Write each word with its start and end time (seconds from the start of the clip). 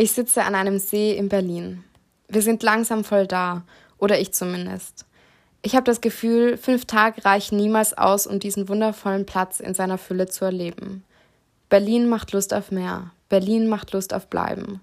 Ich 0.00 0.12
sitze 0.12 0.44
an 0.44 0.54
einem 0.54 0.78
See 0.78 1.16
in 1.16 1.28
Berlin. 1.28 1.82
Wir 2.28 2.40
sind 2.40 2.62
langsam 2.62 3.02
voll 3.02 3.26
da, 3.26 3.64
oder 3.98 4.20
ich 4.20 4.32
zumindest. 4.32 5.06
Ich 5.60 5.74
habe 5.74 5.82
das 5.82 6.00
Gefühl, 6.00 6.56
fünf 6.56 6.84
Tage 6.84 7.24
reichen 7.24 7.56
niemals 7.56 7.98
aus, 7.98 8.28
um 8.28 8.38
diesen 8.38 8.68
wundervollen 8.68 9.26
Platz 9.26 9.58
in 9.58 9.74
seiner 9.74 9.98
Fülle 9.98 10.28
zu 10.28 10.44
erleben. 10.44 11.02
Berlin 11.68 12.08
macht 12.08 12.30
Lust 12.30 12.54
auf 12.54 12.70
mehr. 12.70 13.10
Berlin 13.28 13.66
macht 13.66 13.92
Lust 13.92 14.14
auf 14.14 14.28
Bleiben. 14.28 14.80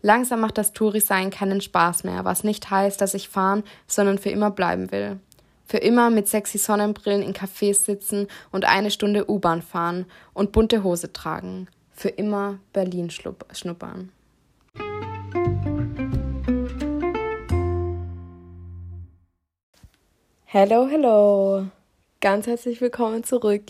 Langsam 0.00 0.40
macht 0.40 0.56
das 0.56 0.72
Touri-Sein 0.72 1.28
keinen 1.28 1.60
Spaß 1.60 2.04
mehr, 2.04 2.24
was 2.24 2.42
nicht 2.42 2.70
heißt, 2.70 2.98
dass 2.98 3.12
ich 3.12 3.28
fahren, 3.28 3.62
sondern 3.86 4.16
für 4.16 4.30
immer 4.30 4.50
bleiben 4.50 4.90
will. 4.90 5.20
Für 5.66 5.78
immer 5.78 6.08
mit 6.08 6.28
sexy 6.28 6.56
Sonnenbrillen 6.56 7.22
in 7.22 7.34
Cafés 7.34 7.84
sitzen 7.84 8.26
und 8.52 8.64
eine 8.64 8.90
Stunde 8.90 9.30
U-Bahn 9.30 9.60
fahren 9.60 10.06
und 10.32 10.52
bunte 10.52 10.82
Hose 10.82 11.12
tragen. 11.12 11.68
Für 11.92 12.08
immer 12.08 12.58
Berlin 12.72 13.10
schnuppern. 13.10 14.12
Hello, 20.58 20.88
hello. 20.88 21.66
Ganz 22.20 22.46
herzlich 22.46 22.80
willkommen 22.80 23.24
zurück 23.24 23.64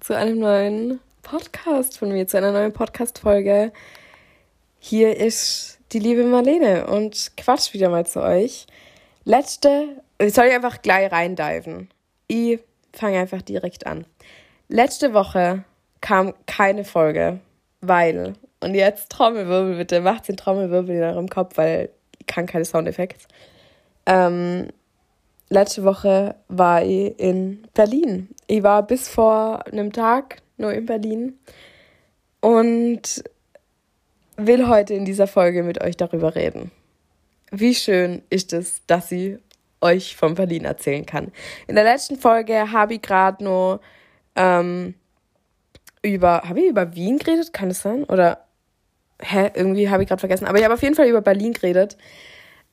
zu 0.00 0.16
einem 0.16 0.38
neuen 0.38 1.00
Podcast 1.22 1.98
von 1.98 2.10
mir, 2.12 2.26
zu 2.26 2.38
einer 2.38 2.50
neuen 2.50 2.72
Podcast-Folge. 2.72 3.72
Hier 4.78 5.16
ist 5.16 5.78
die 5.92 5.98
liebe 5.98 6.24
Marlene 6.24 6.86
und 6.86 7.32
quatsch 7.36 7.74
wieder 7.74 7.90
mal 7.90 8.06
zu 8.06 8.22
euch. 8.22 8.66
Letzte, 9.24 10.02
soll 10.18 10.46
ich 10.46 10.54
einfach 10.54 10.82
gleich 10.82 11.12
reindiven? 11.12 11.90
Ich 12.26 12.58
fange 12.92 13.18
einfach 13.18 13.42
direkt 13.42 13.86
an. 13.86 14.06
Letzte 14.68 15.14
Woche 15.14 15.64
kam 16.00 16.32
keine 16.46 16.84
Folge, 16.84 17.40
weil, 17.80 18.34
und 18.64 18.74
jetzt 18.74 19.10
Trommelwirbel 19.10 19.76
bitte, 19.76 20.00
macht 20.00 20.28
den 20.28 20.36
Trommelwirbel 20.36 20.96
in 20.96 21.02
eurem 21.02 21.28
Kopf, 21.28 21.56
weil 21.56 21.90
ich 22.18 22.26
kann 22.26 22.46
keine 22.46 22.64
Soundeffekte. 22.64 23.26
Ähm, 24.06 24.68
letzte 25.48 25.84
Woche 25.84 26.34
war 26.48 26.82
ich 26.82 27.18
in 27.18 27.62
Berlin. 27.74 28.28
Ich 28.46 28.62
war 28.62 28.82
bis 28.82 29.08
vor 29.08 29.66
einem 29.66 29.92
Tag 29.92 30.42
nur 30.56 30.72
in 30.72 30.86
Berlin 30.86 31.38
und 32.40 33.24
will 34.36 34.68
heute 34.68 34.94
in 34.94 35.04
dieser 35.04 35.26
Folge 35.26 35.62
mit 35.62 35.82
euch 35.82 35.96
darüber 35.96 36.34
reden. 36.34 36.70
Wie 37.50 37.74
schön 37.74 38.22
ist 38.30 38.52
es, 38.52 38.82
dass 38.86 39.12
ich 39.12 39.38
euch 39.80 40.16
von 40.16 40.34
Berlin 40.34 40.64
erzählen 40.64 41.06
kann. 41.06 41.30
In 41.66 41.74
der 41.74 41.84
letzten 41.84 42.16
Folge 42.16 42.72
habe 42.72 42.94
ich 42.94 43.02
gerade 43.02 43.44
nur 43.44 43.80
ähm, 44.34 44.94
über, 46.02 46.42
habe 46.42 46.60
ich 46.60 46.66
über 46.66 46.94
Wien 46.94 47.18
geredet? 47.18 47.52
Kann 47.52 47.70
es 47.70 47.82
sein? 47.82 48.04
Oder, 48.04 48.44
hä, 49.24 49.50
irgendwie 49.54 49.88
habe 49.88 50.02
ich 50.02 50.08
gerade 50.08 50.20
vergessen. 50.20 50.46
Aber 50.46 50.58
ich 50.58 50.64
habe 50.64 50.74
auf 50.74 50.82
jeden 50.82 50.94
Fall 50.94 51.08
über 51.08 51.20
Berlin 51.20 51.52
geredet. 51.52 51.96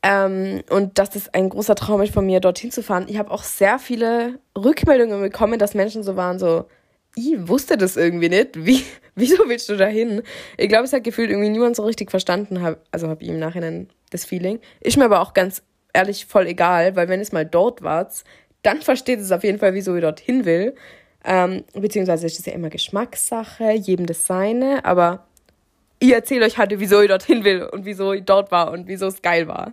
Ähm, 0.03 0.61
und 0.69 0.97
dass 0.97 1.11
das 1.11 1.33
ein 1.33 1.49
großer 1.49 1.75
Traum 1.75 2.01
ist 2.01 2.13
von 2.13 2.25
mir, 2.25 2.39
dorthin 2.39 2.71
zu 2.71 2.81
fahren. 2.81 3.05
Ich 3.07 3.17
habe 3.17 3.31
auch 3.31 3.43
sehr 3.43 3.77
viele 3.77 4.39
Rückmeldungen 4.57 5.21
bekommen, 5.21 5.59
dass 5.59 5.75
Menschen 5.75 6.01
so 6.03 6.15
waren, 6.15 6.39
so, 6.39 6.65
ich 7.15 7.47
wusste 7.47 7.77
das 7.77 7.97
irgendwie 7.97 8.29
nicht. 8.29 8.65
Wie, 8.65 8.83
wieso 9.15 9.47
willst 9.47 9.69
du 9.69 9.75
da 9.75 9.85
hin? 9.85 10.23
Ich 10.57 10.69
glaube, 10.69 10.85
es 10.85 10.93
hat 10.93 11.03
gefühlt 11.03 11.29
irgendwie 11.29 11.49
niemand 11.49 11.75
so 11.75 11.83
richtig 11.83 12.09
verstanden. 12.09 12.61
Hab, 12.61 12.79
also 12.91 13.07
habe 13.07 13.23
ich 13.23 13.29
im 13.29 13.39
Nachhinein 13.39 13.89
das 14.09 14.25
Feeling. 14.25 14.59
Ist 14.79 14.97
mir 14.97 15.05
aber 15.05 15.21
auch 15.21 15.33
ganz 15.33 15.61
ehrlich 15.93 16.25
voll 16.25 16.47
egal, 16.47 16.95
weil 16.95 17.07
wenn 17.09 17.19
es 17.19 17.31
mal 17.31 17.45
dort 17.45 17.81
wart, 17.83 18.23
dann 18.63 18.81
versteht 18.81 19.19
es 19.19 19.31
auf 19.31 19.43
jeden 19.43 19.59
Fall, 19.59 19.73
wieso 19.73 19.95
ich 19.95 20.01
dorthin 20.01 20.45
will. 20.45 20.75
Ähm, 21.23 21.63
beziehungsweise 21.73 22.25
ist 22.25 22.39
das 22.39 22.47
ja 22.47 22.53
immer 22.53 22.69
Geschmackssache, 22.69 23.73
jedem 23.73 24.07
das 24.07 24.25
seine, 24.25 24.83
aber 24.85 25.27
ich 26.01 26.11
erzähle 26.11 26.45
euch 26.45 26.57
heute, 26.57 26.79
wieso 26.79 26.99
ich 26.99 27.09
dorthin 27.09 27.43
will 27.43 27.63
und 27.63 27.85
wieso 27.85 28.11
ich 28.11 28.25
dort 28.25 28.51
war 28.51 28.71
und 28.71 28.87
wieso 28.87 29.05
es 29.05 29.21
geil 29.21 29.47
war. 29.47 29.71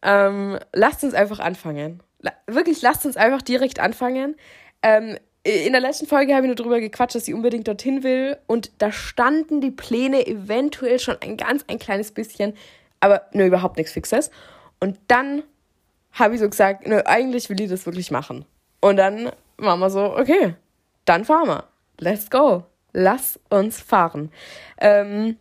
Ähm, 0.00 0.58
lasst 0.72 1.02
uns 1.02 1.12
einfach 1.12 1.40
anfangen. 1.40 2.02
La 2.20 2.32
wirklich, 2.46 2.80
lasst 2.82 3.04
uns 3.04 3.16
einfach 3.16 3.42
direkt 3.42 3.80
anfangen. 3.80 4.36
Ähm, 4.82 5.18
in 5.42 5.72
der 5.72 5.80
letzten 5.80 6.06
Folge 6.06 6.34
habe 6.34 6.46
ich 6.46 6.46
nur 6.46 6.54
darüber 6.54 6.78
gequatscht, 6.78 7.16
dass 7.16 7.24
sie 7.24 7.34
unbedingt 7.34 7.66
dorthin 7.66 8.04
will. 8.04 8.36
Und 8.46 8.70
da 8.78 8.92
standen 8.92 9.60
die 9.60 9.72
Pläne 9.72 10.24
eventuell 10.24 11.00
schon 11.00 11.16
ein 11.20 11.36
ganz, 11.36 11.64
ein 11.66 11.80
kleines 11.80 12.12
bisschen, 12.12 12.54
aber 13.00 13.22
nur 13.32 13.46
überhaupt 13.46 13.76
nichts 13.76 13.92
Fixes. 13.92 14.30
Und 14.78 15.00
dann 15.08 15.42
habe 16.12 16.34
ich 16.34 16.40
so 16.40 16.48
gesagt, 16.48 16.86
nö, 16.86 17.02
eigentlich 17.04 17.50
will 17.50 17.60
ich 17.60 17.70
das 17.70 17.86
wirklich 17.86 18.12
machen. 18.12 18.44
Und 18.80 18.98
dann 18.98 19.32
waren 19.56 19.80
wir 19.80 19.90
so, 19.90 20.16
okay, 20.16 20.54
dann 21.06 21.24
fahren 21.24 21.48
wir. 21.48 21.64
Let's 21.98 22.30
go 22.30 22.69
lass 22.92 23.38
uns 23.48 23.80
fahren. 23.80 24.30
Ähm, 24.80 25.36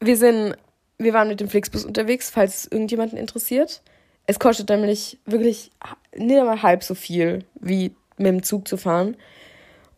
wir 0.00 0.16
sind, 0.16 0.56
wir 0.98 1.12
waren 1.12 1.28
mit 1.28 1.40
dem 1.40 1.48
Flixbus 1.48 1.84
unterwegs, 1.84 2.30
falls 2.30 2.64
es 2.64 2.72
irgendjemanden 2.72 3.18
interessiert. 3.18 3.82
Es 4.26 4.38
kostet 4.38 4.68
nämlich 4.68 5.18
wirklich 5.26 5.70
nicht 6.14 6.38
einmal 6.38 6.62
halb 6.62 6.82
so 6.82 6.94
viel, 6.94 7.44
wie 7.54 7.94
mit 8.16 8.28
dem 8.28 8.42
Zug 8.42 8.68
zu 8.68 8.76
fahren. 8.76 9.16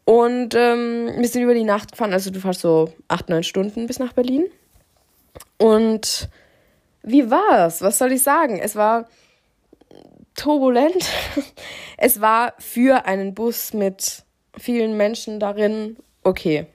Und 0.05 0.55
ähm, 0.55 1.13
wir 1.17 1.29
sind 1.29 1.43
über 1.43 1.55
die 1.55 1.65
Nacht 1.65 1.93
gefahren, 1.93 2.13
also 2.13 2.31
du 2.31 2.41
fährst 2.41 2.61
so 2.61 2.93
acht, 3.09 3.29
neun 3.29 3.45
Stunden 3.45 3.87
bis 3.87 3.99
nach 3.99 4.13
Berlin. 4.13 4.47
Und 5.59 6.29
wie 7.03 7.31
war 7.31 7.67
es? 7.67 7.83
Was 7.83 7.99
soll 7.99 8.13
ich 8.13 8.23
sagen? 8.23 8.59
Es 8.59 8.75
war 8.75 9.09
turbulent. 10.35 11.09
es 11.99 12.21
war 12.21 12.55
für 12.59 13.07
einen 13.07 13.35
Bus 13.35 13.73
mit 13.73 14.25
vielen 14.59 14.97
Menschen 14.97 15.41
darin 15.41 15.97
okay. 16.25 16.67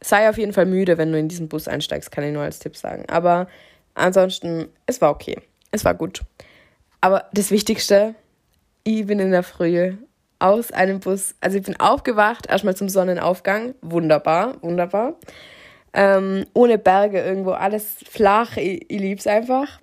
Sei 0.00 0.28
auf 0.28 0.38
jeden 0.38 0.52
Fall 0.52 0.66
müde, 0.66 0.98
wenn 0.98 1.10
du 1.10 1.18
in 1.18 1.28
diesen 1.28 1.48
Bus 1.48 1.68
einsteigst, 1.68 2.10
kann 2.10 2.24
ich 2.24 2.32
nur 2.32 2.42
als 2.42 2.58
Tipp 2.58 2.76
sagen. 2.76 3.04
Aber 3.08 3.48
ansonsten, 3.94 4.68
es 4.86 5.00
war 5.00 5.10
okay. 5.10 5.36
Es 5.72 5.84
war 5.84 5.94
gut. 5.94 6.20
Aber 7.00 7.26
das 7.32 7.50
Wichtigste, 7.50 8.14
ich 8.84 9.06
bin 9.06 9.18
in 9.18 9.30
der 9.30 9.42
Früh 9.42 9.94
aus 10.38 10.70
einem 10.70 11.00
Bus, 11.00 11.34
also 11.40 11.58
ich 11.58 11.64
bin 11.64 11.78
aufgewacht, 11.80 12.46
erstmal 12.46 12.76
zum 12.76 12.88
Sonnenaufgang. 12.88 13.74
Wunderbar, 13.80 14.62
wunderbar. 14.62 15.14
Ähm, 15.92 16.44
ohne 16.52 16.78
Berge 16.78 17.20
irgendwo, 17.22 17.52
alles 17.52 17.96
flach, 18.08 18.56
ich, 18.56 18.84
ich 18.90 19.00
lieb's 19.00 19.26
einfach. 19.26 19.80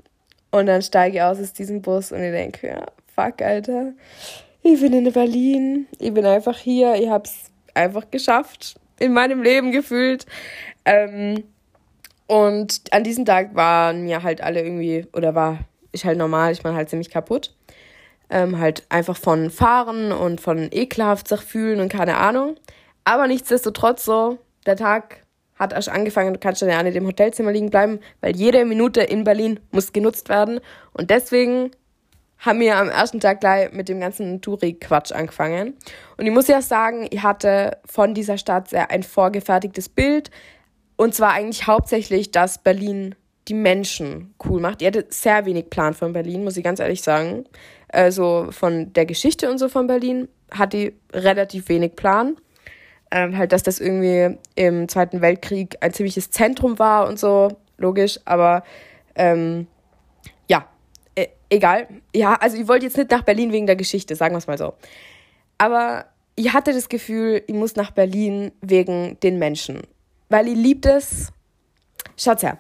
Und 0.52 0.68
dann 0.68 0.84
steige 0.84 1.18
ich 1.18 1.22
aus 1.24 1.40
aus 1.40 1.54
diesem 1.54 1.82
Bus 1.82 2.12
und 2.12 2.22
ich 2.22 2.32
denke, 2.32 2.68
ja, 2.68 2.86
fuck, 3.16 3.42
Alter. 3.42 3.94
Ich 4.62 4.80
bin 4.80 4.94
in 4.94 5.12
Berlin, 5.12 5.88
ich 6.00 6.14
bin 6.14 6.26
einfach 6.26 6.58
hier, 6.58 6.96
ich 6.96 7.10
hab's 7.10 7.52
einfach 7.74 8.10
geschafft 8.12 8.76
in 9.00 9.14
meinem 9.14 9.42
Leben 9.42 9.72
gefühlt. 9.72 10.26
Ähm, 10.86 11.44
und 12.28 12.82
an 12.92 13.04
diesem 13.04 13.26
Tag 13.26 13.56
waren 13.56 14.04
mir 14.04 14.24
halt 14.24 14.42
alle 14.42 14.62
irgendwie, 14.62 15.06
oder 15.14 15.36
war 15.36 15.60
ich 15.92 16.06
halt 16.06 16.18
normal, 16.18 16.52
ich 16.52 16.64
war 16.64 16.74
halt 16.74 16.90
ziemlich 16.90 17.10
kaputt. 17.10 17.56
Ähm, 18.30 18.58
halt 18.58 18.86
einfach 18.90 19.18
von 19.18 19.52
Fahren 19.52 20.12
und 20.12 20.42
von 20.42 20.70
ekelhaft 20.72 21.28
sich 21.28 21.42
fühlen 21.42 21.80
und 21.80 21.90
keine 21.90 22.18
Ahnung. 22.18 22.56
Aber 23.04 23.28
nichtsdestotrotz 23.28 24.06
so, 24.06 24.40
der 24.66 24.78
Tag 24.78 25.24
hat 25.56 25.74
erst 25.74 25.90
angefangen, 25.90 26.34
du 26.34 26.40
kannst 26.40 26.62
ja 26.62 26.82
nicht 26.82 26.96
im 26.96 27.06
Hotelzimmer 27.06 27.52
liegen 27.52 27.70
bleiben, 27.70 28.00
weil 28.22 28.36
jede 28.36 28.66
Minute 28.66 29.02
in 29.02 29.24
Berlin 29.24 29.60
muss 29.72 29.94
genutzt 29.94 30.30
werden. 30.30 30.60
Und 30.94 31.10
deswegen 31.10 31.72
haben 32.44 32.60
wir 32.60 32.78
am 32.78 32.90
ersten 32.90 33.22
Tag 33.22 33.40
gleich 33.40 33.72
mit 33.72 33.88
dem 33.88 34.02
ganzen 34.02 34.42
Touri-Quatsch 34.42 35.14
angefangen. 35.14 35.78
Und 36.18 36.26
ich 36.26 36.32
muss 36.32 36.50
ja 36.50 36.62
sagen, 36.62 37.08
ich 37.10 37.24
hatte 37.24 37.78
von 37.86 38.14
dieser 38.14 38.38
Stadt 38.38 38.70
sehr 38.70 38.92
ein 38.92 39.04
vorgefertigtes 39.04 39.88
Bild. 39.88 40.30
Und 40.98 41.16
zwar 41.16 41.32
eigentlich 41.32 41.68
hauptsächlich, 41.68 42.32
dass 42.32 42.58
Berlin 42.58 43.16
die 43.48 43.54
Menschen 43.54 44.34
cool 44.46 44.60
macht. 44.60 44.82
Ich 44.82 44.88
hatte 44.88 45.06
sehr 45.10 45.46
wenig 45.46 45.70
Plan 45.70 45.94
von 45.94 46.12
Berlin, 46.12 46.44
muss 46.44 46.58
ich 46.58 46.64
ganz 46.64 46.80
ehrlich 46.80 47.02
sagen. 47.02 47.46
Also 47.88 48.48
von 48.52 48.92
der 48.92 49.06
Geschichte 49.06 49.50
und 49.50 49.58
so 49.58 49.70
von 49.70 49.88
Berlin 49.88 50.28
hatte 50.52 50.78
ich 50.78 50.94
relativ 51.14 51.70
wenig 51.70 51.96
Plan. 51.96 52.36
Ähm, 53.10 53.38
halt, 53.38 53.54
dass 53.54 53.64
das 53.64 53.80
irgendwie 53.80 54.38
im 54.56 54.90
Zweiten 54.90 55.22
Weltkrieg 55.22 55.78
ein 55.80 55.94
ziemliches 55.94 56.30
Zentrum 56.32 56.78
war 56.78 57.08
und 57.08 57.20
so, 57.20 57.50
logisch. 57.78 58.20
Aber 58.26 58.64
ähm, 59.16 59.68
egal. 61.50 61.88
Ja, 62.14 62.36
also 62.36 62.58
ich 62.58 62.68
wollte 62.68 62.86
jetzt 62.86 62.98
nicht 62.98 63.12
nach 63.12 63.24
Berlin 63.24 63.52
wegen 63.52 63.68
der 63.68 63.76
Geschichte, 63.76 64.16
sagen 64.16 64.34
wir 64.34 64.40
es 64.40 64.48
mal 64.48 64.58
so. 64.58 64.74
Aber 65.58 66.06
ich 66.36 66.54
hatte 66.54 66.74
das 66.74 66.90
Gefühl, 66.90 67.44
ich 67.48 67.56
muss 67.56 67.76
nach 67.76 67.92
Berlin 67.92 68.52
wegen 68.62 69.20
den 69.22 69.40
Menschen. 69.40 69.82
Weil 70.30 70.48
ich 70.48 70.56
liebt 70.56 70.86
es. 70.86 71.32
Schaut 72.18 72.44
her. 72.44 72.58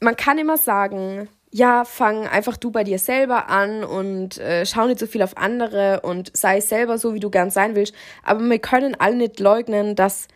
Man 0.00 0.16
kann 0.16 0.38
immer 0.38 0.58
sagen, 0.58 1.28
ja, 1.50 1.84
fang 1.84 2.26
einfach 2.26 2.56
du 2.56 2.70
bei 2.70 2.84
dir 2.84 2.98
selber 2.98 3.48
an 3.48 3.84
und 3.84 4.38
äh, 4.38 4.66
schau 4.66 4.86
nicht 4.86 4.98
so 4.98 5.06
viel 5.06 5.22
auf 5.22 5.36
andere 5.36 6.00
und 6.00 6.36
sei 6.36 6.60
selber 6.60 6.98
so, 6.98 7.14
wie 7.14 7.20
du 7.20 7.30
gern 7.30 7.50
sein 7.50 7.76
willst. 7.76 7.94
Aber 8.24 8.40
wir 8.40 8.58
können 8.58 8.96
alle 8.98 9.16
nicht 9.16 9.40
leugnen, 9.40 9.94
dass 9.94 10.28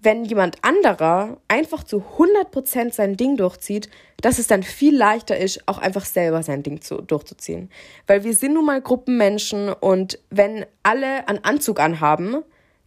wenn 0.00 0.24
jemand 0.24 0.62
anderer 0.62 1.38
einfach 1.48 1.82
zu 1.82 2.04
100% 2.18 2.92
sein 2.92 3.16
Ding 3.16 3.36
durchzieht, 3.36 3.88
dass 4.20 4.38
es 4.38 4.46
dann 4.46 4.62
viel 4.62 4.96
leichter 4.96 5.36
ist, 5.36 5.66
auch 5.66 5.78
einfach 5.78 6.04
selber 6.04 6.42
sein 6.42 6.62
Ding 6.62 6.80
zu, 6.80 6.96
durchzuziehen. 6.96 7.70
Weil 8.06 8.24
wir 8.24 8.34
sind 8.34 8.54
nun 8.54 8.66
mal 8.66 8.80
Gruppenmenschen 8.80 9.72
und 9.72 10.18
wenn 10.30 10.66
alle 10.82 11.28
einen 11.28 11.42
Anzug 11.44 11.80
anhaben, 11.80 12.42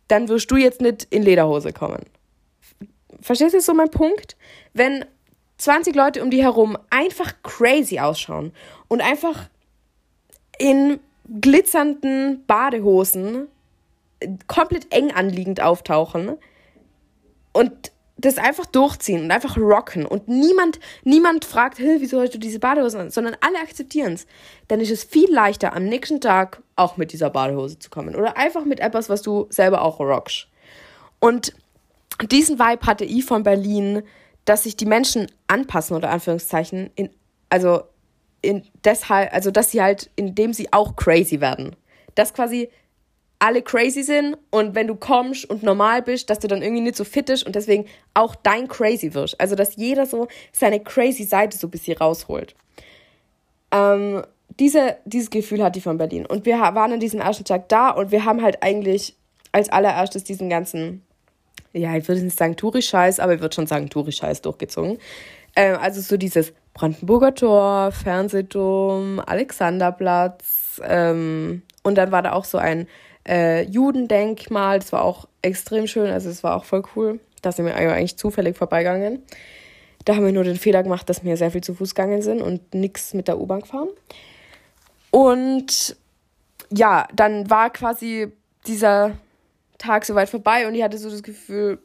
dann 0.07 0.27
wirst 0.27 0.49
du 0.51 0.55
jetzt 0.55 0.81
nicht 0.81 1.07
in 1.09 1.23
Lederhose 1.23 1.73
kommen. 1.73 2.03
Verstehst 3.21 3.53
du 3.53 3.61
so 3.61 3.73
mein 3.73 3.91
Punkt? 3.91 4.37
Wenn 4.73 5.05
20 5.57 5.95
Leute 5.95 6.23
um 6.23 6.31
die 6.31 6.41
herum 6.41 6.77
einfach 6.89 7.33
crazy 7.43 7.99
ausschauen 7.99 8.53
und 8.87 9.01
einfach 9.01 9.49
in 10.57 10.99
glitzernden 11.41 12.43
Badehosen 12.45 13.47
komplett 14.47 14.91
eng 14.93 15.11
anliegend 15.11 15.61
auftauchen 15.61 16.37
und 17.53 17.91
das 18.17 18.37
einfach 18.37 18.65
durchziehen 18.65 19.23
und 19.23 19.31
einfach 19.31 19.57
rocken 19.57 20.05
und 20.05 20.27
niemand, 20.27 20.79
niemand 21.03 21.45
fragt, 21.45 21.79
hey, 21.79 21.97
wieso 21.99 22.19
hast 22.19 22.33
du 22.33 22.37
diese 22.37 22.59
Badehose 22.59 22.99
an, 22.99 23.11
sondern 23.11 23.37
alle 23.39 23.59
akzeptieren 23.59 24.13
es. 24.13 24.27
Dann 24.67 24.81
ist 24.81 24.91
es 24.91 25.05
viel 25.05 25.31
leichter, 25.31 25.73
am 25.73 25.85
nächsten 25.85 26.19
Tag 26.19 26.61
auch 26.75 26.97
mit 26.97 27.13
dieser 27.13 27.29
Badehose 27.29 27.79
zu 27.79 27.89
kommen 27.89 28.15
oder 28.15 28.35
einfach 28.35 28.65
mit 28.65 28.81
etwas, 28.81 29.07
was 29.07 29.21
du 29.21 29.47
selber 29.49 29.83
auch 29.83 29.99
rockst. 29.99 30.47
Und 31.19 31.53
diesen 32.29 32.59
Vibe 32.59 32.85
hatte 32.85 33.05
ich 33.05 33.23
von 33.23 33.43
Berlin, 33.43 34.03
dass 34.43 34.63
sich 34.63 34.75
die 34.75 34.85
Menschen 34.85 35.27
anpassen, 35.47 35.95
oder 35.95 36.09
Anführungszeichen, 36.09 36.89
in, 36.95 37.09
also 37.49 37.83
in 38.41 38.65
deshalb, 38.83 39.33
also 39.33 39.51
dass 39.51 39.71
sie 39.71 39.81
halt, 39.81 40.09
indem 40.15 40.53
sie 40.53 40.73
auch 40.73 40.95
crazy 40.95 41.39
werden. 41.39 41.75
Dass 42.15 42.33
quasi 42.33 42.69
alle 43.39 43.61
crazy 43.61 44.03
sind 44.03 44.37
und 44.51 44.75
wenn 44.75 44.87
du 44.87 44.95
kommst 44.95 45.49
und 45.49 45.63
normal 45.63 46.01
bist, 46.01 46.29
dass 46.29 46.39
du 46.39 46.47
dann 46.47 46.61
irgendwie 46.61 46.81
nicht 46.81 46.97
so 46.97 47.05
fit 47.05 47.27
bist 47.27 47.45
und 47.45 47.55
deswegen 47.55 47.85
auch 48.13 48.35
dein 48.35 48.67
crazy 48.67 49.13
wirst. 49.13 49.39
Also 49.39 49.55
dass 49.55 49.77
jeder 49.77 50.05
so 50.05 50.27
seine 50.51 50.81
crazy 50.81 51.23
Seite 51.23 51.57
so 51.57 51.67
ein 51.67 51.71
bisschen 51.71 51.97
rausholt. 51.97 52.53
Ähm, 53.71 54.23
diese, 54.59 54.97
dieses 55.05 55.29
Gefühl 55.29 55.63
hatte 55.63 55.79
ich 55.79 55.83
von 55.83 55.97
Berlin. 55.97 56.25
Und 56.25 56.45
wir 56.45 56.59
waren 56.59 56.91
an 56.91 56.99
diesem 56.99 57.21
ersten 57.21 57.45
Tag 57.45 57.69
da 57.69 57.91
und 57.91 58.11
wir 58.11 58.25
haben 58.25 58.41
halt 58.41 58.61
eigentlich 58.61 59.15
als 59.53 59.69
allererstes 59.69 60.25
diesen 60.25 60.49
ganzen, 60.49 61.03
ja, 61.71 61.95
ich 61.95 62.07
würde 62.07 62.21
nicht 62.21 62.37
sagen 62.37 62.57
Touri-Scheiß, 62.57 63.21
aber 63.21 63.35
ich 63.35 63.41
würde 63.41 63.55
schon 63.55 63.67
sagen 63.67 63.89
Touri-Scheiß 63.89 64.41
durchgezogen. 64.41 64.97
Ähm, 65.55 65.77
also 65.81 66.01
so 66.01 66.17
dieses 66.17 66.53
Brandenburger 66.73 67.33
Tor, 67.33 67.91
Fernsehturm, 67.91 69.21
Alexanderplatz 69.25 70.81
ähm, 70.85 71.63
und 71.83 71.95
dann 71.97 72.11
war 72.11 72.21
da 72.21 72.33
auch 72.33 72.45
so 72.45 72.57
ein 72.57 72.87
äh, 73.29 73.61
Judendenkmal. 73.63 74.79
Das 74.79 74.91
war 74.91 75.03
auch 75.03 75.27
extrem 75.41 75.87
schön. 75.87 76.09
Also 76.09 76.29
es 76.29 76.43
war 76.43 76.55
auch 76.55 76.65
voll 76.65 76.83
cool. 76.95 77.19
Da 77.41 77.51
sind 77.51 77.65
wir 77.65 77.75
eigentlich 77.75 78.17
zufällig 78.17 78.57
vorbeigegangen. 78.57 79.23
Da 80.05 80.15
haben 80.15 80.25
wir 80.25 80.31
nur 80.31 80.43
den 80.43 80.57
Fehler 80.57 80.83
gemacht, 80.83 81.09
dass 81.09 81.23
wir 81.23 81.37
sehr 81.37 81.51
viel 81.51 81.61
zu 81.61 81.73
Fuß 81.73 81.93
gegangen 81.93 82.21
sind 82.21 82.41
und 82.41 82.73
nichts 82.73 83.13
mit 83.13 83.27
der 83.27 83.39
U-Bahn 83.39 83.63
fahren. 83.63 83.89
Und 85.11 85.95
ja, 86.71 87.07
dann 87.13 87.49
war 87.49 87.69
quasi 87.69 88.31
dieser 88.67 89.11
Tag 89.77 90.05
soweit 90.05 90.29
vorbei 90.29 90.67
und 90.67 90.75
ich 90.75 90.83
hatte 90.83 90.97
so 90.97 91.09
das 91.09 91.23
Gefühl, 91.23 91.79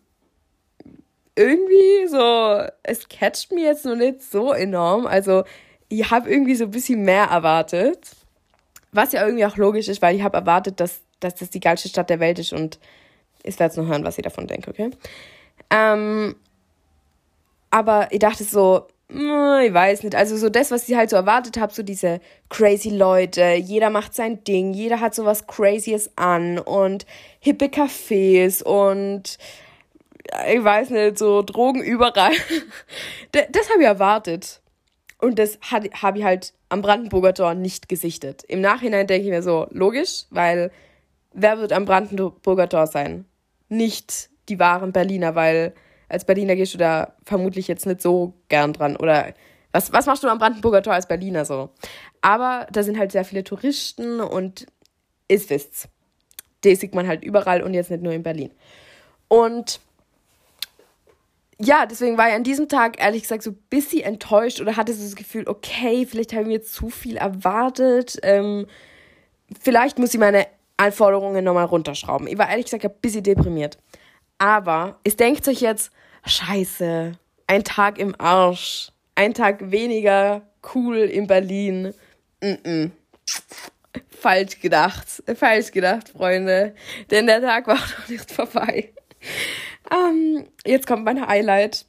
irgendwie 1.36 2.06
so, 2.08 2.64
es 2.82 3.08
catcht 3.08 3.52
mir 3.52 3.64
jetzt 3.64 3.84
noch 3.84 3.96
nicht 3.96 4.22
so 4.22 4.52
enorm. 4.52 5.06
Also 5.06 5.44
ich 5.88 6.10
habe 6.10 6.30
irgendwie 6.30 6.54
so 6.54 6.64
ein 6.64 6.70
bisschen 6.70 7.02
mehr 7.02 7.24
erwartet. 7.24 7.98
Was 8.92 9.12
ja 9.12 9.24
irgendwie 9.24 9.44
auch 9.44 9.56
logisch 9.56 9.88
ist, 9.88 10.02
weil 10.02 10.14
ich 10.14 10.22
habe 10.22 10.36
erwartet, 10.36 10.78
dass 10.78 11.00
dass 11.20 11.36
das 11.36 11.50
die 11.50 11.60
geilste 11.60 11.88
Stadt 11.88 12.10
der 12.10 12.20
Welt 12.20 12.38
ist 12.38 12.52
und 12.52 12.78
ich 13.42 13.58
werde 13.58 13.72
jetzt 13.72 13.76
noch 13.76 13.86
hören, 13.86 14.04
was 14.04 14.18
ich 14.18 14.24
davon 14.24 14.46
denke, 14.46 14.70
okay? 14.70 14.90
Ähm, 15.70 16.34
aber 17.70 18.08
ich 18.10 18.18
dachte 18.18 18.44
so, 18.44 18.86
hm, 19.10 19.60
ich 19.66 19.74
weiß 19.74 20.02
nicht, 20.02 20.14
also 20.14 20.36
so 20.36 20.48
das, 20.48 20.70
was 20.70 20.88
ich 20.88 20.96
halt 20.96 21.10
so 21.10 21.16
erwartet 21.16 21.58
habe, 21.58 21.72
so 21.72 21.82
diese 21.82 22.20
crazy 22.48 22.88
Leute, 22.88 23.54
jeder 23.54 23.90
macht 23.90 24.14
sein 24.14 24.42
Ding, 24.44 24.72
jeder 24.72 25.00
hat 25.00 25.14
so 25.14 25.24
was 25.24 25.46
Crazyes 25.46 26.10
an 26.16 26.58
und 26.58 27.04
hippe 27.40 27.66
Cafés 27.66 28.62
und 28.62 29.38
ich 30.50 30.64
weiß 30.64 30.90
nicht, 30.90 31.18
so 31.18 31.42
Drogen 31.42 31.82
überall. 31.82 32.32
das 33.32 33.70
habe 33.70 33.82
ich 33.82 33.86
erwartet. 33.86 34.60
Und 35.18 35.38
das 35.38 35.58
habe 35.70 36.18
ich 36.18 36.24
halt 36.24 36.52
am 36.68 36.82
Brandenburger 36.82 37.34
Tor 37.34 37.54
nicht 37.54 37.88
gesichtet. 37.88 38.42
Im 38.48 38.60
Nachhinein 38.60 39.06
denke 39.06 39.26
ich 39.26 39.30
mir 39.30 39.42
so, 39.42 39.66
logisch, 39.70 40.24
weil 40.30 40.70
wer 41.34 41.58
wird 41.58 41.72
am 41.72 41.84
Brandenburger 41.84 42.68
Tor 42.68 42.86
sein? 42.86 43.26
Nicht 43.68 44.30
die 44.48 44.58
wahren 44.58 44.92
Berliner, 44.92 45.34
weil 45.34 45.74
als 46.08 46.24
Berliner 46.24 46.56
gehst 46.56 46.74
du 46.74 46.78
da 46.78 47.14
vermutlich 47.24 47.68
jetzt 47.68 47.86
nicht 47.86 48.00
so 48.00 48.34
gern 48.48 48.72
dran. 48.72 48.96
Oder 48.96 49.34
was, 49.72 49.92
was 49.92 50.06
machst 50.06 50.22
du 50.22 50.28
am 50.28 50.38
Brandenburger 50.38 50.82
Tor 50.82 50.94
als 50.94 51.08
Berliner 51.08 51.44
so? 51.44 51.70
Aber 52.22 52.66
da 52.72 52.82
sind 52.82 52.98
halt 52.98 53.12
sehr 53.12 53.24
viele 53.24 53.44
Touristen 53.44 54.20
und 54.20 54.66
ist 55.28 55.50
wisst's. 55.50 55.88
Die 56.62 56.74
sieht 56.76 56.94
man 56.94 57.06
halt 57.06 57.24
überall 57.24 57.62
und 57.62 57.74
jetzt 57.74 57.90
nicht 57.90 58.02
nur 58.02 58.12
in 58.12 58.22
Berlin. 58.22 58.50
Und 59.28 59.80
ja, 61.58 61.86
deswegen 61.86 62.18
war 62.18 62.28
ich 62.28 62.34
an 62.34 62.44
diesem 62.44 62.68
Tag 62.68 63.00
ehrlich 63.00 63.22
gesagt 63.22 63.42
so 63.42 63.50
ein 63.50 63.62
bisschen 63.70 64.02
enttäuscht 64.02 64.60
oder 64.60 64.76
hatte 64.76 64.92
so 64.92 65.02
das 65.02 65.16
Gefühl, 65.16 65.46
okay, 65.46 66.06
vielleicht 66.06 66.32
habe 66.32 66.42
ich 66.42 66.48
mir 66.48 66.62
zu 66.62 66.88
viel 66.88 67.16
erwartet. 67.16 68.18
Ähm, 68.22 68.66
vielleicht 69.60 69.98
muss 69.98 70.14
ich 70.14 70.20
meine 70.20 70.46
Anforderungen 70.76 71.44
nochmal 71.44 71.66
runterschrauben. 71.66 72.26
Ich 72.26 72.38
war 72.38 72.48
ehrlich 72.48 72.66
gesagt 72.66 72.84
ein 72.84 73.00
bisschen 73.00 73.22
deprimiert. 73.22 73.78
Aber 74.38 74.98
es 75.04 75.16
denkt 75.16 75.44
sich 75.44 75.60
jetzt, 75.60 75.92
scheiße, 76.26 77.12
ein 77.46 77.64
Tag 77.64 77.98
im 77.98 78.14
Arsch, 78.18 78.90
ein 79.14 79.34
Tag 79.34 79.70
weniger 79.70 80.42
cool 80.74 80.98
in 80.98 81.26
Berlin. 81.26 81.94
Mm 82.40 82.46
-mm. 82.46 82.90
Falsch 84.10 84.60
gedacht, 84.60 85.22
falsch 85.36 85.70
gedacht, 85.70 86.08
Freunde. 86.08 86.74
Denn 87.10 87.26
der 87.26 87.40
Tag 87.40 87.66
war 87.66 87.76
noch 87.98 88.08
nicht 88.08 88.30
vorbei. 88.30 88.92
Ähm, 89.90 90.48
jetzt 90.64 90.86
kommt 90.86 91.04
mein 91.04 91.26
Highlight. 91.26 91.86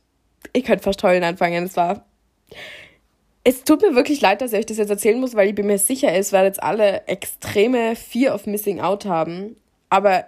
Ich 0.53 0.65
könnte 0.65 0.83
fast 0.83 1.01
heulen 1.03 1.23
anfangen. 1.23 1.65
Es 1.65 1.75
war 1.75 2.05
es 3.47 3.63
tut 3.63 3.83
mir 3.83 3.95
wirklich 3.95 4.21
leid, 4.21 4.42
dass 4.42 4.53
ich 4.53 4.59
euch 4.59 4.65
das 4.65 4.77
jetzt 4.77 4.89
erzählen 4.89 5.19
muss, 5.19 5.36
weil 5.36 5.47
ich 5.47 5.56
bin 5.56 5.68
mir 5.68 5.77
sicher, 5.77 6.12
es 6.12 6.31
werden 6.31 6.47
jetzt 6.47 6.63
alle 6.63 7.07
extreme 7.07 7.95
Fear 7.95 8.33
of 8.33 8.47
Missing 8.47 8.81
Out 8.81 9.06
haben. 9.06 9.56
Aber 9.89 10.25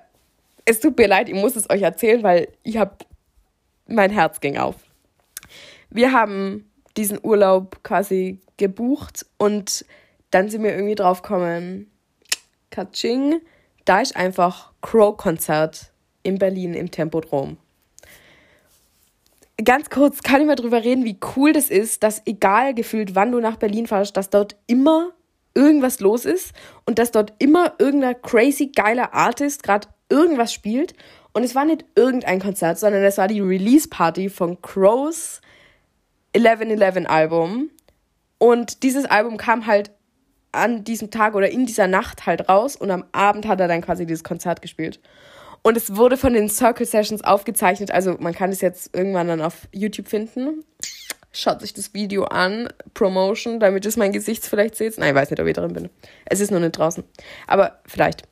es 0.66 0.80
tut 0.80 0.96
mir 0.98 1.08
leid, 1.08 1.28
ich 1.28 1.34
muss 1.34 1.56
es 1.56 1.68
euch 1.72 1.82
erzählen, 1.82 2.22
weil 2.22 2.48
ich 2.62 2.78
habe 2.78 2.96
mein 3.88 4.12
Herz 4.12 4.40
ging 4.40 4.58
auf. 4.58 4.76
Wir 5.90 6.12
haben 6.12 6.70
diesen 6.96 7.20
Urlaub 7.24 7.84
quasi 7.84 8.40
gebucht 8.58 9.26
und 9.38 9.84
dann 10.30 10.50
sind 10.50 10.62
wir 10.62 10.76
irgendwie 10.76 10.96
drauf 10.96 11.24
gekommen, 11.24 11.90
Katsching, 12.70 13.42
da 13.86 14.02
ist 14.02 14.16
einfach 14.16 14.74
Crow-Konzert 14.82 15.92
in 16.22 16.38
Berlin 16.38 16.76
im 16.76 16.92
Tempodrom 16.92 17.58
ganz 19.64 19.90
kurz, 19.90 20.22
kann 20.22 20.42
ich 20.42 20.48
mal 20.48 20.56
drüber 20.56 20.84
reden, 20.84 21.06
wie 21.06 21.18
cool 21.36 21.54
das 21.54 21.70
ist, 21.70 22.04
dass 22.04 22.22
egal 22.26 22.74
gefühlt, 22.74 23.16
wann 23.16 23.32
du 23.32 23.40
nach 23.40 23.58
Berlin 23.58 23.88
fährst, 23.88 24.18
dass 24.18 24.30
dort 24.30 24.56
immer 24.68 25.12
irgendwas 25.56 26.00
los 26.00 26.26
ist 26.26 26.54
und 26.86 27.00
dass 27.00 27.12
dort 27.12 27.34
immer 27.40 27.74
irgendein 27.80 28.22
crazy 28.22 28.68
geiler 28.68 29.14
Artist 29.14 29.64
gerade 29.64 29.88
irgendwas 30.10 30.54
spielt. 30.54 30.94
Und 31.34 31.44
es 31.44 31.56
war 31.56 31.66
nicht 31.66 31.86
irgendein 31.96 32.40
Konzert, 32.40 32.78
sondern 32.78 33.04
es 33.04 33.18
war 33.18 33.28
die 33.28 33.42
Release-Party 33.42 34.30
von 34.30 34.62
Crows 34.62 35.42
1111 36.36 37.10
Album. 37.10 37.70
Und 38.38 38.84
dieses 38.84 39.06
Album 39.06 39.38
kam 39.38 39.66
halt 39.66 39.92
an 40.52 40.84
diesem 40.84 41.12
Tag 41.12 41.36
oder 41.36 41.50
in 41.50 41.66
dieser 41.66 41.88
Nacht 41.88 42.26
halt 42.26 42.50
raus 42.50 42.76
und 42.76 42.92
am 42.92 43.06
Abend 43.12 43.48
hat 43.48 43.60
er 43.60 43.68
dann 43.68 43.82
quasi 43.82 44.06
dieses 44.06 44.24
Konzert 44.24 44.62
gespielt. 44.62 45.00
Und 45.68 45.76
es 45.76 45.98
wurde 45.98 46.16
von 46.16 46.32
den 46.32 46.48
Circle 46.48 46.86
Sessions 46.86 47.26
aufgezeichnet. 47.26 47.92
Also 47.92 48.16
man 48.22 48.34
kann 48.34 48.52
es 48.52 48.62
jetzt 48.62 48.96
irgendwann 48.96 49.28
dann 49.28 49.42
auf 49.42 49.68
YouTube 49.74 50.08
finden. 50.08 50.64
Schaut 51.34 51.60
sich 51.60 51.74
das 51.74 51.94
Video 51.94 52.24
an. 52.24 52.70
Promotion, 52.94 53.60
damit 53.60 53.86
es 53.86 53.98
mein 53.98 54.14
Gesicht 54.14 54.46
vielleicht 54.46 54.78
seht. 54.78 54.98
Nein, 54.98 55.10
ich 55.10 55.16
weiß 55.16 55.30
nicht, 55.30 55.42
ob 55.42 55.46
ich 55.46 55.54
drin 55.54 55.74
bin. 55.74 55.90
Es 56.24 56.40
ist 56.40 56.52
nur 56.52 56.62
nicht 56.62 56.78
draußen. 56.78 57.04
Aber 57.48 57.82
vielleicht. 57.86 58.24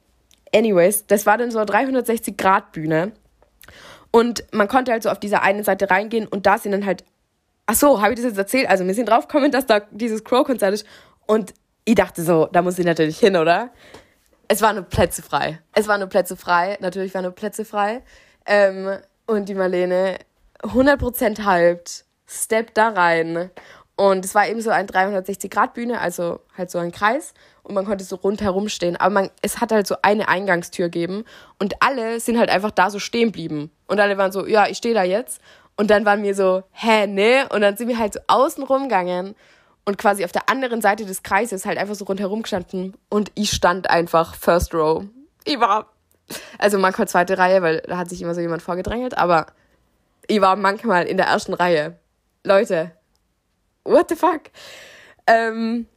Anyways, 0.56 1.08
das 1.08 1.25
war 1.25 1.38
dann 1.38 1.51
so 1.51 1.60
eine 1.60 1.70
360-Grad-Bühne. 1.70 3.12
Und 4.12 4.46
man 4.54 4.70
konnte 4.70 4.94
halt 4.94 5.04
so 5.04 5.10
auf 5.10 5.20
dieser 5.20 5.42
einen 5.42 5.65
Seite 5.65 5.89
reingehen 5.92 6.30
und 6.30 6.46
da 6.46 6.58
sind 6.58 6.72
dann 6.72 6.86
halt. 6.86 7.04
Ach 7.65 7.75
so, 7.75 8.01
habe 8.01 8.13
ich 8.13 8.15
das 8.15 8.30
jetzt 8.30 8.38
erzählt? 8.38 8.70
Also 8.70 8.88
wir 8.88 8.94
sind 8.94 9.10
draufgekommen, 9.10 9.51
dass 9.51 9.65
da 9.65 9.82
dieses 9.92 10.24
Crow-Konzert 10.24 10.74
ist. 10.74 10.88
Und 11.27 11.54
ich 11.84 11.96
dachte 11.96 12.24
so, 12.24 12.48
da 12.54 12.62
muss 12.62 12.80
ich 12.80 12.86
natürlich 12.86 13.20
hin, 13.20 13.36
oder? 13.36 13.72
Es 14.48 14.62
waren 14.62 14.75
nur 14.75 14.86
Plätze 14.86 15.22
frei. 15.22 15.60
Es 15.74 15.88
waren 15.88 16.00
nur 16.00 16.10
Plätze 16.10 16.36
frei. 16.36 16.78
Natürlich 16.80 17.14
waren 17.14 17.24
nur 17.24 17.32
Plätze 17.32 17.66
frei. 17.66 18.04
Ähm, 18.46 18.98
und 19.25 19.50
die 19.50 19.56
Marlene 19.56 20.18
100% 20.62 21.44
halbt, 21.44 22.06
steppt 22.28 22.78
da 22.78 22.90
rein. 22.90 23.50
Und 23.96 24.25
es 24.25 24.36
war 24.36 24.48
eben 24.48 24.62
so 24.62 24.72
ein 24.72 24.88
360-Grad-Bühne, 24.88 26.00
also 26.02 26.42
halt 26.58 26.70
so 26.70 26.80
ein 26.80 26.92
Kreis. 26.92 27.34
Und 27.64 27.75
man 27.75 27.86
konnte 27.86 28.04
so 28.04 28.18
rundherum 28.18 28.70
stehen. 28.70 28.98
Aber 28.98 29.10
man, 29.10 29.30
es 29.42 29.62
hat 29.62 29.72
halt 29.72 29.88
so 29.88 29.96
eine 30.02 30.28
Eingangstür 30.28 30.88
gegeben. 30.88 31.24
Und 31.60 31.82
alle 31.82 32.20
sind 32.20 32.38
halt 32.38 32.50
einfach 32.50 32.72
da 32.72 32.90
so 32.90 33.00
stehen 33.00 33.32
blieben. 33.32 33.72
Und 33.88 34.00
alle 34.00 34.18
waren 34.18 34.32
so, 34.32 34.46
ja, 34.46 34.68
ich 34.68 34.78
stehe 34.78 34.94
da 34.94 35.04
jetzt. 35.04 35.42
Und 35.78 35.90
dann 35.90 36.06
waren 36.06 36.24
wir 36.24 36.36
so, 36.36 36.64
hä, 36.72 37.08
ne? 37.08 37.48
Und 37.50 37.62
dann 37.62 37.78
sind 37.78 37.88
wir 37.88 37.98
halt 37.98 38.14
so 38.14 38.20
außen 38.28 38.64
rumgegangen 38.64 39.36
und 39.86 39.98
quasi 39.98 40.25
auf 40.25 40.32
der 40.32 40.50
anderen 40.50 40.82
Seite 40.82 41.06
des 41.06 41.24
Kreises 41.24 41.65
halt 41.65 41.77
einfach 41.77 41.96
so 41.96 42.06
rundherum 42.06 42.42
gestanden 42.42 42.96
und 43.10 43.32
ich 43.36 43.51
stand 43.51 43.89
einfach 43.89 44.36
First 44.36 44.74
Row. 44.74 45.06
Ich 45.44 45.60
war, 45.60 45.92
also 46.58 46.80
manchmal 46.80 47.08
zweite 47.08 47.38
Reihe, 47.38 47.62
weil 47.62 47.82
da 47.82 47.98
hat 47.98 48.10
sich 48.10 48.22
immer 48.22 48.34
so 48.34 48.42
jemand 48.42 48.62
vorgedrängelt, 48.62 49.18
aber 49.18 49.48
ich 50.27 50.42
war 50.42 50.56
manchmal 50.56 51.06
in 51.06 51.18
der 51.18 51.27
ersten 51.27 51.54
Reihe. 51.54 51.98
Leute, 52.44 52.92
what 53.84 54.10
the 54.10 54.15
fuck? 54.15 54.42
Ähm, 55.27 55.88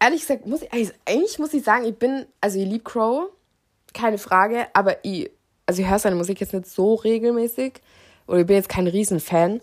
ehrlich 0.00 0.22
gesagt, 0.22 0.46
muss 0.46 0.62
ich, 0.62 0.72
also 0.72 0.92
eigentlich 1.06 1.38
muss 1.38 1.54
ich 1.54 1.62
sagen, 1.62 1.84
ich 1.84 1.96
bin, 1.96 2.26
also 2.40 2.58
ich 2.58 2.66
liebe 2.66 2.84
Crow, 2.84 3.30
keine 3.92 4.18
Frage, 4.18 4.66
aber 4.72 5.04
ich, 5.04 5.30
also 5.66 5.82
ich 5.82 5.88
höre 5.88 5.98
seine 5.98 6.16
Musik 6.16 6.40
jetzt 6.40 6.52
nicht 6.52 6.66
so 6.66 6.94
regelmäßig 6.94 7.74
oder 8.26 8.40
ich 8.40 8.46
bin 8.46 8.56
jetzt 8.56 8.68
kein 8.68 8.86
Riesenfan. 8.86 9.60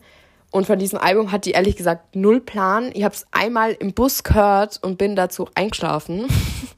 Und 0.51 0.67
von 0.67 0.77
diesem 0.77 0.99
Album 0.99 1.31
hat 1.31 1.45
die 1.45 1.51
ehrlich 1.51 1.77
gesagt 1.77 2.15
null 2.15 2.41
Plan. 2.41 2.91
Ich 2.93 3.03
habe 3.03 3.15
es 3.15 3.25
einmal 3.31 3.71
im 3.71 3.93
Bus 3.93 4.23
gehört 4.23 4.79
und 4.83 4.97
bin 4.97 5.15
dazu 5.15 5.47
eingeschlafen. 5.55 6.27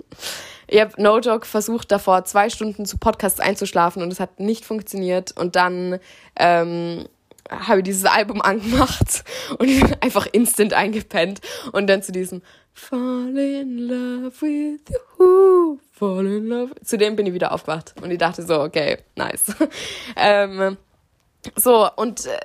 ich 0.67 0.79
habe 0.79 1.01
No 1.01 1.17
Joke 1.19 1.47
versucht, 1.47 1.91
davor 1.91 2.23
zwei 2.25 2.49
Stunden 2.49 2.85
zu 2.85 2.99
Podcasts 2.99 3.39
einzuschlafen 3.39 4.03
und 4.03 4.13
es 4.13 4.19
hat 4.19 4.39
nicht 4.39 4.63
funktioniert. 4.63 5.35
Und 5.35 5.55
dann 5.55 5.99
ähm, 6.35 7.07
habe 7.49 7.79
ich 7.79 7.83
dieses 7.85 8.05
Album 8.05 8.41
angemacht 8.43 9.23
und 9.57 9.67
ich 9.67 9.81
bin 9.81 9.95
einfach 10.01 10.27
instant 10.31 10.73
eingepennt. 10.73 11.41
Und 11.71 11.87
dann 11.87 12.03
zu 12.03 12.11
diesem 12.11 12.43
Fall 12.73 13.35
in 13.35 13.79
love 13.79 14.39
with 14.39 14.81
you, 15.19 15.79
fall 15.91 16.27
in 16.27 16.45
love. 16.45 16.75
Zu 16.83 16.99
dem 16.99 17.15
bin 17.15 17.25
ich 17.25 17.33
wieder 17.33 17.51
aufgewacht 17.51 17.95
und 18.01 18.11
ich 18.11 18.19
dachte 18.19 18.43
so, 18.43 18.61
okay, 18.61 18.99
nice. 19.15 19.55
ähm, 20.15 20.77
so, 21.55 21.89
und 21.95 22.27
äh, 22.27 22.37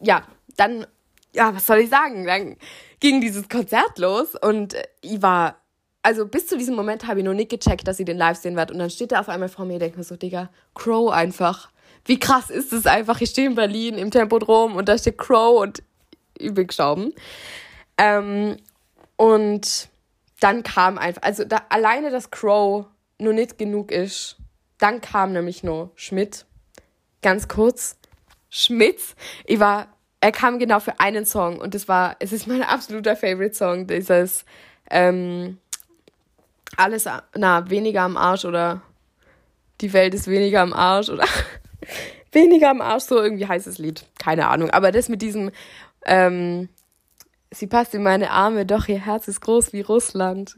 ja, 0.00 0.22
dann, 0.56 0.86
ja, 1.34 1.54
was 1.54 1.66
soll 1.66 1.78
ich 1.78 1.90
sagen? 1.90 2.26
Dann 2.26 2.56
ging 3.00 3.20
dieses 3.20 3.48
Konzert 3.48 3.98
los 3.98 4.34
und 4.40 4.74
ich 5.00 5.22
war, 5.22 5.56
also 6.02 6.26
bis 6.26 6.46
zu 6.46 6.58
diesem 6.58 6.74
Moment 6.74 7.06
habe 7.06 7.20
ich 7.20 7.24
noch 7.24 7.34
nicht 7.34 7.50
gecheckt, 7.50 7.86
dass 7.86 8.00
ich 8.00 8.06
den 8.06 8.18
live 8.18 8.36
sehen 8.36 8.56
werde. 8.56 8.72
Und 8.72 8.80
dann 8.80 8.90
steht 8.90 9.12
er 9.12 9.20
auf 9.20 9.28
einmal 9.28 9.48
vor 9.48 9.64
mir 9.64 9.74
und 9.74 9.80
denkt 9.80 9.96
mir 9.96 10.04
so, 10.04 10.16
Digga, 10.16 10.50
Crow 10.74 11.10
einfach. 11.12 11.70
Wie 12.04 12.18
krass 12.18 12.50
ist 12.50 12.72
es 12.72 12.86
einfach? 12.86 13.20
Ich 13.20 13.30
stehe 13.30 13.48
in 13.48 13.54
Berlin 13.54 13.96
im 13.96 14.10
Tempodrom 14.10 14.74
und 14.74 14.88
da 14.88 14.98
steht 14.98 15.18
Crow 15.18 15.60
und 15.60 15.82
gestorben. 16.38 17.12
Ähm, 17.98 18.56
und 19.16 19.88
dann 20.40 20.64
kam 20.64 20.98
einfach, 20.98 21.22
also 21.22 21.44
da, 21.44 21.62
alleine, 21.68 22.10
dass 22.10 22.30
Crow 22.30 22.86
nur 23.18 23.32
nicht 23.32 23.58
genug 23.58 23.92
ist, 23.92 24.36
dann 24.78 25.00
kam 25.00 25.32
nämlich 25.32 25.62
nur 25.62 25.92
Schmidt. 25.94 26.44
Ganz 27.22 27.46
kurz. 27.46 27.96
Schmidt. 28.50 29.00
Ich 29.46 29.60
war 29.60 29.86
er 30.22 30.30
kam 30.30 30.60
genau 30.60 30.78
für 30.78 31.00
einen 31.00 31.26
Song 31.26 31.58
und 31.58 31.74
es 31.74 31.88
war, 31.88 32.14
es 32.20 32.32
ist 32.32 32.46
mein 32.46 32.62
absoluter 32.62 33.16
Favorite 33.16 33.54
Song, 33.54 33.88
dieses 33.88 34.44
ähm, 34.88 35.58
alles, 36.76 37.06
na, 37.34 37.68
weniger 37.68 38.02
am 38.02 38.16
Arsch 38.16 38.44
oder 38.44 38.82
die 39.80 39.92
Welt 39.92 40.14
ist 40.14 40.28
weniger 40.28 40.60
am 40.60 40.72
Arsch 40.72 41.10
oder 41.10 41.24
weniger 42.32 42.70
am 42.70 42.80
Arsch, 42.80 43.02
so 43.02 43.20
irgendwie 43.20 43.48
heißt 43.48 43.66
das 43.66 43.78
Lied, 43.78 44.06
keine 44.20 44.46
Ahnung, 44.46 44.70
aber 44.70 44.92
das 44.92 45.08
mit 45.08 45.22
diesem, 45.22 45.50
ähm, 46.06 46.68
sie 47.50 47.66
passt 47.66 47.92
in 47.92 48.04
meine 48.04 48.30
Arme, 48.30 48.64
doch 48.64 48.86
ihr 48.86 49.04
Herz 49.04 49.26
ist 49.26 49.40
groß 49.40 49.72
wie 49.72 49.80
Russland. 49.80 50.56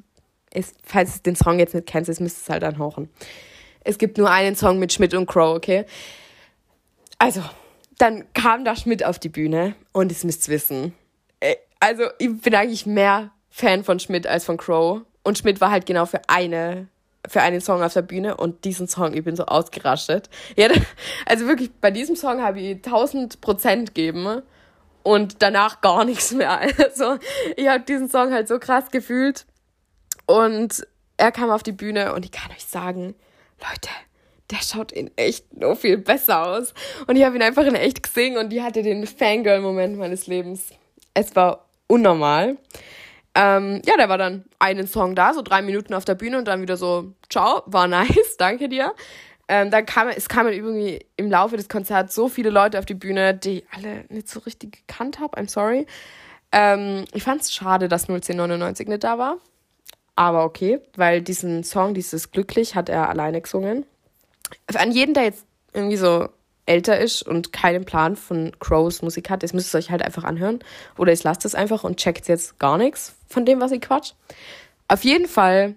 Ist, 0.53 0.77
falls 0.85 1.15
du 1.15 1.23
den 1.23 1.37
Song 1.37 1.59
jetzt 1.59 1.75
nicht 1.75 1.87
kennst, 1.87 2.21
müsst 2.21 2.43
es 2.43 2.49
halt 2.49 2.63
anhören. 2.63 3.09
Es 3.83 3.99
gibt 3.99 4.19
nur 4.19 4.31
einen 4.31 4.55
Song 4.57 4.79
mit 4.79 4.93
Schmidt 4.93 5.15
und 5.15 5.27
Crow, 5.27 5.57
okay? 5.57 5.85
Also, 7.19 7.43
dann 7.99 8.25
kam 8.35 8.65
da 8.65 8.77
Schmidt 8.77 9.05
auf 9.05 9.19
die 9.19 9.29
Bühne 9.29 9.75
und 9.93 10.11
es 10.11 10.25
müsst 10.25 10.49
wissen. 10.49 10.95
Äh, 11.41 11.57
also, 11.81 12.05
ich 12.19 12.41
bin 12.41 12.55
eigentlich 12.55 12.87
mehr 12.87 13.31
Fan 13.51 13.85
von 13.85 14.01
Schmidt 14.01 14.27
als 14.27 14.45
von 14.45 14.57
Crow. 14.57 15.03
Und 15.23 15.39
Schmidt 15.39 15.61
war 15.61 15.71
halt 15.71 15.87
genau 15.87 16.07
für 16.07 16.21
eine, 16.29 16.89
für 17.27 17.41
einen 17.41 17.61
Song 17.61 17.83
auf 17.83 17.95
der 17.95 18.03
Bühne 18.03 18.37
und 18.37 18.65
diesen 18.65 18.89
Song, 18.89 19.15
ich 19.15 19.25
bin 19.25 19.37
so 19.37 19.47
ausgerastet. 19.47 20.29
Ja, 20.57 20.69
also 21.27 21.47
wirklich, 21.47 21.71
bei 21.81 21.91
diesem 21.91 22.17
Song 22.17 22.43
habe 22.43 22.61
ich 22.61 22.77
1000 22.77 23.41
Prozent 23.41 23.95
gegeben 23.95 24.43
und 25.03 25.43
danach 25.43 25.81
gar 25.81 26.05
nichts 26.05 26.33
mehr. 26.33 26.61
Also, 26.79 27.19
ich 27.57 27.69
habe 27.69 27.85
diesen 27.85 28.09
Song 28.09 28.33
halt 28.33 28.49
so 28.49 28.59
krass 28.59 28.91
gefühlt. 28.91 29.47
Und 30.27 30.87
er 31.17 31.33
kam 31.33 31.51
auf 31.51 31.63
die 31.63 31.73
Bühne 31.73 32.15
und 32.15 32.25
ich 32.25 32.33
kann 32.33 32.51
euch 32.51 32.65
sagen, 32.65 33.15
Leute, 33.61 33.91
der 34.51 34.59
schaut 34.59 34.93
in 34.93 35.11
echt 35.17 35.57
nur 35.57 35.77
viel 35.77 35.99
besser 35.99 36.47
aus. 36.47 36.75
Und 37.07 37.17
ich 37.17 37.25
habe 37.25 37.37
ihn 37.37 37.43
einfach 37.43 37.65
in 37.65 37.75
echt 37.75 38.03
gesehen 38.03 38.37
und 38.37 38.51
die 38.51 38.63
hatte 38.63 38.83
den 38.83 39.07
Fangirl-Moment 39.07 39.97
meines 39.97 40.27
Lebens. 40.27 40.71
Es 41.15 41.35
war 41.35 41.67
unnormal. 41.87 42.57
Ähm, 43.35 43.83
ja, 43.85 43.97
der 43.97 44.09
war 44.09 44.19
dann 44.19 44.45
einen 44.59 44.87
Song 44.87 45.15
da, 45.15 45.35
so 45.35 45.43
drei 45.43 45.63
Minuten 45.63 45.95
auf 45.95 46.05
der 46.05 46.15
Bühne 46.15 46.39
und 46.39 46.47
dann 46.47 46.63
wieder 46.63 46.77
so, 46.77 47.13
ciao, 47.29 47.63
war 47.67 47.87
nice, 47.89 48.37
danke 48.39 48.69
dir. 48.69 48.95
Ähm, 49.49 49.71
dann 49.71 49.85
kam, 49.85 50.09
es 50.09 50.29
kamen 50.29 50.53
irgendwie 50.53 51.05
im 51.17 51.31
Laufe 51.31 51.57
des 51.57 51.69
Konzerts 51.69 52.15
so 52.15 52.29
viele 52.29 52.51
Leute 52.51 52.79
auf 52.79 52.87
die 52.87 52.95
Bühne, 52.95 53.35
die 53.35 53.59
ich 53.59 53.65
alle 53.73 54.05
nicht 54.09 54.29
so 54.29 54.41
richtig 54.41 54.87
gekannt 54.87 55.19
habe. 55.19 55.39
I'm 55.39 55.51
sorry. 55.51 55.87
Ähm, 56.53 57.05
ich 57.13 57.25
fand 57.25 57.43
es 57.43 57.53
schade, 57.53 57.89
dass 57.89 58.09
01099 58.09 58.89
nicht 58.89 59.05
da 59.05 59.19
war. 59.19 59.37
Aber 60.17 60.45
okay, 60.45 60.81
weil 60.97 61.21
diesen 61.21 61.65
Song, 61.65 61.93
dieses 61.93 62.31
Glücklich, 62.31 62.75
hat 62.77 62.89
er 62.89 63.09
alleine 63.09 63.41
gesungen 63.41 63.85
an 64.75 64.93
jeden, 64.93 65.15
der 65.15 65.25
jetzt 65.25 65.45
irgendwie 65.73 65.97
so 65.97 66.29
älter 66.67 66.99
ist 66.99 67.23
und 67.23 67.53
keinen 67.53 67.85
Plan 67.85 68.17
von 68.17 68.53
Crows 68.59 69.03
Musik 69.03 69.31
hat, 69.31 69.43
das 69.43 69.53
müsst 69.53 69.75
ihr 69.75 69.79
euch 69.79 69.91
halt 69.91 70.03
einfach 70.03 70.25
anhören. 70.25 70.61
Oder 70.97 71.13
ich 71.13 71.23
lasst 71.23 71.45
es 71.45 71.55
einfach 71.55 71.85
und 71.85 71.97
checkt 71.97 72.29
jetzt 72.29 72.59
gar 72.59 72.79
nichts 72.79 73.15
von 73.29 73.45
dem, 73.45 73.61
was 73.61 73.73
ich 73.73 73.81
quatsch. 73.81 74.13
Auf 74.89 75.05
jeden 75.05 75.29
Fall 75.29 75.77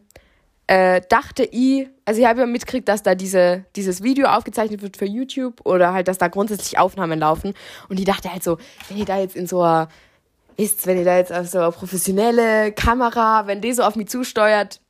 äh, 0.67 1.01
dachte 1.09 1.43
ich, 1.43 1.88
also 2.05 2.21
ich 2.21 2.27
habe 2.27 2.41
ja 2.41 2.45
mitgekriegt, 2.45 2.88
dass 2.88 3.03
da 3.03 3.15
diese, 3.15 3.65
dieses 3.75 4.03
Video 4.03 4.27
aufgezeichnet 4.27 4.81
wird 4.81 4.97
für 4.97 5.05
YouTube 5.05 5.65
oder 5.65 5.93
halt, 5.93 6.07
dass 6.07 6.17
da 6.17 6.27
grundsätzlich 6.27 6.77
Aufnahmen 6.77 7.19
laufen. 7.19 7.53
Und 7.89 8.00
ich 8.00 8.05
dachte 8.05 8.31
halt 8.31 8.43
so, 8.43 8.57
wenn 8.89 8.97
ihr 8.97 9.05
da 9.05 9.17
jetzt 9.17 9.36
in 9.36 9.47
so 9.47 9.62
einer, 9.62 9.89
ist, 10.57 10.88
wenn 10.88 10.97
ihr 10.97 11.05
da 11.05 11.17
jetzt 11.17 11.31
auf 11.31 11.47
so 11.47 11.59
eine 11.59 11.71
professionelle 11.71 12.71
Kamera, 12.71 13.47
wenn 13.47 13.62
die 13.62 13.74
so 13.74 13.83
auf 13.83 13.95
mich 13.95 14.07
zusteuert, 14.07 14.81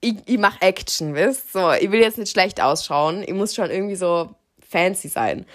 ich, 0.00 0.16
ich 0.26 0.38
mache 0.38 0.60
Action, 0.62 1.14
wisst? 1.14 1.52
So, 1.52 1.72
ich 1.72 1.90
will 1.90 2.00
jetzt 2.00 2.18
nicht 2.18 2.30
schlecht 2.30 2.60
ausschauen. 2.60 3.22
Ich 3.22 3.34
muss 3.34 3.54
schon 3.54 3.70
irgendwie 3.70 3.96
so 3.96 4.30
fancy 4.68 5.08
sein. 5.08 5.46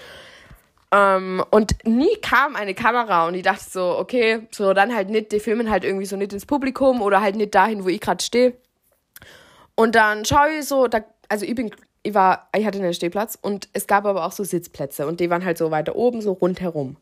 Ähm, 0.91 1.43
und 1.49 1.75
nie 1.85 2.15
kam 2.17 2.55
eine 2.55 2.75
Kamera 2.75 3.27
und 3.27 3.33
ich 3.33 3.41
dachte 3.41 3.65
so, 3.67 3.97
okay, 3.97 4.47
so 4.51 4.73
dann 4.73 4.93
halt 4.93 5.09
nicht, 5.09 5.31
die 5.31 5.39
filmen 5.39 5.69
halt 5.69 5.83
irgendwie 5.83 6.05
so 6.05 6.15
nicht 6.15 6.33
ins 6.33 6.45
Publikum 6.45 7.01
oder 7.01 7.21
halt 7.21 7.35
nicht 7.35 7.55
dahin, 7.55 7.83
wo 7.83 7.89
ich 7.89 7.99
gerade 7.99 8.23
stehe. 8.23 8.53
Und 9.75 9.95
dann 9.95 10.23
schaue 10.23 10.51
ich 10.59 10.65
so, 10.65 10.87
da, 10.87 11.03
also 11.29 11.45
ich 11.45 11.55
bin, 11.55 11.71
ich 12.03 12.13
war, 12.13 12.49
ich 12.55 12.65
hatte 12.65 12.77
einen 12.77 12.93
Stehplatz 12.93 13.39
und 13.41 13.69
es 13.73 13.87
gab 13.87 14.05
aber 14.05 14.25
auch 14.25 14.31
so 14.31 14.43
Sitzplätze 14.43 15.07
und 15.07 15.19
die 15.19 15.31
waren 15.31 15.43
halt 15.43 15.57
so 15.57 15.71
weiter 15.71 15.95
oben, 15.95 16.21
so 16.21 16.33
rundherum. 16.33 16.97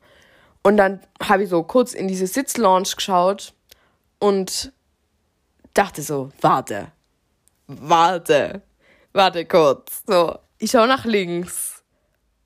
Und 0.63 0.77
dann 0.77 1.01
habe 1.21 1.43
ich 1.43 1.49
so 1.49 1.63
kurz 1.63 1.93
in 1.93 2.07
diese 2.07 2.27
Sitzlaunch 2.27 2.95
geschaut 2.95 3.53
und 4.19 4.71
dachte 5.73 6.01
so, 6.01 6.29
warte, 6.39 6.91
warte, 7.79 8.61
warte 9.13 9.45
kurz. 9.45 10.03
So, 10.07 10.37
ich 10.59 10.71
schaue 10.71 10.87
nach 10.87 11.05
links 11.05 11.83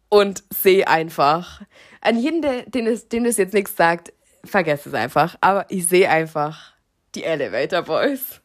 und 0.09 0.43
sehe 0.49 0.87
einfach. 0.87 1.61
An 2.01 2.17
jeden, 2.17 2.41
den 2.71 2.87
es, 2.87 3.09
dem 3.09 3.25
es 3.25 3.37
jetzt 3.37 3.53
nichts 3.53 3.75
sagt, 3.75 4.13
vergesst 4.43 4.87
es 4.87 4.93
einfach. 4.93 5.35
Aber 5.41 5.65
ich 5.69 5.87
sehe 5.87 6.09
einfach 6.09 6.73
die 7.15 7.23
Elevator 7.23 7.81
Boys. 7.81 8.41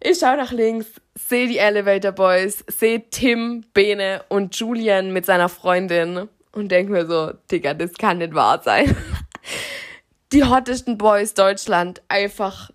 Ich 0.00 0.18
schaue 0.18 0.36
nach 0.36 0.52
links, 0.52 0.86
sehe 1.14 1.48
die 1.48 1.58
Elevator 1.58 2.12
Boys, 2.12 2.64
sehe 2.68 3.08
Tim, 3.10 3.64
Bene 3.74 4.24
und 4.28 4.56
Julian 4.56 5.12
mit 5.12 5.26
seiner 5.26 5.48
Freundin 5.48 6.28
und 6.52 6.68
denke 6.70 6.92
mir 6.92 7.06
so, 7.06 7.32
Digga, 7.50 7.74
das 7.74 7.94
kann 7.94 8.18
nicht 8.18 8.34
wahr 8.34 8.62
sein. 8.62 8.96
Die 10.32 10.44
hottesten 10.44 10.98
Boys 10.98 11.32
Deutschland 11.32 12.02
einfach, 12.08 12.70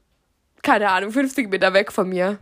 keine 0.63 0.89
Ahnung, 0.89 1.11
50 1.11 1.51
Meter 1.51 1.73
weg 1.73 1.91
von 1.91 2.09
mir 2.09 2.39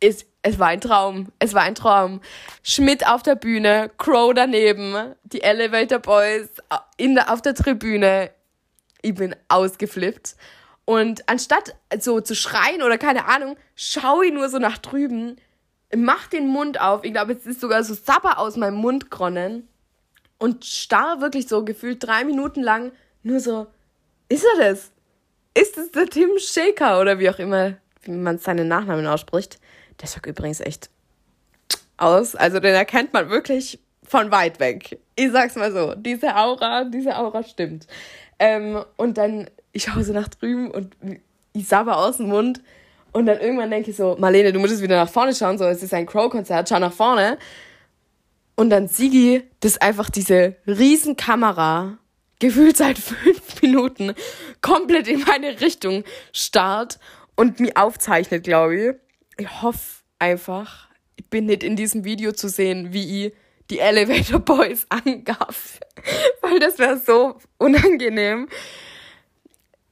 es, 0.00 0.26
es 0.42 0.58
war 0.58 0.68
ein 0.68 0.80
Traum. 0.80 1.28
Es 1.38 1.54
war 1.54 1.62
ein 1.62 1.74
Traum. 1.74 2.20
Schmidt 2.62 3.06
auf 3.06 3.22
der 3.22 3.36
Bühne, 3.36 3.90
Crow 3.98 4.34
daneben, 4.34 5.14
die 5.24 5.42
Elevator 5.42 5.98
Boys 5.98 6.48
in 6.96 7.14
der, 7.14 7.32
auf 7.32 7.42
der 7.42 7.54
Tribüne. 7.54 8.30
Ich 9.02 9.14
bin 9.14 9.36
ausgeflippt. 9.48 10.36
Und 10.86 11.28
anstatt 11.28 11.76
so 12.00 12.20
zu 12.20 12.34
schreien 12.34 12.82
oder 12.82 12.98
keine 12.98 13.26
Ahnung, 13.26 13.56
schaue 13.76 14.26
ich 14.26 14.32
nur 14.32 14.48
so 14.48 14.58
nach 14.58 14.78
drüben, 14.78 15.36
mach 15.94 16.26
den 16.26 16.48
Mund 16.48 16.80
auf. 16.80 17.04
Ich 17.04 17.12
glaube, 17.12 17.34
es 17.34 17.46
ist 17.46 17.60
sogar 17.60 17.84
so 17.84 17.94
Sapper 17.94 18.38
aus 18.38 18.56
meinem 18.56 18.76
Mund 18.76 19.10
gronnen. 19.10 19.68
Und 20.38 20.64
starr 20.64 21.20
wirklich 21.20 21.48
so 21.48 21.64
gefühlt 21.64 22.02
drei 22.02 22.24
Minuten 22.24 22.62
lang 22.62 22.92
nur 23.22 23.40
so, 23.40 23.66
ist 24.30 24.44
er 24.54 24.70
das? 24.70 24.90
Ist 25.52 25.76
es 25.76 25.90
der 25.90 26.06
Tim 26.06 26.30
Shaker 26.38 27.00
oder 27.00 27.18
wie 27.18 27.28
auch 27.28 27.38
immer, 27.38 27.74
wie 28.02 28.12
man 28.12 28.38
seinen 28.38 28.68
Nachnamen 28.68 29.06
ausspricht? 29.06 29.60
Der 30.00 30.06
schaut 30.06 30.26
übrigens 30.26 30.60
echt 30.60 30.90
aus. 31.96 32.34
Also 32.34 32.60
den 32.60 32.74
erkennt 32.74 33.12
man 33.12 33.30
wirklich 33.30 33.78
von 34.06 34.30
weit 34.30 34.58
weg. 34.58 34.98
Ich 35.16 35.30
sag's 35.30 35.54
mal 35.54 35.72
so. 35.72 35.94
Diese 35.94 36.36
Aura, 36.36 36.84
diese 36.84 37.16
Aura 37.16 37.42
stimmt. 37.42 37.86
Ähm, 38.38 38.82
und 38.96 39.18
dann, 39.18 39.48
ich 39.72 39.84
schaue 39.84 40.02
so 40.02 40.12
nach 40.12 40.28
drüben 40.28 40.70
und 40.70 40.96
ich 41.52 41.68
sabber 41.68 41.98
aus 41.98 42.16
dem 42.16 42.28
Mund. 42.28 42.60
Und 43.12 43.26
dann 43.26 43.38
irgendwann 43.40 43.70
denke 43.70 43.90
ich 43.90 43.96
so, 43.96 44.16
Marlene, 44.18 44.52
du 44.52 44.60
musst 44.60 44.80
wieder 44.80 44.96
nach 44.96 45.10
vorne 45.10 45.34
schauen, 45.34 45.58
so, 45.58 45.64
es 45.64 45.82
ist 45.82 45.92
ein 45.94 46.06
Crow-Konzert, 46.06 46.68
schau 46.68 46.78
nach 46.78 46.92
vorne. 46.92 47.38
Und 48.56 48.70
dann 48.70 48.88
Sigi, 48.88 49.42
das 49.60 49.78
einfach 49.78 50.10
diese 50.10 50.56
riesen 50.66 51.16
Kamera, 51.16 51.98
gefühlt 52.38 52.76
seit 52.76 52.98
fünf 52.98 53.62
Minuten 53.62 54.14
komplett 54.60 55.08
in 55.08 55.20
meine 55.20 55.60
Richtung 55.60 56.04
starrt 56.32 56.98
und 57.36 57.60
mir 57.60 57.72
aufzeichnet, 57.76 58.44
glaube 58.44 58.76
ich. 58.76 59.09
Ich 59.40 59.62
hoffe 59.62 60.02
einfach, 60.18 60.90
ich 61.16 61.24
bin 61.30 61.46
nicht 61.46 61.62
in 61.62 61.74
diesem 61.74 62.04
Video 62.04 62.32
zu 62.32 62.50
sehen, 62.50 62.92
wie 62.92 63.24
ich 63.24 63.32
die 63.70 63.78
Elevator 63.78 64.38
Boys 64.38 64.84
angaff, 64.90 65.80
weil 66.42 66.58
das 66.58 66.78
wäre 66.78 66.98
so 66.98 67.36
unangenehm. 67.56 68.50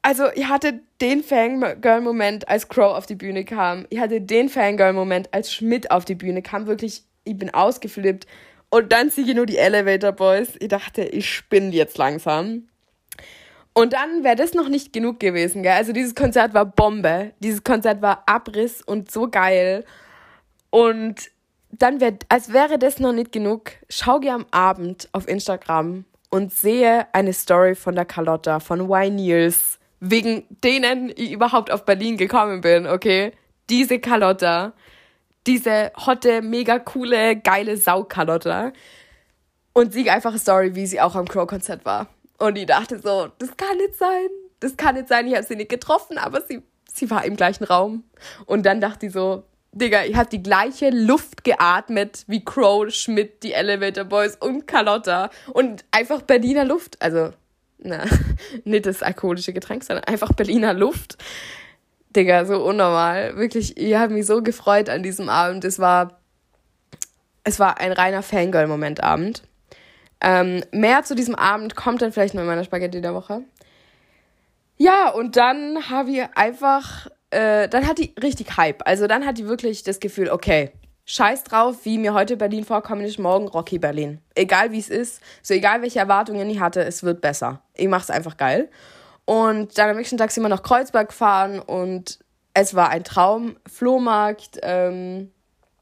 Also, 0.02 0.26
ich 0.34 0.48
hatte 0.48 0.80
den 1.00 1.22
Fangirl-Moment, 1.22 2.46
als 2.46 2.68
Crow 2.68 2.94
auf 2.94 3.06
die 3.06 3.14
Bühne 3.14 3.46
kam. 3.46 3.86
Ich 3.88 4.00
hatte 4.00 4.20
den 4.20 4.50
Fangirl-Moment, 4.50 5.32
als 5.32 5.50
Schmidt 5.50 5.90
auf 5.90 6.04
die 6.04 6.14
Bühne 6.14 6.42
kam. 6.42 6.66
Wirklich, 6.66 7.04
ich 7.24 7.38
bin 7.38 7.48
ausgeflippt. 7.48 8.26
Und 8.68 8.92
dann 8.92 9.08
sehe 9.08 9.24
ich 9.24 9.34
nur 9.34 9.46
die 9.46 9.56
Elevator 9.56 10.12
Boys. 10.12 10.56
Ich 10.60 10.68
dachte, 10.68 11.04
ich 11.04 11.32
spinne 11.32 11.70
jetzt 11.70 11.96
langsam. 11.96 12.68
Und 13.78 13.92
dann 13.92 14.24
wäre 14.24 14.34
das 14.34 14.54
noch 14.54 14.68
nicht 14.68 14.92
genug 14.92 15.20
gewesen, 15.20 15.62
gell? 15.62 15.74
Also 15.74 15.92
dieses 15.92 16.16
Konzert 16.16 16.52
war 16.52 16.64
Bombe. 16.64 17.30
Dieses 17.38 17.62
Konzert 17.62 18.02
war 18.02 18.24
Abriss 18.26 18.82
und 18.82 19.08
so 19.08 19.28
geil. 19.28 19.84
Und 20.70 21.30
dann 21.70 22.00
wäre, 22.00 22.18
als 22.28 22.52
wäre 22.52 22.80
das 22.80 22.98
noch 22.98 23.12
nicht 23.12 23.30
genug, 23.30 23.70
schau 23.88 24.18
dir 24.18 24.34
am 24.34 24.46
Abend 24.50 25.08
auf 25.12 25.28
Instagram 25.28 26.06
und 26.28 26.52
sehe 26.52 27.06
eine 27.14 27.32
Story 27.32 27.76
von 27.76 27.94
der 27.94 28.04
Carlotta, 28.04 28.58
von 28.58 28.80
Y 28.80 29.14
Niels, 29.14 29.78
wegen 30.00 30.42
denen 30.64 31.12
ich 31.14 31.30
überhaupt 31.30 31.70
auf 31.70 31.84
Berlin 31.84 32.16
gekommen 32.16 32.62
bin, 32.62 32.84
okay? 32.88 33.30
Diese 33.70 34.00
Carlotta, 34.00 34.72
diese 35.46 35.92
hotte, 36.04 36.42
mega 36.42 36.80
coole, 36.80 37.36
geile 37.36 37.76
Sau-Carlotta. 37.76 38.72
Und 39.72 39.92
sie 39.92 40.10
einfach 40.10 40.30
eine 40.30 40.40
Story, 40.40 40.74
wie 40.74 40.86
sie 40.88 41.00
auch 41.00 41.14
am 41.14 41.28
Crow-Konzert 41.28 41.84
war. 41.84 42.08
Und 42.38 42.56
ich 42.56 42.66
dachte 42.66 43.00
so, 43.00 43.28
das 43.38 43.56
kann 43.56 43.76
nicht 43.76 43.96
sein. 43.96 44.28
Das 44.60 44.76
kann 44.76 44.94
nicht 44.94 45.08
sein, 45.08 45.26
ich 45.26 45.34
habe 45.34 45.46
sie 45.46 45.56
nicht 45.56 45.70
getroffen, 45.70 46.18
aber 46.18 46.42
sie, 46.42 46.62
sie 46.92 47.10
war 47.10 47.24
im 47.24 47.36
gleichen 47.36 47.64
Raum. 47.64 48.04
Und 48.46 48.66
dann 48.66 48.80
dachte 48.80 49.06
ich 49.06 49.12
so, 49.12 49.44
Digga, 49.72 50.04
ich 50.04 50.16
habe 50.16 50.28
die 50.28 50.42
gleiche 50.42 50.90
Luft 50.90 51.44
geatmet 51.44 52.24
wie 52.26 52.44
Crow, 52.44 52.90
Schmidt, 52.90 53.42
die 53.42 53.52
Elevator 53.52 54.04
Boys 54.04 54.36
und 54.36 54.66
Carlotta. 54.66 55.30
Und 55.52 55.84
einfach 55.90 56.22
Berliner 56.22 56.64
Luft. 56.64 57.00
Also, 57.00 57.30
na, 57.78 58.04
nicht 58.64 58.86
das 58.86 59.02
alkoholische 59.02 59.52
Getränk, 59.52 59.84
sondern 59.84 60.04
einfach 60.04 60.32
Berliner 60.32 60.72
Luft. 60.72 61.18
Digga, 62.16 62.46
so 62.46 62.64
unnormal. 62.64 63.36
Wirklich, 63.36 63.76
ich 63.76 63.94
habe 63.94 64.14
mich 64.14 64.26
so 64.26 64.42
gefreut 64.42 64.88
an 64.88 65.02
diesem 65.02 65.28
Abend. 65.28 65.64
Es 65.64 65.78
war, 65.78 66.18
es 67.44 67.60
war 67.60 67.78
ein 67.78 67.92
reiner 67.92 68.22
Fangirl-Moment-Abend. 68.22 69.42
Ähm, 70.20 70.62
mehr 70.72 71.04
zu 71.04 71.14
diesem 71.14 71.34
Abend 71.34 71.76
kommt 71.76 72.02
dann 72.02 72.12
vielleicht 72.12 72.34
noch 72.34 72.42
in 72.42 72.48
meiner 72.48 72.64
Spaghetti 72.64 73.00
der 73.00 73.14
Woche. 73.14 73.42
Ja, 74.76 75.10
und 75.10 75.36
dann 75.36 75.90
habe 75.90 76.10
ich 76.10 76.22
einfach 76.34 77.08
äh, 77.30 77.68
dann 77.68 77.86
hat 77.86 77.98
die 77.98 78.14
richtig 78.22 78.56
Hype. 78.56 78.86
Also 78.86 79.06
dann 79.06 79.26
hat 79.26 79.38
die 79.38 79.46
wirklich 79.46 79.82
das 79.82 80.00
Gefühl, 80.00 80.30
okay, 80.30 80.72
scheiß 81.04 81.44
drauf, 81.44 81.84
wie 81.84 81.98
mir 81.98 82.14
heute 82.14 82.36
Berlin 82.36 82.64
vorkommen 82.64 83.02
ist, 83.02 83.18
morgen 83.18 83.48
Rocky 83.48 83.78
Berlin. 83.78 84.20
Egal 84.34 84.72
wie 84.72 84.78
es 84.78 84.88
ist, 84.88 85.20
so 85.42 85.54
egal 85.54 85.82
welche 85.82 85.98
Erwartungen 85.98 86.48
ich 86.50 86.60
hatte, 86.60 86.82
es 86.82 87.02
wird 87.02 87.20
besser. 87.20 87.62
Ich 87.74 87.88
mach's 87.88 88.10
einfach 88.10 88.36
geil. 88.36 88.70
Und 89.24 89.76
dann 89.76 89.90
am 89.90 89.96
nächsten 89.96 90.16
Tag 90.16 90.30
sind 90.30 90.42
wir 90.42 90.48
nach 90.48 90.62
Kreuzberg 90.62 91.08
gefahren 91.08 91.60
und 91.60 92.18
es 92.54 92.74
war 92.74 92.88
ein 92.88 93.04
Traum. 93.04 93.56
Flohmarkt 93.66 94.58
ähm, 94.62 95.30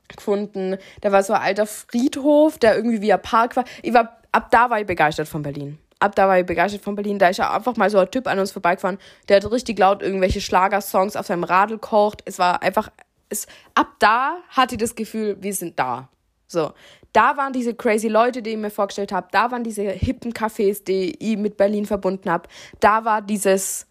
gefunden. 0.08 0.76
Da 1.00 1.12
war 1.12 1.22
so 1.22 1.32
ein 1.32 1.42
alter 1.42 1.66
Friedhof, 1.66 2.58
der 2.58 2.76
irgendwie 2.76 3.02
wie 3.02 3.12
ein 3.12 3.22
Park 3.22 3.56
war. 3.56 3.64
Ich 3.82 3.94
war, 3.94 4.18
ab 4.36 4.50
da 4.50 4.70
war 4.70 4.80
ich 4.80 4.86
begeistert 4.86 5.28
von 5.28 5.42
Berlin 5.42 5.78
ab 5.98 6.14
da 6.14 6.28
war 6.28 6.38
ich 6.38 6.46
begeistert 6.46 6.82
von 6.82 6.94
Berlin. 6.94 7.18
Da 7.18 7.28
ist 7.28 7.38
ja 7.38 7.54
einfach 7.54 7.76
mal 7.76 7.90
so 7.90 7.98
ein 7.98 8.10
Typ 8.10 8.26
an 8.26 8.38
uns 8.38 8.52
vorbeigefahren, 8.52 8.98
der 9.28 9.36
hat 9.36 9.50
richtig 9.50 9.78
laut 9.78 10.02
irgendwelche 10.02 10.40
Schlagersongs 10.40 11.16
auf 11.16 11.26
seinem 11.26 11.44
Radl 11.44 11.78
kocht. 11.78 12.22
Es 12.24 12.38
war 12.38 12.62
einfach, 12.62 12.90
es, 13.28 13.46
ab 13.75 13.88
da 13.99 14.38
hatte 14.49 14.75
ich 14.75 14.80
das 14.80 14.94
Gefühl, 14.94 15.36
wir 15.40 15.54
sind 15.54 15.78
da. 15.78 16.08
So. 16.46 16.72
Da 17.12 17.36
waren 17.38 17.52
diese 17.52 17.75
crazy 17.75 18.08
Leute, 18.08 18.42
die 18.42 18.50
ich 18.50 18.56
mir 18.58 18.70
vorgestellt 18.70 19.10
habe. 19.10 19.28
Da 19.32 19.50
waren 19.50 19.64
diese 19.64 19.82
hippen 19.82 20.34
Cafés, 20.34 20.84
die 20.84 21.16
ich 21.18 21.38
mit 21.38 21.56
Berlin 21.56 21.86
verbunden 21.86 22.30
habe. 22.30 22.49
Da 22.78 23.06
war 23.06 23.22
dieses 23.22 23.86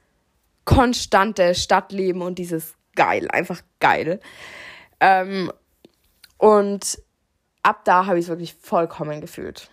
konstante 0.64 1.56
Stadtleben 1.56 2.22
und 2.22 2.38
dieses 2.38 2.76
geil, 2.96 3.28
einfach 3.32 3.62
geil. 3.80 4.20
Ähm, 5.00 5.52
und 6.38 7.00
ab 7.64 7.84
da 7.84 8.06
habe 8.06 8.20
ich 8.20 8.26
es 8.26 8.30
wirklich 8.30 8.54
vollkommen 8.54 9.22
gefühlt. 9.22 9.70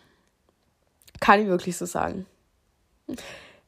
Kann 1.23 1.41
ich 1.41 1.47
wirklich 1.47 1.77
so 1.77 1.87
sagen. 1.87 2.27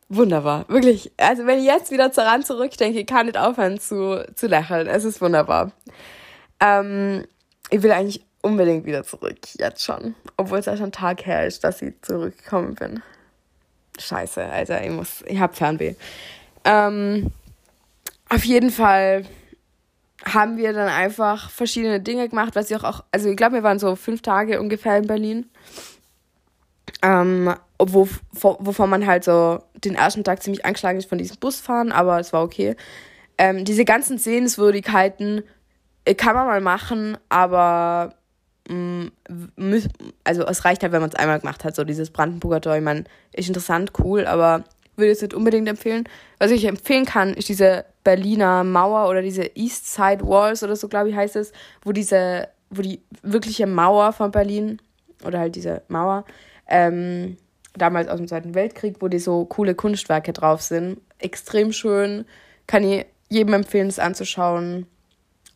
Wunderbar, 0.08 0.64
wirklich. 0.68 1.12
Also 1.16 1.46
wenn 1.46 1.60
ich 1.60 1.66
jetzt 1.66 1.92
wieder 1.92 2.08
daran 2.08 2.42
zurückdenke, 2.42 2.98
ich 2.98 3.06
kann 3.06 3.26
nicht 3.26 3.38
aufhören 3.38 3.78
zu, 3.78 4.26
zu 4.34 4.48
lächeln. 4.48 4.88
Es 4.88 5.04
ist 5.04 5.20
wunderbar. 5.20 5.70
Ähm, 6.58 7.24
ich 7.70 7.80
will 7.80 7.92
eigentlich 7.92 8.24
unbedingt 8.42 8.86
wieder 8.86 9.04
zurück, 9.04 9.38
jetzt 9.56 9.84
schon. 9.84 10.16
Obwohl 10.36 10.58
es 10.58 10.66
ja 10.66 10.76
schon 10.76 10.90
Tag 10.90 11.24
her 11.26 11.46
ist, 11.46 11.62
dass 11.62 11.80
ich 11.80 11.94
zurückgekommen 12.02 12.74
bin. 12.74 13.04
Scheiße, 14.00 14.44
Alter, 14.44 14.84
ich 14.84 14.90
muss, 14.90 15.22
ich 15.24 15.38
hab 15.38 15.54
Fernweh. 15.54 15.94
Ähm, 16.64 17.30
auf 18.30 18.44
jeden 18.44 18.72
Fall 18.72 19.26
haben 20.24 20.56
wir 20.56 20.72
dann 20.72 20.88
einfach 20.88 21.50
verschiedene 21.50 22.00
Dinge 22.00 22.28
gemacht, 22.28 22.56
was 22.56 22.68
ich 22.68 22.76
auch, 22.78 22.82
auch 22.82 23.04
also 23.12 23.28
ich 23.28 23.36
glaube, 23.36 23.54
wir 23.54 23.62
waren 23.62 23.78
so 23.78 23.94
fünf 23.94 24.22
Tage 24.22 24.60
ungefähr 24.60 24.98
in 24.98 25.06
Berlin. 25.06 25.48
Ähm, 27.02 27.54
wo, 27.78 28.08
wovon 28.32 28.90
man 28.90 29.06
halt 29.06 29.24
so 29.24 29.62
den 29.84 29.94
ersten 29.94 30.24
Tag 30.24 30.42
ziemlich 30.42 30.64
angeschlagen 30.64 30.98
ist 30.98 31.08
von 31.08 31.18
diesem 31.18 31.38
Busfahren, 31.38 31.92
aber 31.92 32.18
es 32.20 32.32
war 32.32 32.42
okay. 32.42 32.76
Ähm, 33.36 33.64
diese 33.64 33.84
ganzen 33.84 34.18
Sehenswürdigkeiten 34.18 35.42
äh, 36.04 36.14
kann 36.14 36.34
man 36.34 36.46
mal 36.46 36.60
machen, 36.60 37.18
aber 37.28 38.14
mh, 38.68 39.10
mm, 39.56 39.82
also 40.22 40.46
es 40.46 40.64
reicht 40.64 40.82
halt, 40.82 40.92
wenn 40.92 41.00
man 41.00 41.10
es 41.10 41.16
einmal 41.16 41.40
gemacht 41.40 41.64
hat. 41.64 41.74
So 41.74 41.84
dieses 41.84 42.10
Brandenburger 42.10 42.60
Tor, 42.60 42.76
ich 42.76 42.82
meine, 42.82 43.04
ist 43.32 43.48
interessant, 43.48 43.92
cool, 43.98 44.26
aber 44.26 44.64
würde 44.96 45.10
es 45.10 45.22
nicht 45.22 45.34
unbedingt 45.34 45.68
empfehlen. 45.68 46.04
Was 46.38 46.50
ich 46.50 46.64
empfehlen 46.64 47.04
kann, 47.04 47.34
ist 47.34 47.48
diese 47.48 47.84
Berliner 48.04 48.62
Mauer 48.64 49.08
oder 49.08 49.22
diese 49.22 49.44
East 49.56 49.92
Side 49.92 50.26
Walls 50.26 50.62
oder 50.62 50.76
so, 50.76 50.88
glaube 50.88 51.10
ich, 51.10 51.16
heißt 51.16 51.36
es, 51.36 51.52
wo 51.82 51.92
diese, 51.92 52.48
wo 52.70 52.82
die 52.82 53.00
wirkliche 53.22 53.66
Mauer 53.66 54.12
von 54.12 54.30
Berlin 54.30 54.80
oder 55.24 55.40
halt 55.40 55.56
diese 55.56 55.82
Mauer 55.88 56.24
ähm, 56.66 57.36
damals 57.76 58.08
aus 58.08 58.18
dem 58.18 58.28
Zweiten 58.28 58.54
Weltkrieg, 58.54 58.96
wo 59.00 59.08
die 59.08 59.18
so 59.18 59.44
coole 59.44 59.74
Kunstwerke 59.74 60.32
drauf 60.32 60.62
sind. 60.62 61.00
Extrem 61.18 61.72
schön. 61.72 62.24
Kann 62.66 62.84
ich 62.84 63.06
jedem 63.28 63.54
empfehlen, 63.54 63.88
es 63.88 63.98
anzuschauen. 63.98 64.86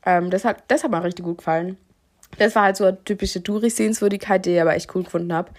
Ähm, 0.04 0.30
das, 0.30 0.44
hat, 0.44 0.64
das 0.68 0.84
hat 0.84 0.90
mir 0.90 1.02
richtig 1.02 1.24
gut 1.24 1.38
gefallen. 1.38 1.76
Das 2.38 2.54
war 2.54 2.64
halt 2.64 2.76
so 2.76 2.84
eine 2.84 3.02
typische 3.04 3.42
Touri-Sehenswürdigkeit, 3.42 4.44
die 4.44 4.54
ich 4.54 4.60
aber 4.60 4.74
echt 4.74 4.94
cool 4.94 5.04
gefunden 5.04 5.32
habe. 5.32 5.50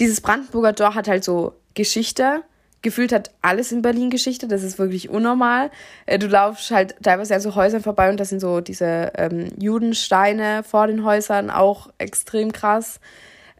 Dieses 0.00 0.20
Brandenburger 0.20 0.74
Tor 0.74 0.94
hat 0.94 1.08
halt 1.08 1.24
so 1.24 1.54
Geschichte. 1.74 2.42
Gefühlt 2.82 3.12
hat 3.12 3.30
alles 3.40 3.72
in 3.72 3.82
Berlin 3.82 4.10
Geschichte. 4.10 4.46
Das 4.46 4.62
ist 4.62 4.78
wirklich 4.78 5.08
unnormal. 5.08 5.70
Äh, 6.06 6.18
du 6.18 6.26
laufst 6.26 6.70
halt 6.70 6.96
teilweise 7.02 7.34
an 7.34 7.40
so 7.40 7.54
Häusern 7.54 7.82
vorbei 7.82 8.10
und 8.10 8.20
das 8.20 8.28
sind 8.28 8.40
so 8.40 8.60
diese 8.60 9.12
ähm, 9.16 9.48
Judensteine 9.58 10.62
vor 10.62 10.86
den 10.86 11.04
Häusern, 11.04 11.50
auch 11.50 11.88
extrem 11.98 12.52
krass. 12.52 13.00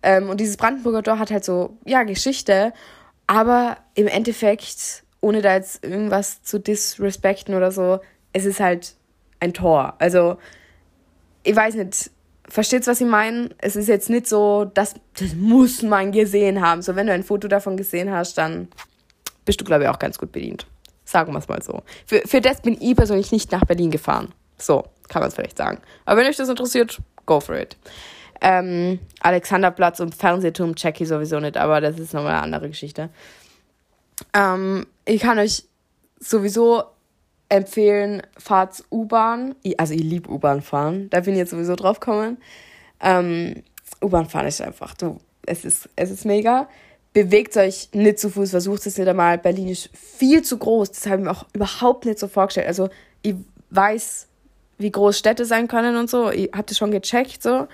Ähm, 0.04 0.28
und 0.28 0.38
dieses 0.38 0.58
Brandenburger 0.58 1.02
Tor 1.02 1.18
hat 1.18 1.30
halt 1.30 1.44
so, 1.44 1.78
ja, 1.86 2.02
Geschichte, 2.02 2.74
aber 3.26 3.78
im 3.94 4.06
Endeffekt, 4.06 5.02
ohne 5.22 5.40
da 5.40 5.54
jetzt 5.54 5.82
irgendwas 5.82 6.42
zu 6.42 6.60
disrespekten 6.60 7.54
oder 7.54 7.72
so, 7.72 8.00
es 8.34 8.44
ist 8.44 8.60
halt 8.60 8.94
ein 9.40 9.54
Tor. 9.54 9.94
Also, 9.98 10.36
ich 11.42 11.56
weiß 11.56 11.76
nicht, 11.76 12.10
versteht's, 12.46 12.86
was 12.86 13.00
ich 13.00 13.06
meine? 13.06 13.48
Es 13.58 13.76
ist 13.76 13.88
jetzt 13.88 14.10
nicht 14.10 14.26
so, 14.26 14.66
dass 14.66 14.94
das 15.18 15.34
muss 15.34 15.80
man 15.80 16.12
gesehen 16.12 16.60
haben. 16.60 16.82
So, 16.82 16.96
wenn 16.96 17.06
du 17.06 17.14
ein 17.14 17.24
Foto 17.24 17.48
davon 17.48 17.78
gesehen 17.78 18.10
hast, 18.10 18.36
dann 18.36 18.68
bist 19.46 19.58
du, 19.60 19.64
glaube 19.64 19.84
ich, 19.84 19.88
auch 19.88 19.98
ganz 19.98 20.18
gut 20.18 20.32
bedient. 20.32 20.66
Sagen 21.06 21.32
wir 21.32 21.38
es 21.38 21.48
mal 21.48 21.62
so. 21.62 21.82
Für, 22.04 22.20
für 22.26 22.42
das 22.42 22.60
bin 22.60 22.76
ich 22.78 22.94
persönlich 22.94 23.32
nicht 23.32 23.52
nach 23.52 23.64
Berlin 23.64 23.90
gefahren. 23.90 24.32
So, 24.58 24.84
kann 25.08 25.20
man 25.20 25.28
es 25.28 25.34
vielleicht 25.34 25.56
sagen. 25.56 25.78
Aber 26.04 26.20
wenn 26.20 26.28
euch 26.28 26.36
das 26.36 26.50
interessiert, 26.50 27.00
go 27.24 27.40
for 27.40 27.56
it. 27.56 27.76
Ähm, 28.40 28.98
Alexanderplatz 29.20 30.00
und 30.00 30.14
Fernsehturm 30.14 30.74
check 30.74 31.00
ich 31.00 31.08
sowieso 31.08 31.40
nicht, 31.40 31.56
aber 31.56 31.80
das 31.80 31.98
ist 31.98 32.14
nochmal 32.14 32.32
eine 32.32 32.42
andere 32.42 32.68
Geschichte. 32.68 33.10
Ähm, 34.32 34.86
ich 35.04 35.20
kann 35.20 35.38
euch 35.38 35.64
sowieso 36.20 36.84
empfehlen, 37.48 38.22
fahrt 38.36 38.84
U-Bahn. 38.90 39.54
Also 39.78 39.94
ich 39.94 40.02
liebe 40.02 40.30
U-Bahn 40.30 40.62
fahren. 40.62 41.08
Da 41.10 41.20
bin 41.20 41.34
ich 41.34 41.38
jetzt 41.38 41.50
sowieso 41.50 41.76
drauf 41.76 42.00
gekommen. 42.00 42.38
Ähm, 43.00 43.62
U-Bahn 44.02 44.28
fahren 44.28 44.46
ist 44.46 44.60
einfach, 44.60 44.94
du, 44.94 45.18
es 45.46 45.64
ist, 45.64 45.88
es 45.96 46.10
ist 46.10 46.24
mega. 46.24 46.68
Bewegt 47.12 47.56
euch 47.56 47.90
nicht 47.92 48.18
zu 48.18 48.28
Fuß, 48.28 48.50
versucht 48.50 48.86
es 48.86 48.98
nicht 48.98 49.06
einmal. 49.06 49.38
Berlin 49.38 49.68
ist 49.68 49.88
viel 49.96 50.42
zu 50.42 50.58
groß. 50.58 50.90
Das 50.90 51.06
habe 51.06 51.18
ich 51.18 51.24
mir 51.24 51.30
auch 51.30 51.46
überhaupt 51.52 52.06
nicht 52.06 52.18
so 52.18 52.26
vorgestellt. 52.26 52.66
Also 52.66 52.88
ich 53.22 53.36
weiß, 53.70 54.26
wie 54.78 54.90
groß 54.90 55.16
Städte 55.16 55.44
sein 55.44 55.68
können 55.68 55.96
und 55.96 56.10
so. 56.10 56.30
Ich 56.30 56.50
habe 56.52 56.64
das 56.64 56.76
schon 56.76 56.90
gecheckt 56.90 57.42
so. 57.42 57.68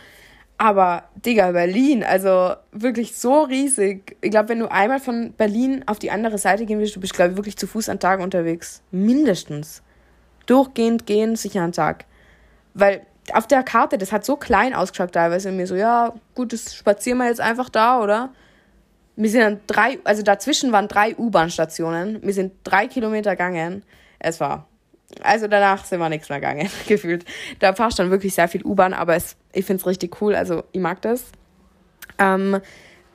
Aber, 0.61 1.05
Digga, 1.25 1.53
Berlin, 1.53 2.05
also 2.05 2.53
wirklich 2.71 3.17
so 3.17 3.45
riesig. 3.45 4.19
Ich 4.21 4.31
glaube, 4.31 4.51
wenn 4.51 4.59
du 4.59 4.71
einmal 4.71 5.01
von 5.01 5.33
Berlin 5.33 5.85
auf 5.87 5.99
die 5.99 6.11
andere 6.11 6.37
Seite 6.37 6.67
gehen 6.67 6.79
willst, 6.79 6.95
du 6.95 7.01
bist, 7.01 7.15
glaube 7.15 7.31
ich, 7.31 7.39
wirklich 7.39 7.57
zu 7.57 7.67
Fuß 7.67 7.89
an 7.89 7.99
Tag 7.99 8.21
unterwegs. 8.21 8.83
Mindestens. 8.91 9.81
Durchgehend 10.45 11.07
gehen, 11.07 11.35
sicher 11.35 11.63
an 11.63 11.73
Tag. 11.73 12.05
Weil 12.75 13.07
auf 13.33 13.47
der 13.47 13.63
Karte, 13.63 13.97
das 13.97 14.13
hat 14.13 14.27
so 14.27 14.37
klein 14.37 14.75
ausgeschaut 14.75 15.13
teilweise. 15.13 15.49
Und 15.49 15.57
mir 15.57 15.67
so, 15.67 15.77
ja, 15.77 16.13
gut, 16.35 16.53
das 16.53 16.75
spazieren 16.75 17.17
wir 17.17 17.29
jetzt 17.29 17.41
einfach 17.41 17.71
da, 17.71 17.99
oder? 18.03 18.29
Wir 19.17 19.31
sind 19.31 19.41
dann 19.41 19.61
drei, 19.67 19.99
also 20.05 20.23
dazwischen 20.23 20.73
waren 20.73 20.89
drei 20.89 21.17
U-Bahn-Stationen. 21.17 22.19
Wir 22.23 22.35
sind 22.35 22.53
drei 22.65 22.87
Kilometer 22.87 23.31
gegangen. 23.31 23.83
Es 24.19 24.41
war 24.41 24.67
also 25.23 25.47
danach 25.47 25.85
sind 25.85 25.99
wir 25.99 26.09
nichts 26.09 26.29
mehr 26.29 26.41
gegangen, 26.41 26.69
gefühlt. 26.87 27.25
Da 27.59 27.75
fahre 27.75 27.91
ich 27.91 27.97
dann 27.97 28.11
wirklich 28.11 28.35
sehr 28.35 28.49
viel 28.49 28.65
U-Bahn, 28.65 28.95
aber 28.95 29.17
es, 29.17 29.37
ich 29.53 29.65
finde 29.65 29.81
es 29.81 29.87
richtig 29.87 30.21
cool, 30.21 30.35
also 30.35 30.65
ich 30.73 30.81
mag 30.81 31.03
das. 31.03 31.25
Ähm, 32.19 32.61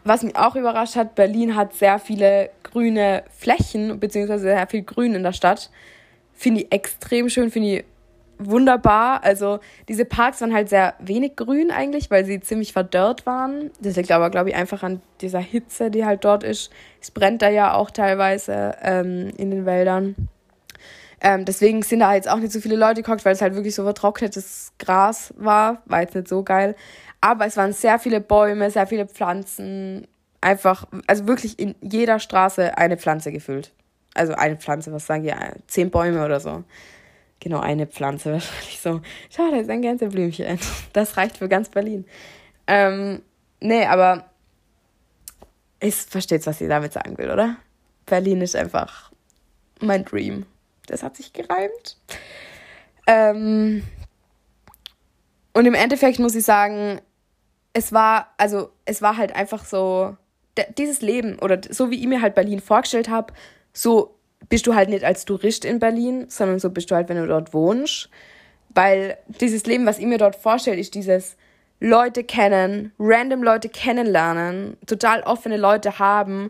was 0.04 0.24
mich 0.24 0.36
auch 0.36 0.56
überrascht 0.56 0.96
hat, 0.96 1.16
Berlin 1.16 1.56
hat 1.56 1.74
sehr 1.74 2.00
viele 2.00 2.52
grüne 2.64 3.24
Flächen, 3.36 4.00
beziehungsweise 4.00 4.44
sehr 4.44 4.68
viel 4.68 4.84
Grün 4.84 5.16
in 5.16 5.24
der 5.24 5.34
Stadt. 5.34 5.72
Finde 6.34 6.62
ich 6.62 6.72
extrem 6.72 7.30
schön, 7.30 7.50
finde 7.50 7.78
ich 7.78 7.86
wunderbar. 8.38 9.24
Also 9.24 9.60
diese 9.88 10.06
Parks 10.06 10.42
waren 10.42 10.54
halt 10.54 10.70
sehr 10.70 10.94
wenig 11.00 11.36
grün 11.36 11.72
eigentlich, 11.72 12.12
weil 12.12 12.26
sie 12.26 12.40
ziemlich 12.40 12.74
verdörrt 12.74 13.26
waren. 13.26 13.72
Das 13.80 13.96
liegt 13.96 14.12
aber, 14.12 14.30
glaube 14.30 14.50
ich, 14.50 14.56
einfach 14.56 14.84
an 14.84 15.02
dieser 15.22 15.40
Hitze, 15.40 15.90
die 15.90 16.06
halt 16.06 16.24
dort 16.26 16.44
ist. 16.44 16.72
Es 17.02 17.12
brennt 17.12 17.42
da 17.42 17.50
ja 17.50 17.74
auch 17.74 17.92
teilweise 17.92 18.76
ähm, 18.82 19.32
in 19.38 19.52
den 19.52 19.66
Wäldern. 19.66 20.16
Ähm, 21.26 21.44
deswegen 21.44 21.82
sind 21.82 22.02
da 22.02 22.14
jetzt 22.14 22.30
auch 22.30 22.38
nicht 22.38 22.52
so 22.52 22.62
viele 22.62 22.76
Leute 22.76 23.02
gekocht, 23.02 23.26
weil 23.26 23.34
es 23.34 23.42
halt 23.42 23.56
wirklich 23.56 23.74
so 23.74 23.84
vertrocknetes 23.84 24.74
Gras 24.78 25.34
war. 25.36 25.82
War 25.86 26.02
jetzt 26.02 26.14
nicht 26.14 26.28
so 26.28 26.44
geil. 26.44 26.76
Aber 27.20 27.48
es 27.48 27.58
waren 27.58 27.74
sehr 27.74 27.98
viele 27.98 28.22
Bäume, 28.22 28.70
sehr 28.70 28.86
viele 28.86 29.08
Pflanzen. 29.08 30.08
Einfach, 30.40 30.86
also 31.08 31.26
wirklich 31.26 31.58
in 31.58 31.74
jeder 31.82 32.20
Straße 32.20 32.78
eine 32.78 32.96
Pflanze 32.98 33.32
gefüllt. 33.32 33.74
Also 34.14 34.34
eine 34.34 34.56
Pflanze, 34.58 34.94
was 34.94 35.08
sagen 35.08 35.24
die? 35.24 35.34
Zehn 35.66 35.90
Bäume 35.90 36.24
oder 36.24 36.40
so. 36.40 36.64
Genau, 37.40 37.60
eine 37.60 37.88
Pflanze 37.88 38.32
wahrscheinlich 38.34 38.80
so. 38.80 39.02
Schau, 39.32 39.50
da 39.50 39.58
ist 39.58 39.70
ein 39.72 39.82
Gänseblümchen. 39.82 40.60
Das 40.94 41.18
reicht 41.18 41.38
für 41.38 41.50
ganz 41.50 41.70
Berlin. 41.70 42.06
Ähm, 42.68 43.24
nee, 43.62 43.88
aber 43.88 44.30
ich 45.80 45.96
versteht, 45.96 46.46
was 46.46 46.60
sie 46.60 46.68
damit 46.68 46.94
sagen 46.94 47.18
will, 47.18 47.32
oder? 47.32 47.56
Berlin 48.06 48.42
ist 48.42 48.56
einfach 48.56 49.12
mein 49.82 50.06
Dream. 50.06 50.46
Das 50.86 51.04
hat 51.04 51.16
sich 51.16 51.34
gereimt. 51.34 51.98
Ähm, 53.08 53.84
und 55.54 55.66
im 55.66 55.74
Endeffekt 55.74 56.20
muss 56.20 56.36
ich 56.36 56.46
sagen, 56.46 57.00
es 57.74 57.94
war, 57.94 58.34
also 58.38 58.70
es 58.86 59.02
war 59.02 59.18
halt 59.18 59.36
einfach 59.36 59.66
so, 59.66 60.16
dieses 60.78 61.02
Leben 61.02 61.38
oder 61.40 61.60
so 61.70 61.92
wie 61.92 62.00
ich 62.00 62.08
mir 62.08 62.22
halt 62.22 62.36
Berlin 62.36 62.62
vorgestellt 62.62 63.10
habe, 63.10 63.34
so 63.74 64.16
bist 64.50 64.68
du 64.68 64.76
halt 64.76 64.90
nicht 64.90 65.04
als 65.04 65.26
Tourist 65.26 65.66
in 65.66 65.80
Berlin, 65.80 66.26
sondern 66.30 66.60
so 66.60 66.70
bist 66.70 66.92
du 66.92 66.96
halt, 66.96 67.10
wenn 67.10 67.18
du 67.18 67.28
dort 67.28 67.54
wohnst. 67.54 68.10
Weil 68.70 69.18
dieses 69.28 69.66
Leben, 69.66 69.86
was 69.86 70.00
ich 70.00 70.06
mir 70.06 70.18
dort 70.18 70.36
vorstelle, 70.36 70.80
ist 70.80 70.96
dieses 70.96 71.36
Leute 71.80 72.24
kennen, 72.24 72.94
random 73.00 73.44
Leute 73.44 73.70
kennenlernen, 73.70 74.78
total 74.86 75.22
offene 75.24 75.58
Leute 75.58 76.00
haben 76.00 76.50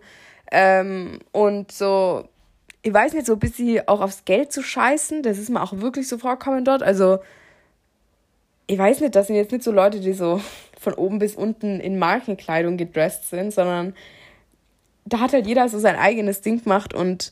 ähm, 0.52 1.20
und 1.32 1.72
so 1.72 2.28
ich 2.86 2.94
weiß 2.94 3.14
nicht, 3.14 3.26
so 3.26 3.34
ein 3.34 3.40
bisschen 3.40 3.88
auch 3.88 4.00
aufs 4.00 4.26
Geld 4.26 4.52
zu 4.52 4.62
scheißen, 4.62 5.24
das 5.24 5.40
ist 5.40 5.50
mir 5.50 5.64
auch 5.64 5.74
wirklich 5.74 6.08
so 6.08 6.20
vorkommen 6.20 6.64
dort. 6.64 6.84
Also, 6.84 7.18
ich 8.68 8.78
weiß 8.78 9.02
nicht, 9.02 9.16
das 9.16 9.26
sind 9.26 9.38
jetzt 9.38 9.52
nicht 9.52 9.64
so 9.64 9.72
Leute, 9.72 10.00
die 10.00 10.14
so 10.14 10.40
von 10.80 10.94
oben 10.94 11.18
bis 11.18 11.34
unten 11.34 11.80
in 11.80 11.98
Markenkleidung 11.98 12.78
gedresst 12.78 13.32
sind, 13.32 13.52
sondern 13.52 13.96
da 15.04 15.20
hat 15.20 15.34
halt 15.34 15.48
jeder 15.48 15.68
so 15.68 15.80
sein 15.80 15.96
eigenes 15.96 16.42
Ding 16.42 16.64
gemacht 16.64 16.94
und 16.94 17.32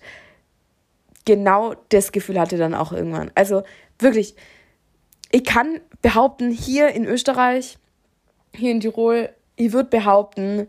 genau 1.23 1.75
das 1.89 2.11
Gefühl 2.11 2.39
hatte 2.39 2.57
dann 2.57 2.73
auch 2.73 2.91
irgendwann. 2.91 3.29
Also 3.35 3.61
wirklich, 3.99 4.35
ich 5.31 5.43
kann 5.43 5.81
behaupten, 6.01 6.49
hier 6.49 6.89
in 6.89 7.05
Österreich, 7.05 7.77
hier 8.55 8.71
in 8.71 8.79
Tirol, 8.79 9.29
ich 9.55 9.71
würde 9.71 9.89
behaupten, 9.89 10.65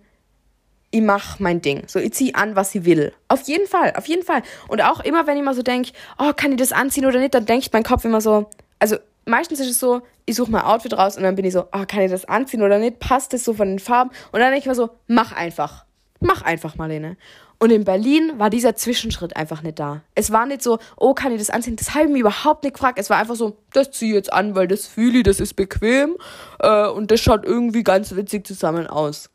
ich 0.94 1.02
mache 1.02 1.42
mein 1.42 1.60
Ding. 1.60 1.82
So, 1.88 1.98
ich 1.98 2.14
ziehe 2.14 2.36
an, 2.36 2.54
was 2.54 2.72
ich 2.72 2.84
will. 2.84 3.12
Auf 3.26 3.42
jeden 3.42 3.66
Fall, 3.66 3.94
auf 3.96 4.06
jeden 4.06 4.22
Fall. 4.22 4.42
Und 4.68 4.80
auch 4.80 5.00
immer, 5.00 5.26
wenn 5.26 5.36
ich 5.36 5.42
mal 5.42 5.54
so 5.54 5.62
denke, 5.62 5.90
oh, 6.18 6.32
kann 6.36 6.52
ich 6.52 6.58
das 6.58 6.70
anziehen 6.70 7.04
oder 7.04 7.18
nicht, 7.18 7.34
dann 7.34 7.46
denkt 7.46 7.70
mein 7.72 7.82
Kopf 7.82 8.04
immer 8.04 8.20
so, 8.20 8.48
also 8.78 8.96
meistens 9.26 9.58
ist 9.58 9.70
es 9.70 9.80
so, 9.80 10.02
ich 10.24 10.36
suche 10.36 10.52
mein 10.52 10.62
Outfit 10.62 10.96
raus 10.96 11.16
und 11.16 11.24
dann 11.24 11.34
bin 11.34 11.44
ich 11.44 11.52
so, 11.52 11.64
oh, 11.72 11.84
kann 11.88 12.02
ich 12.02 12.12
das 12.12 12.26
anziehen 12.26 12.62
oder 12.62 12.78
nicht? 12.78 13.00
Passt 13.00 13.32
das 13.32 13.42
so 13.42 13.54
von 13.54 13.66
den 13.66 13.80
Farben? 13.80 14.10
Und 14.30 14.38
dann 14.38 14.52
denke 14.52 14.60
ich 14.60 14.66
mir 14.66 14.76
so, 14.76 14.90
mach 15.08 15.32
einfach. 15.32 15.84
Mach 16.20 16.42
einfach, 16.42 16.76
Marlene. 16.76 17.16
Und 17.58 17.72
in 17.72 17.84
Berlin 17.84 18.34
war 18.36 18.48
dieser 18.48 18.76
Zwischenschritt 18.76 19.36
einfach 19.36 19.62
nicht 19.62 19.80
da. 19.80 20.02
Es 20.14 20.30
war 20.30 20.46
nicht 20.46 20.62
so, 20.62 20.78
oh, 20.96 21.12
kann 21.12 21.32
ich 21.32 21.38
das 21.38 21.50
anziehen? 21.50 21.74
Das 21.74 21.94
habe 21.94 22.04
ich 22.04 22.12
mir 22.12 22.20
überhaupt 22.20 22.62
nicht 22.62 22.74
gefragt. 22.74 23.00
Es 23.00 23.10
war 23.10 23.18
einfach 23.18 23.34
so, 23.34 23.56
das 23.72 23.90
ziehe 23.90 24.12
ich 24.12 24.16
jetzt 24.16 24.32
an, 24.32 24.54
weil 24.54 24.68
das 24.68 24.86
fühle 24.86 25.18
ich, 25.18 25.24
das 25.24 25.40
ist 25.40 25.54
bequem 25.54 26.16
äh, 26.60 26.86
und 26.86 27.10
das 27.10 27.20
schaut 27.20 27.44
irgendwie 27.44 27.82
ganz 27.82 28.14
witzig 28.14 28.46
zusammen 28.46 28.86
aus. 28.86 29.28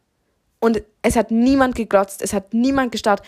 Und 0.59 0.81
es 1.01 1.15
hat 1.15 1.31
niemand 1.31 1.75
geglotzt, 1.75 2.21
es 2.21 2.33
hat 2.33 2.53
niemand 2.53 2.91
gestarrt. 2.91 3.21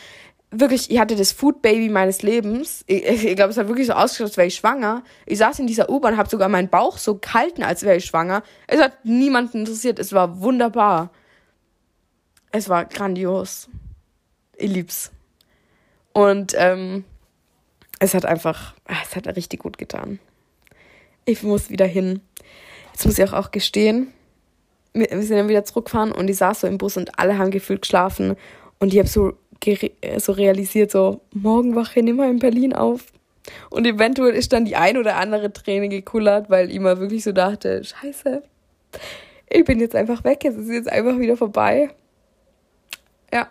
Wirklich, 0.53 0.91
ich 0.91 0.99
hatte 0.99 1.15
das 1.15 1.31
Food 1.31 1.61
Baby 1.61 1.87
meines 1.87 2.23
Lebens. 2.23 2.83
Ich, 2.87 3.05
ich 3.05 3.35
glaube, 3.37 3.51
es 3.51 3.57
hat 3.57 3.69
wirklich 3.69 3.87
so 3.87 3.93
ausgeschaut, 3.93 4.27
als 4.27 4.37
wäre 4.37 4.47
ich 4.47 4.55
schwanger. 4.55 5.03
Ich 5.25 5.37
saß 5.37 5.59
in 5.59 5.67
dieser 5.67 5.89
U-Bahn, 5.89 6.17
habe 6.17 6.29
sogar 6.29 6.49
meinen 6.49 6.67
Bauch 6.67 6.97
so 6.97 7.15
gehalten, 7.15 7.63
als 7.63 7.83
wäre 7.83 7.95
ich 7.95 8.05
schwanger. 8.05 8.43
Es 8.67 8.81
hat 8.81 9.05
niemanden 9.05 9.59
interessiert. 9.59 9.97
Es 9.97 10.11
war 10.11 10.41
wunderbar. 10.41 11.09
Es 12.51 12.67
war 12.67 12.83
grandios. 12.83 13.69
Ich 14.57 14.69
lieb's. 14.69 15.11
Und 16.11 16.53
ähm, 16.57 17.05
es 17.99 18.13
hat 18.13 18.25
einfach, 18.25 18.73
es 19.03 19.15
hat 19.15 19.27
richtig 19.37 19.61
gut 19.61 19.77
getan. 19.77 20.19
Ich 21.23 21.43
muss 21.43 21.69
wieder 21.69 21.85
hin. 21.85 22.19
Jetzt 22.91 23.05
muss 23.05 23.17
ich 23.17 23.23
auch, 23.29 23.33
auch 23.33 23.51
gestehen, 23.51 24.11
wir, 24.93 25.07
sind 25.21 25.37
dann 25.37 25.49
wieder 25.49 25.63
zurückgefahren 25.63 26.11
und 26.11 26.29
ich 26.29 26.37
saß 26.37 26.61
so 26.61 26.67
im 26.67 26.77
Bus 26.77 26.97
und 26.97 27.17
alle 27.19 27.37
haben 27.37 27.51
gefühlt 27.51 27.81
geschlafen. 27.81 28.35
Und 28.79 28.93
ich 28.93 28.99
habe 28.99 29.07
so, 29.07 29.33
so 30.17 30.31
realisiert, 30.31 30.91
so, 30.91 31.21
morgen 31.33 31.75
wache 31.75 31.99
ich 31.99 32.05
nicht 32.05 32.17
mehr 32.17 32.29
in 32.29 32.39
Berlin 32.39 32.73
auf. 32.73 33.05
Und 33.69 33.87
eventuell 33.87 34.33
ist 34.33 34.53
dann 34.53 34.65
die 34.65 34.75
ein 34.75 34.97
oder 34.97 35.17
andere 35.17 35.51
Träne 35.51 35.89
gekullert, 35.89 36.49
weil 36.49 36.71
ich 36.71 36.79
mal 36.79 36.99
wirklich 36.99 37.23
so 37.23 37.31
dachte, 37.31 37.83
scheiße, 37.83 38.43
ich 39.49 39.65
bin 39.65 39.79
jetzt 39.79 39.95
einfach 39.95 40.23
weg, 40.23 40.45
es 40.45 40.55
ist 40.55 40.69
jetzt 40.69 40.91
einfach 40.91 41.17
wieder 41.17 41.37
vorbei. 41.37 41.89
Ja, 43.33 43.49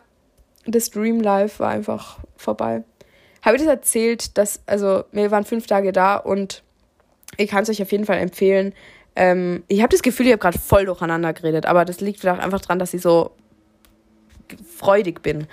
das 0.67 0.91
Dream 0.91 1.21
Life 1.21 1.59
war 1.59 1.71
einfach 1.71 2.19
vorbei. 2.37 2.85
Habe 3.43 3.57
ich 3.57 3.63
das 3.63 3.71
erzählt, 3.71 4.37
dass, 4.39 4.61
also, 4.67 5.05
wir 5.13 5.31
waren 5.31 5.45
fünf 5.45 5.67
Tage 5.67 5.93
da 5.93 6.17
und 6.17 6.63
ich 7.37 7.51
kann 7.51 7.63
es 7.63 7.71
euch 7.71 7.83
auf 7.83 7.93
jeden 7.93 8.05
Fall 8.05 8.19
empfehlen, 8.19 8.75
ähm, 9.17 9.65
ich 9.69 9.81
habe 9.81 9.91
das 9.91 10.03
Gefühl, 10.03 10.27
ich 10.27 10.33
habe 10.33 10.41
gerade 10.41 10.59
voll 10.59 10.87
durcheinander 10.87 11.33
geredet, 11.33 11.67
aber 11.67 11.85
das 11.85 12.01
liegt 12.01 12.21
vielleicht 12.21 12.41
einfach 12.41 12.61
daran, 12.61 12.79
dass 12.79 12.95
ich 12.95 13.03
so 13.03 13.33
freudig 14.77 15.23
bin. 15.23 15.47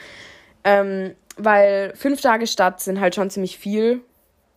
Ähm, 0.63 1.15
weil 1.37 1.93
fünf 1.95 2.21
Tage 2.21 2.47
Stadt 2.47 2.81
sind 2.81 2.99
halt 2.99 3.15
schon 3.15 3.29
ziemlich 3.29 3.57
viel. 3.57 4.01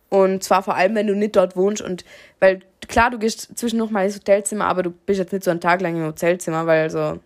Und 0.09 0.43
zwar 0.43 0.61
vor 0.61 0.75
allem, 0.75 0.95
wenn 0.95 1.07
du 1.07 1.15
nicht 1.15 1.35
dort 1.35 1.55
wohnst. 1.55 1.81
Und 1.81 2.03
weil, 2.39 2.59
klar, 2.87 3.11
du 3.11 3.17
gehst 3.17 3.57
zwischendurch 3.57 3.91
mal 3.91 4.03
ins 4.03 4.15
Hotelzimmer, 4.15 4.65
aber 4.65 4.83
du 4.83 4.91
bist 4.91 5.19
jetzt 5.19 5.31
nicht 5.31 5.45
so 5.45 5.51
einen 5.51 5.61
Tag 5.61 5.81
lang 5.81 5.95
im 5.95 6.05
Hotelzimmer, 6.05 6.67
weil 6.67 6.89
so 6.89 7.19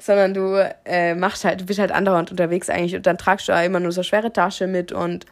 sondern 0.00 0.34
du 0.34 0.70
äh, 0.84 1.14
machst 1.14 1.44
halt, 1.44 1.60
du 1.62 1.66
bist 1.66 1.80
halt 1.80 1.90
andauernd 1.90 2.30
unterwegs 2.30 2.70
eigentlich 2.70 2.94
und 2.94 3.06
dann 3.06 3.18
tragst 3.18 3.48
du 3.48 3.52
ja 3.52 3.62
immer 3.62 3.80
nur 3.80 3.90
so 3.90 4.04
schwere 4.04 4.32
Tasche 4.32 4.68
mit 4.68 4.92
und 4.92 5.26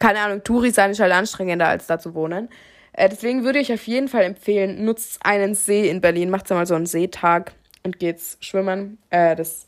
keine 0.00 0.20
Ahnung, 0.20 0.42
Touri 0.42 0.70
sein 0.70 0.90
ist 0.90 1.00
halt 1.00 1.12
anstrengender 1.12 1.68
als 1.68 1.86
da 1.86 1.98
zu 1.98 2.14
wohnen. 2.14 2.48
Äh, 2.92 3.08
deswegen 3.08 3.44
würde 3.44 3.58
ich 3.58 3.72
auf 3.72 3.86
jeden 3.86 4.08
Fall 4.08 4.22
empfehlen, 4.22 4.84
nutzt 4.84 5.20
einen 5.24 5.54
See 5.54 5.88
in 5.88 6.00
Berlin, 6.00 6.30
macht 6.30 6.50
mal 6.50 6.66
so 6.66 6.74
einen 6.74 6.86
Seetag 6.86 7.52
und 7.84 7.98
geht's 7.98 8.36
schwimmen. 8.40 8.98
Äh, 9.10 9.36
das 9.36 9.66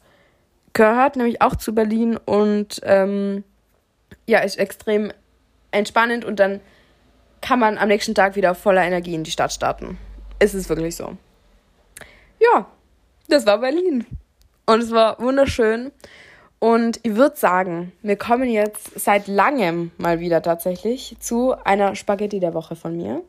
gehört 0.72 1.16
nämlich 1.16 1.42
auch 1.42 1.56
zu 1.56 1.74
Berlin 1.74 2.16
und 2.16 2.80
ähm, 2.85 3.44
ja, 4.26 4.40
ist 4.40 4.59
extrem 4.59 5.12
entspannend 5.70 6.24
und 6.24 6.40
dann 6.40 6.61
kann 7.40 7.59
man 7.59 7.78
am 7.78 7.88
nächsten 7.88 8.14
Tag 8.14 8.37
wieder 8.37 8.54
voller 8.54 8.85
Energie 8.85 9.14
in 9.14 9.24
die 9.24 9.30
Stadt 9.30 9.52
starten. 9.52 9.98
Es 10.38 10.54
ist 10.54 10.68
wirklich 10.68 10.96
so. 10.96 11.16
Ja, 12.38 12.66
das 13.28 13.46
war 13.46 13.59
Berlin. 13.59 14.06
Und 14.66 14.80
es 14.80 14.90
war 14.90 15.18
wunderschön. 15.18 15.92
Und 16.62 17.01
ich 17.05 17.16
würde 17.16 17.37
sagen, 17.37 17.92
wir 18.03 18.16
kommen 18.16 18.51
jetzt 18.51 19.01
seit 19.01 19.29
langem 19.29 19.92
mal 19.96 20.20
wieder 20.20 20.42
tatsächlich 20.42 21.16
zu 21.18 21.55
einer 21.64 21.96
Spaghetti 21.96 22.38
der 22.38 22.53
Woche 22.53 22.77
von 22.77 22.94
mir. 22.94 23.23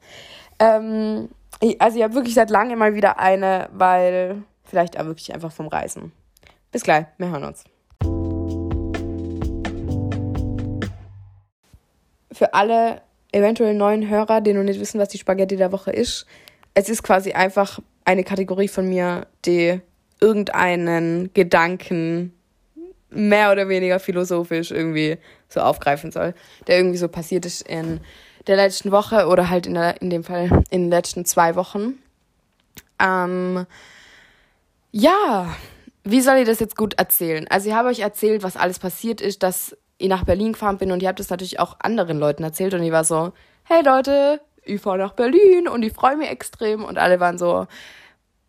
Ähm, 0.59 1.29
also 1.79 1.97
ich 1.97 2.03
habe 2.03 2.13
wirklich 2.13 2.33
seit 2.33 2.49
langem 2.49 2.79
mal 2.79 2.93
wieder 2.93 3.19
eine, 3.19 3.69
weil 3.71 4.43
vielleicht 4.65 4.99
auch 4.99 5.05
wirklich 5.05 5.33
einfach 5.33 5.53
vom 5.53 5.67
Reisen. 5.67 6.11
Bis 6.73 6.83
gleich, 6.83 7.05
wir 7.17 7.29
hören 7.29 7.45
uns. 7.45 7.63
Für 12.33 12.53
alle 12.53 13.01
eventuell 13.31 13.73
neuen 13.73 14.09
Hörer, 14.09 14.41
die 14.41 14.51
noch 14.51 14.63
nicht 14.63 14.81
wissen, 14.81 14.99
was 14.99 15.07
die 15.07 15.19
Spaghetti 15.19 15.55
der 15.55 15.71
Woche 15.71 15.91
ist, 15.91 16.25
es 16.73 16.89
ist 16.89 17.01
quasi 17.01 17.31
einfach 17.31 17.79
eine 18.03 18.25
Kategorie 18.25 18.67
von 18.67 18.89
mir, 18.89 19.25
die 19.45 19.79
irgendeinen 20.19 21.33
Gedanken 21.33 22.33
mehr 23.11 23.51
oder 23.51 23.69
weniger 23.69 23.99
philosophisch 23.99 24.71
irgendwie 24.71 25.17
so 25.49 25.59
aufgreifen 25.59 26.11
soll, 26.11 26.33
der 26.67 26.77
irgendwie 26.77 26.97
so 26.97 27.07
passiert 27.07 27.45
ist 27.45 27.61
in 27.67 27.99
der 28.47 28.55
letzten 28.55 28.91
Woche 28.91 29.27
oder 29.27 29.49
halt 29.49 29.67
in, 29.67 29.75
der, 29.75 30.01
in 30.01 30.09
dem 30.09 30.23
Fall 30.23 30.63
in 30.69 30.83
den 30.83 30.89
letzten 30.89 31.25
zwei 31.25 31.55
Wochen. 31.55 31.99
Ähm, 32.99 33.65
ja, 34.91 35.55
wie 36.03 36.21
soll 36.21 36.37
ich 36.37 36.47
das 36.47 36.59
jetzt 36.59 36.75
gut 36.75 36.95
erzählen? 36.95 37.47
Also 37.49 37.69
ich 37.69 37.75
habe 37.75 37.89
euch 37.89 37.99
erzählt, 37.99 38.43
was 38.43 38.57
alles 38.57 38.79
passiert 38.79 39.21
ist, 39.21 39.43
dass 39.43 39.77
ich 39.97 40.09
nach 40.09 40.23
Berlin 40.23 40.53
gefahren 40.53 40.77
bin 40.77 40.91
und 40.91 41.03
ihr 41.03 41.09
habt 41.09 41.19
das 41.19 41.29
natürlich 41.29 41.59
auch 41.59 41.77
anderen 41.79 42.17
Leuten 42.17 42.43
erzählt 42.43 42.73
und 42.73 42.81
ich 42.81 42.91
war 42.91 43.03
so, 43.03 43.33
hey 43.63 43.83
Leute, 43.83 44.41
ich 44.63 44.81
fahre 44.81 44.97
nach 44.97 45.13
Berlin 45.13 45.67
und 45.67 45.83
ich 45.83 45.93
freue 45.93 46.17
mich 46.17 46.29
extrem 46.29 46.83
und 46.83 46.97
alle 46.97 47.19
waren 47.19 47.37
so, 47.37 47.67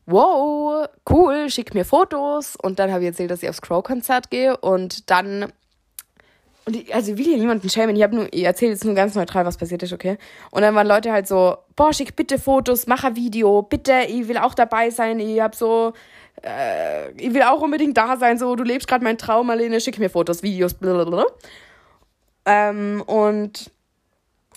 wow, 0.07 0.87
cool, 1.09 1.49
schick 1.51 1.75
mir 1.75 1.85
Fotos 1.85 2.57
und 2.57 2.79
dann 2.79 2.91
habe 2.91 3.03
ich 3.03 3.09
erzählt, 3.09 3.31
dass 3.31 3.43
ich 3.43 3.49
aufs 3.49 3.63
Crow-Konzert 3.63 4.31
gehe 4.31 4.57
und 4.57 5.11
dann 5.11 5.53
und 6.65 6.77
ich, 6.77 6.95
also 6.95 7.13
ich 7.13 7.19
will 7.19 7.25
hier 7.25 7.39
niemanden 7.39 7.69
schämen, 7.69 7.97
ich 7.97 8.33
ich 8.33 8.45
erzähle 8.45 8.73
jetzt 8.73 8.85
nur 8.85 8.95
ganz 8.95 9.17
neutral, 9.17 9.45
was 9.45 9.57
passiert 9.57 9.83
ist, 9.83 9.93
okay? 9.93 10.17
Und 10.53 10.63
dann 10.63 10.75
waren 10.77 10.87
Leute 10.87 11.11
halt 11.11 11.27
so, 11.27 11.57
boah, 11.75 11.93
schick 11.93 12.15
bitte 12.15 12.39
Fotos, 12.39 12.87
mach 12.87 13.03
ein 13.03 13.17
Video, 13.17 13.63
bitte, 13.63 14.03
ich 14.07 14.29
will 14.29 14.39
auch 14.39 14.55
dabei 14.55 14.91
sein, 14.91 15.19
ich 15.19 15.41
hab 15.41 15.57
so, 15.57 15.93
äh, 16.43 17.11
ich 17.13 17.35
will 17.35 17.43
auch 17.43 17.61
unbedingt 17.61 17.97
da 17.97 18.17
sein, 18.17 18.39
so, 18.39 18.55
du 18.55 18.63
lebst 18.63 18.87
gerade 18.87 19.03
meinen 19.03 19.19
Traum, 19.19 19.49
Marlene, 19.49 19.81
schick 19.81 19.99
mir 19.99 20.09
Fotos, 20.09 20.45
Videos, 20.45 20.75
blablabla. 20.75 21.27
Ähm, 22.45 23.03
und 23.07 23.72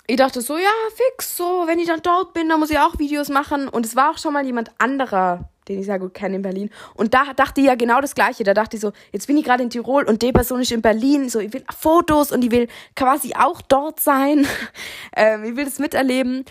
ich 0.08 0.18
dachte 0.18 0.42
so, 0.42 0.58
ja, 0.58 0.70
fix, 0.94 1.36
so, 1.36 1.64
wenn 1.66 1.80
ich 1.80 1.88
dann 1.88 2.02
dort 2.02 2.34
bin, 2.34 2.48
dann 2.48 2.60
muss 2.60 2.70
ich 2.70 2.78
auch 2.78 3.00
Videos 3.00 3.30
machen. 3.30 3.68
Und 3.68 3.86
es 3.86 3.96
war 3.96 4.12
auch 4.12 4.18
schon 4.18 4.34
mal 4.34 4.46
jemand 4.46 4.70
anderer, 4.78 5.50
den 5.68 5.80
ich 5.80 5.86
sehr 5.86 5.98
gut 5.98 6.14
kenne 6.14 6.36
in 6.36 6.42
Berlin. 6.44 6.70
Und 6.94 7.14
da 7.14 7.34
dachte 7.36 7.62
ich 7.62 7.68
ja 7.68 7.76
genau 7.76 8.02
das 8.02 8.14
Gleiche. 8.14 8.44
Da 8.44 8.54
dachte 8.54 8.78
ich 8.78 8.82
so, 8.82 8.92
jetzt 9.12 9.26
bin 9.26 9.38
ich 9.38 9.46
gerade 9.46 9.64
in 9.64 9.70
Tirol 9.70 10.04
und 10.04 10.22
die 10.22 10.32
Person 10.32 10.62
ist 10.62 10.72
in 10.72 10.82
Berlin. 10.82 11.30
So, 11.30 11.40
ich 11.40 11.54
will 11.54 11.64
Fotos 11.76 12.32
und 12.32 12.44
ich 12.44 12.52
will 12.52 12.68
quasi 12.96 13.34
auch 13.36 13.62
dort 13.62 14.00
sein. 14.00 14.48
ähm, 15.16 15.44
ich 15.44 15.56
will 15.56 15.66
das 15.66 15.80
miterleben. 15.80 16.46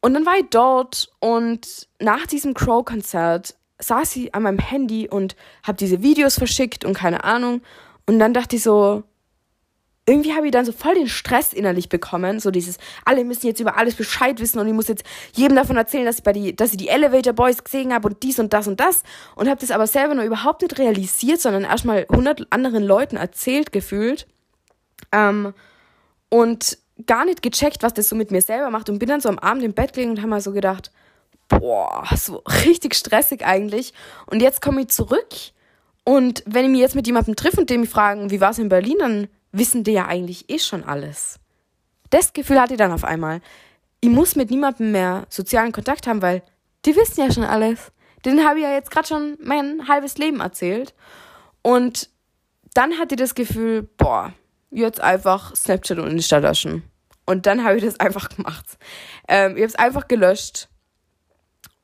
Und 0.00 0.14
dann 0.14 0.24
war 0.24 0.38
ich 0.38 0.46
dort 0.50 1.10
und 1.18 1.88
nach 1.98 2.26
diesem 2.26 2.54
Crow-Konzert 2.54 3.54
saß 3.80 4.16
ich 4.16 4.34
an 4.34 4.44
meinem 4.44 4.58
Handy 4.58 5.08
und 5.08 5.36
habe 5.62 5.76
diese 5.76 6.02
Videos 6.02 6.38
verschickt 6.38 6.84
und 6.84 6.94
keine 6.94 7.24
Ahnung. 7.24 7.60
Und 8.06 8.18
dann 8.18 8.32
dachte 8.32 8.56
ich 8.56 8.62
so, 8.62 9.02
irgendwie 10.10 10.34
habe 10.34 10.46
ich 10.46 10.52
dann 10.52 10.64
so 10.64 10.72
voll 10.72 10.94
den 10.94 11.08
Stress 11.08 11.52
innerlich 11.52 11.88
bekommen. 11.88 12.40
So 12.40 12.50
dieses, 12.50 12.78
alle 13.04 13.24
müssen 13.24 13.46
jetzt 13.46 13.60
über 13.60 13.76
alles 13.76 13.94
Bescheid 13.94 14.40
wissen 14.40 14.58
und 14.58 14.66
ich 14.66 14.74
muss 14.74 14.88
jetzt 14.88 15.04
jedem 15.34 15.56
davon 15.56 15.76
erzählen, 15.76 16.04
dass 16.04 16.18
ich, 16.18 16.24
bei 16.24 16.32
die, 16.32 16.54
dass 16.54 16.72
ich 16.72 16.78
die 16.78 16.88
Elevator 16.88 17.32
Boys 17.32 17.62
gesehen 17.62 17.94
habe 17.94 18.08
und 18.08 18.22
dies 18.22 18.38
und 18.40 18.52
das 18.52 18.66
und 18.66 18.80
das. 18.80 19.04
Und 19.36 19.48
habe 19.48 19.60
das 19.60 19.70
aber 19.70 19.86
selber 19.86 20.14
noch 20.14 20.24
überhaupt 20.24 20.62
nicht 20.62 20.78
realisiert, 20.78 21.40
sondern 21.40 21.62
erstmal 21.62 22.06
100 22.08 22.48
anderen 22.50 22.82
Leuten 22.82 23.16
erzählt 23.16 23.72
gefühlt. 23.72 24.26
Ähm, 25.12 25.54
und 26.28 26.78
gar 27.06 27.24
nicht 27.24 27.42
gecheckt, 27.42 27.82
was 27.82 27.94
das 27.94 28.08
so 28.08 28.16
mit 28.16 28.30
mir 28.30 28.42
selber 28.42 28.70
macht. 28.70 28.90
Und 28.90 28.98
bin 28.98 29.08
dann 29.08 29.20
so 29.20 29.28
am 29.28 29.38
Abend 29.38 29.62
im 29.62 29.74
Bett 29.74 29.92
gelegen 29.92 30.12
und 30.12 30.18
habe 30.18 30.28
mal 30.28 30.40
so 30.40 30.52
gedacht, 30.52 30.90
boah, 31.48 32.04
so 32.16 32.42
richtig 32.64 32.94
stressig 32.94 33.44
eigentlich. 33.44 33.92
Und 34.26 34.42
jetzt 34.42 34.60
komme 34.60 34.82
ich 34.82 34.88
zurück. 34.88 35.28
Und 36.04 36.42
wenn 36.46 36.64
ich 36.64 36.70
mich 36.70 36.80
jetzt 36.80 36.96
mit 36.96 37.06
jemandem 37.06 37.36
treffe 37.36 37.60
und 37.60 37.70
dem 37.70 37.84
ich 37.84 37.90
fragen, 37.90 38.30
wie 38.30 38.40
war 38.40 38.50
es 38.50 38.58
in 38.58 38.68
Berlin, 38.68 38.96
dann 38.98 39.28
wissen 39.52 39.84
die 39.84 39.92
ja 39.92 40.06
eigentlich 40.06 40.48
eh 40.48 40.58
schon 40.58 40.84
alles. 40.84 41.38
Das 42.10 42.32
Gefühl 42.32 42.60
hatte 42.60 42.74
ich 42.74 42.78
dann 42.78 42.92
auf 42.92 43.04
einmal. 43.04 43.40
Ich 44.00 44.10
muss 44.10 44.36
mit 44.36 44.50
niemandem 44.50 44.92
mehr 44.92 45.26
sozialen 45.28 45.72
Kontakt 45.72 46.06
haben, 46.06 46.22
weil 46.22 46.42
die 46.84 46.96
wissen 46.96 47.20
ja 47.20 47.32
schon 47.32 47.44
alles. 47.44 47.92
Den 48.24 48.46
habe 48.46 48.58
ich 48.58 48.64
ja 48.64 48.72
jetzt 48.72 48.90
gerade 48.90 49.08
schon 49.08 49.36
mein 49.42 49.88
halbes 49.88 50.18
Leben 50.18 50.40
erzählt. 50.40 50.94
Und 51.62 52.10
dann 52.74 52.98
hatte 52.98 53.14
ich 53.14 53.20
das 53.20 53.34
Gefühl, 53.34 53.82
boah, 53.96 54.32
jetzt 54.70 55.00
einfach 55.00 55.54
Snapchat 55.54 55.98
und 55.98 56.10
Insta 56.10 56.38
löschen. 56.38 56.82
Und 57.26 57.46
dann 57.46 57.64
habe 57.64 57.76
ich 57.76 57.84
das 57.84 58.00
einfach 58.00 58.28
gemacht. 58.28 58.78
Ähm, 59.28 59.52
ich 59.52 59.62
habe 59.62 59.68
es 59.68 59.74
einfach 59.76 60.08
gelöscht. 60.08 60.68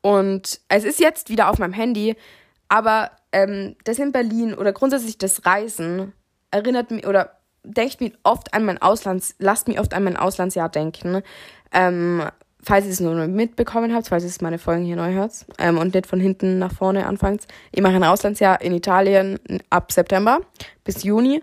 Und 0.01 0.61
es 0.69 0.85
ist 0.85 1.01
jetzt 1.01 1.29
wieder 1.29 1.51
auf 1.51 1.59
meinem 1.59 1.73
Handy. 1.73 2.17
Aber 2.69 3.11
ähm, 3.33 3.77
das 3.85 3.99
in 3.99 4.13
Berlin 4.13 4.55
oder 4.55 4.73
grundsätzlich 4.73 5.19
das 5.19 5.45
Reisen 5.47 6.13
erinnert 6.51 6.91
mich 6.91 7.07
oder 7.07 7.36
denkt 7.67 8.01
mich 8.01 8.13
oft 8.23 8.55
an 8.55 8.65
mein 8.65 8.81
Auslands, 8.81 9.35
lasst 9.39 9.69
mich 9.69 9.81
oft 9.81 9.95
an 9.95 10.05
mein 10.05 10.17
Auslandsjahr 10.17 10.69
denken. 10.69 11.23
Ähm, 11.73 12.23
falls 12.63 12.85
ihr 12.85 12.93
es 12.93 13.01
nur 13.01 13.15
mitbekommen 13.27 13.95
habt, 13.95 14.09
falls 14.09 14.25
ihr 14.25 14.43
meine 14.43 14.59
Folgen 14.59 14.85
hier 14.85 14.97
neu 14.97 15.13
hört 15.13 15.33
ähm, 15.59 15.79
und 15.79 15.95
nicht 15.95 16.07
von 16.07 16.21
hinten 16.21 16.59
nach 16.59 16.73
vorne 16.73 17.07
anfangt. 17.07 17.47
Ich 17.73 17.83
mache 17.83 17.95
ein 17.95 18.05
Auslandsjahr 18.05 18.61
in 18.61 18.75
Italien 18.75 19.39
ab 19.71 19.93
September 19.93 20.41
bis 20.85 21.03
Juni. 21.03 21.43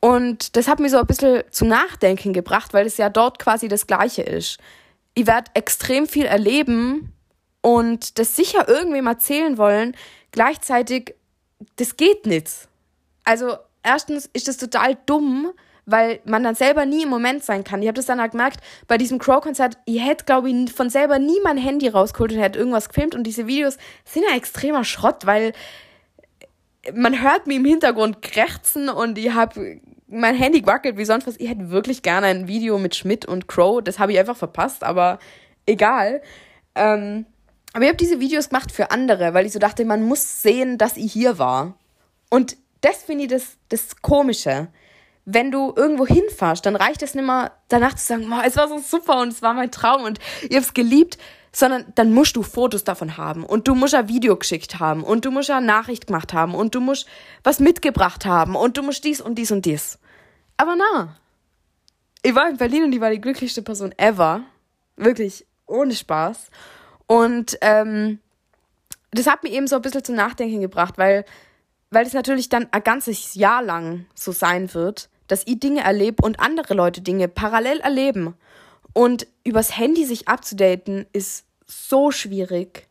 Und 0.00 0.56
das 0.56 0.66
hat 0.66 0.80
mich 0.80 0.92
so 0.92 0.98
ein 0.98 1.06
bisschen 1.06 1.42
zum 1.50 1.68
Nachdenken 1.68 2.32
gebracht, 2.32 2.72
weil 2.72 2.86
es 2.86 2.96
ja 2.96 3.10
dort 3.10 3.38
quasi 3.38 3.68
das 3.68 3.86
Gleiche 3.86 4.22
ist. 4.22 4.58
Ich 5.14 5.26
werde 5.26 5.50
extrem 5.54 6.06
viel 6.06 6.24
erleben 6.24 7.12
und 7.60 8.18
das 8.18 8.36
sicher 8.36 8.68
irgendwem 8.68 9.06
erzählen 9.06 9.58
wollen. 9.58 9.94
Gleichzeitig, 10.30 11.14
das 11.76 11.96
geht 11.96 12.26
nicht. 12.26 12.50
Also 13.24 13.56
erstens 13.82 14.28
ist 14.32 14.48
das 14.48 14.56
total 14.56 14.96
dumm, 15.06 15.52
weil 15.86 16.20
man 16.24 16.42
dann 16.42 16.54
selber 16.54 16.86
nie 16.86 17.02
im 17.02 17.08
Moment 17.08 17.42
sein 17.42 17.64
kann. 17.64 17.82
Ich 17.82 17.88
habe 17.88 17.96
das 17.96 18.06
dann 18.06 18.20
halt 18.20 18.32
gemerkt, 18.32 18.60
bei 18.86 18.98
diesem 18.98 19.18
Crow-Konzert, 19.18 19.78
ich 19.86 20.04
hätte, 20.04 20.24
glaube 20.24 20.50
ich, 20.50 20.72
von 20.72 20.90
selber 20.90 21.18
nie 21.18 21.38
mein 21.42 21.56
Handy 21.56 21.88
rausgeholt 21.88 22.32
und 22.32 22.38
hätte 22.38 22.58
irgendwas 22.58 22.88
gefilmt 22.88 23.14
und 23.14 23.24
diese 23.24 23.46
Videos 23.46 23.78
sind 24.04 24.24
ja 24.28 24.36
extremer 24.36 24.84
Schrott, 24.84 25.26
weil 25.26 25.52
man 26.94 27.22
hört 27.22 27.46
mir 27.46 27.56
im 27.56 27.64
Hintergrund 27.64 28.22
krächzen 28.22 28.88
und 28.88 29.18
ich 29.18 29.32
habe 29.32 29.80
mein 30.06 30.34
Handy 30.34 30.66
wackelt 30.66 30.96
wie 30.96 31.04
sonst 31.04 31.26
was. 31.26 31.38
Ich 31.38 31.48
hätte 31.48 31.70
wirklich 31.70 32.02
gerne 32.02 32.28
ein 32.28 32.48
Video 32.48 32.78
mit 32.78 32.96
Schmidt 32.96 33.26
und 33.26 33.48
Crow, 33.48 33.82
das 33.82 33.98
habe 33.98 34.12
ich 34.12 34.18
einfach 34.18 34.36
verpasst, 34.36 34.82
aber 34.82 35.18
egal. 35.66 36.22
Ähm, 36.74 37.26
aber 37.72 37.84
ich 37.84 37.88
habe 37.88 37.96
diese 37.96 38.20
Videos 38.20 38.48
gemacht 38.48 38.72
für 38.72 38.90
andere, 38.90 39.34
weil 39.34 39.46
ich 39.46 39.52
so 39.52 39.58
dachte, 39.58 39.84
man 39.84 40.02
muss 40.02 40.42
sehen, 40.42 40.78
dass 40.78 40.96
ich 40.96 41.12
hier 41.12 41.38
war. 41.38 41.76
Und 42.28 42.56
das 42.80 43.02
finde 43.02 43.24
ich 43.24 43.30
das, 43.30 43.56
das 43.68 44.00
Komische. 44.02 44.68
Wenn 45.24 45.50
du 45.50 45.72
irgendwo 45.76 46.06
hinfährst, 46.06 46.64
dann 46.64 46.76
reicht 46.76 47.02
es 47.02 47.14
nicht 47.14 47.26
mehr 47.26 47.52
danach 47.68 47.94
zu 47.94 48.06
sagen, 48.06 48.32
es 48.44 48.56
war 48.56 48.68
so 48.68 48.78
super 48.78 49.20
und 49.20 49.28
es 49.28 49.42
war 49.42 49.54
mein 49.54 49.70
Traum 49.70 50.02
und 50.02 50.18
ich 50.48 50.56
hab's 50.56 50.74
geliebt, 50.74 51.18
sondern 51.52 51.92
dann 51.94 52.12
musst 52.12 52.36
du 52.36 52.42
Fotos 52.42 52.84
davon 52.84 53.16
haben 53.16 53.44
und 53.44 53.68
du 53.68 53.74
musst 53.74 53.94
ein 53.94 54.08
Video 54.08 54.36
geschickt 54.36 54.78
haben 54.78 55.02
und 55.02 55.24
du 55.24 55.30
musst 55.30 55.50
eine 55.50 55.66
Nachricht 55.66 56.06
gemacht 56.06 56.32
haben 56.32 56.54
und 56.54 56.74
du 56.74 56.80
musst 56.80 57.06
was 57.42 57.60
mitgebracht 57.60 58.24
haben 58.24 58.56
und 58.56 58.76
du 58.76 58.82
musst 58.82 59.04
dies 59.04 59.20
und 59.20 59.36
dies 59.36 59.50
und 59.50 59.66
dies. 59.66 59.98
Aber 60.56 60.76
na, 60.76 61.16
ich 62.22 62.34
war 62.34 62.48
in 62.48 62.56
Berlin 62.56 62.84
und 62.84 62.92
ich 62.92 63.00
war 63.00 63.10
die 63.10 63.20
glücklichste 63.20 63.62
Person 63.62 63.92
ever. 63.96 64.42
Wirklich, 64.96 65.46
ohne 65.66 65.94
Spaß. 65.94 66.50
Und 67.06 67.58
ähm, 67.62 68.20
das 69.10 69.26
hat 69.26 69.42
mich 69.42 69.52
eben 69.52 69.66
so 69.66 69.76
ein 69.76 69.82
bisschen 69.82 70.04
zum 70.04 70.14
Nachdenken 70.14 70.60
gebracht, 70.60 70.98
weil 70.98 71.24
weil 71.90 72.06
es 72.06 72.12
natürlich 72.12 72.48
dann 72.48 72.68
ein 72.70 72.82
ganzes 72.82 73.34
Jahr 73.34 73.62
lang 73.62 74.06
so 74.14 74.32
sein 74.32 74.72
wird, 74.74 75.08
dass 75.26 75.46
ich 75.46 75.60
Dinge 75.60 75.82
erlebe 75.82 76.24
und 76.24 76.40
andere 76.40 76.74
Leute 76.74 77.00
Dinge 77.00 77.28
parallel 77.28 77.80
erleben. 77.80 78.34
Und 78.92 79.26
übers 79.44 79.76
Handy 79.76 80.04
sich 80.04 80.28
abzudaten 80.28 81.06
ist 81.12 81.44
so 81.66 82.10
schwierig. 82.10 82.88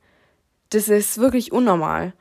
Das 0.69 0.87
ist 0.87 1.17
wirklich 1.17 1.51
unnormal. 1.51 2.13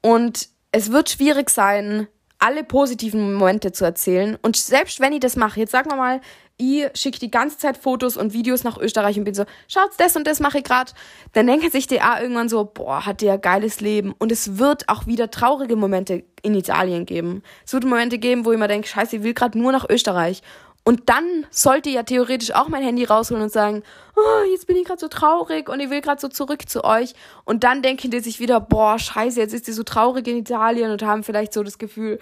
Und 0.00 0.48
es 0.72 0.90
wird 0.90 1.10
schwierig 1.10 1.50
sein, 1.50 2.08
alle 2.38 2.64
positiven 2.64 3.34
Momente 3.34 3.70
zu 3.70 3.84
erzählen. 3.84 4.36
Und 4.42 4.56
selbst 4.56 4.98
wenn 4.98 5.12
ich 5.12 5.20
das 5.20 5.36
mache, 5.36 5.60
jetzt 5.60 5.70
sagen 5.70 5.90
wir 5.90 5.96
mal, 5.96 6.20
ich 6.56 6.88
schicke 6.94 7.18
die 7.18 7.30
ganze 7.30 7.58
Zeit 7.58 7.76
Fotos 7.76 8.16
und 8.16 8.32
Videos 8.32 8.64
nach 8.64 8.78
Österreich 8.78 9.18
und 9.18 9.24
bin 9.24 9.34
so, 9.34 9.44
schaut's, 9.68 9.96
das 9.96 10.16
und 10.16 10.26
das 10.26 10.40
mache 10.40 10.58
ich 10.58 10.64
gerade. 10.64 10.92
Dann 11.32 11.46
denken 11.46 11.70
sich 11.70 11.86
die 11.86 12.00
auch 12.00 12.20
irgendwann 12.20 12.48
so, 12.48 12.64
boah, 12.64 13.04
hat 13.04 13.20
der 13.20 13.38
geiles 13.38 13.80
Leben. 13.80 14.14
Und 14.18 14.30
es 14.30 14.58
wird 14.58 14.88
auch 14.88 15.06
wieder 15.06 15.30
traurige 15.30 15.76
Momente 15.76 16.24
in 16.42 16.54
Italien 16.54 17.06
geben. 17.06 17.42
Es 17.64 17.72
wird 17.72 17.84
Momente 17.84 18.18
geben, 18.18 18.44
wo 18.44 18.52
ich 18.52 18.58
mir 18.58 18.68
denke, 18.68 18.88
scheiße, 18.88 19.16
ich 19.16 19.22
will 19.22 19.34
gerade 19.34 19.58
nur 19.58 19.72
nach 19.72 19.88
Österreich. 19.88 20.42
Und 20.84 21.08
dann 21.08 21.46
sollte 21.50 21.90
ja 21.90 22.02
theoretisch 22.02 22.52
auch 22.52 22.68
mein 22.68 22.82
Handy 22.82 23.04
rausholen 23.04 23.44
und 23.44 23.52
sagen, 23.52 23.84
oh, 24.16 24.50
jetzt 24.50 24.66
bin 24.66 24.76
ich 24.76 24.84
gerade 24.84 24.98
so 24.98 25.06
traurig 25.06 25.68
und 25.68 25.78
ich 25.78 25.90
will 25.90 26.00
gerade 26.00 26.20
so 26.20 26.26
zurück 26.26 26.68
zu 26.68 26.82
euch. 26.82 27.14
Und 27.44 27.62
dann 27.62 27.82
denken 27.82 28.10
die 28.10 28.18
sich 28.18 28.40
wieder, 28.40 28.60
boah, 28.60 28.98
scheiße, 28.98 29.38
jetzt 29.38 29.54
ist 29.54 29.68
die 29.68 29.72
so 29.72 29.84
traurig 29.84 30.26
in 30.26 30.38
Italien 30.38 30.90
und 30.90 31.02
haben 31.02 31.22
vielleicht 31.22 31.52
so 31.52 31.62
das 31.62 31.78
Gefühl, 31.78 32.18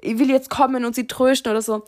ich 0.00 0.18
will 0.18 0.30
jetzt 0.30 0.50
kommen 0.50 0.84
und 0.84 0.94
sie 0.94 1.06
trösten 1.06 1.50
oder 1.50 1.62
so 1.62 1.84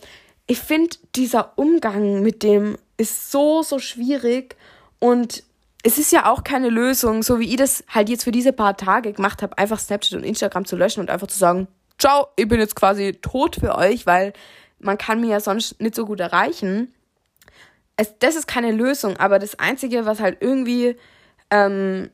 ich 0.47 0.59
finde, 0.59 0.95
dieser 1.15 1.57
Umgang 1.57 2.21
mit 2.21 2.43
dem 2.43 2.77
ist 2.97 3.31
so, 3.31 3.61
so 3.61 3.79
schwierig 3.79 4.55
und 4.99 5.43
es 5.83 5.97
ist 5.97 6.11
ja 6.11 6.31
auch 6.31 6.43
keine 6.43 6.69
Lösung, 6.69 7.21
so 7.23 7.39
wie 7.39 7.49
ich 7.49 7.57
das 7.57 7.83
halt 7.87 8.09
jetzt 8.09 8.23
für 8.23 8.31
diese 8.31 8.51
paar 8.53 8.75
Tage 8.75 9.13
gemacht 9.13 9.41
habe, 9.41 9.57
einfach 9.57 9.79
Snapchat 9.79 10.17
und 10.17 10.23
Instagram 10.23 10.65
zu 10.65 10.75
löschen 10.75 11.01
und 11.01 11.09
einfach 11.09 11.27
zu 11.27 11.37
sagen, 11.37 11.67
ciao, 11.97 12.27
ich 12.35 12.47
bin 12.47 12.59
jetzt 12.59 12.75
quasi 12.75 13.13
tot 13.21 13.57
für 13.57 13.75
euch, 13.75 14.05
weil 14.05 14.33
man 14.79 14.97
kann 14.97 15.21
mir 15.21 15.29
ja 15.29 15.39
sonst 15.39 15.79
nicht 15.79 15.95
so 15.95 16.05
gut 16.05 16.19
erreichen. 16.19 16.93
Es, 17.95 18.17
das 18.19 18.35
ist 18.35 18.47
keine 18.47 18.71
Lösung, 18.71 19.17
aber 19.17 19.39
das 19.39 19.59
Einzige, 19.59 20.05
was 20.05 20.19
halt 20.19 20.37
irgendwie 20.41 20.95
ähm, 21.51 22.09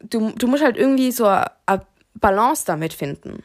du, 0.00 0.32
du 0.32 0.46
musst 0.46 0.62
halt 0.62 0.76
irgendwie 0.76 1.12
so 1.12 1.26
eine 1.26 1.86
Balance 2.14 2.64
damit 2.66 2.92
finden. 2.92 3.42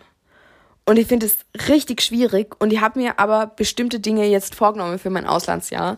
Und 0.85 0.97
ich 0.97 1.07
finde 1.07 1.27
es 1.27 1.37
richtig 1.69 2.01
schwierig 2.01 2.55
und 2.59 2.73
ich 2.73 2.81
habe 2.81 2.99
mir 2.99 3.19
aber 3.19 3.47
bestimmte 3.47 3.99
Dinge 3.99 4.25
jetzt 4.27 4.55
vorgenommen 4.55 4.99
für 4.99 5.09
mein 5.09 5.25
Auslandsjahr. 5.25 5.97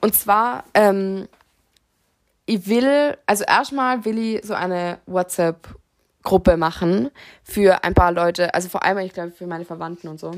Und 0.00 0.14
zwar, 0.14 0.64
ähm, 0.72 1.28
ich 2.46 2.66
will, 2.66 3.16
also 3.26 3.44
erstmal 3.44 4.04
will 4.04 4.18
ich 4.18 4.44
so 4.44 4.54
eine 4.54 4.98
WhatsApp-Gruppe 5.06 6.56
machen 6.56 7.10
für 7.42 7.84
ein 7.84 7.94
paar 7.94 8.12
Leute, 8.12 8.54
also 8.54 8.68
vor 8.68 8.82
allem, 8.82 8.98
ich 8.98 9.12
glaube, 9.12 9.32
für 9.32 9.46
meine 9.46 9.64
Verwandten 9.64 10.08
und 10.08 10.18
so 10.18 10.32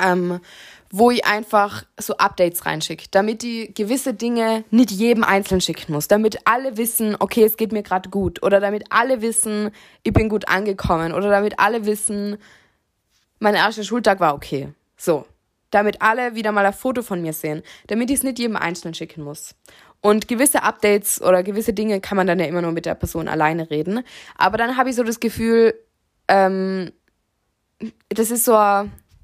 ähm, 0.00 0.40
wo 0.90 1.10
ich 1.10 1.24
einfach 1.24 1.84
so 1.98 2.16
Updates 2.16 2.66
reinschicke, 2.66 3.06
damit 3.10 3.44
ich 3.44 3.74
gewisse 3.74 4.14
Dinge 4.14 4.64
nicht 4.70 4.90
jedem 4.90 5.22
einzeln 5.22 5.60
schicken 5.60 5.92
muss, 5.92 6.08
damit 6.08 6.38
alle 6.46 6.76
wissen, 6.76 7.16
okay, 7.18 7.44
es 7.44 7.56
geht 7.56 7.72
mir 7.72 7.82
gerade 7.82 8.08
gut 8.10 8.42
oder 8.42 8.58
damit 8.58 8.84
alle 8.90 9.22
wissen, 9.22 9.70
ich 10.02 10.12
bin 10.12 10.28
gut 10.28 10.48
angekommen 10.48 11.12
oder 11.12 11.30
damit 11.30 11.58
alle 11.58 11.86
wissen, 11.86 12.38
mein 13.40 13.54
erster 13.54 13.82
Schultag 13.82 14.20
war 14.20 14.34
okay. 14.34 14.68
So, 14.96 15.26
damit 15.70 16.00
alle 16.00 16.34
wieder 16.34 16.52
mal 16.52 16.64
ein 16.64 16.72
Foto 16.72 17.02
von 17.02 17.20
mir 17.20 17.32
sehen, 17.32 17.62
damit 17.88 18.10
ich 18.10 18.18
es 18.18 18.22
nicht 18.22 18.38
jedem 18.38 18.56
einzeln 18.56 18.94
schicken 18.94 19.24
muss. 19.24 19.54
Und 20.00 20.28
gewisse 20.28 20.62
Updates 20.62 21.20
oder 21.20 21.42
gewisse 21.42 21.72
Dinge 21.72 22.00
kann 22.00 22.16
man 22.16 22.26
dann 22.26 22.38
ja 22.38 22.46
immer 22.46 22.62
nur 22.62 22.72
mit 22.72 22.86
der 22.86 22.94
Person 22.94 23.28
alleine 23.28 23.70
reden. 23.70 24.02
Aber 24.36 24.56
dann 24.56 24.76
habe 24.76 24.90
ich 24.90 24.96
so 24.96 25.02
das 25.02 25.20
Gefühl, 25.20 25.74
ähm, 26.28 26.92
das 28.08 28.30
ist 28.30 28.44
so 28.44 28.54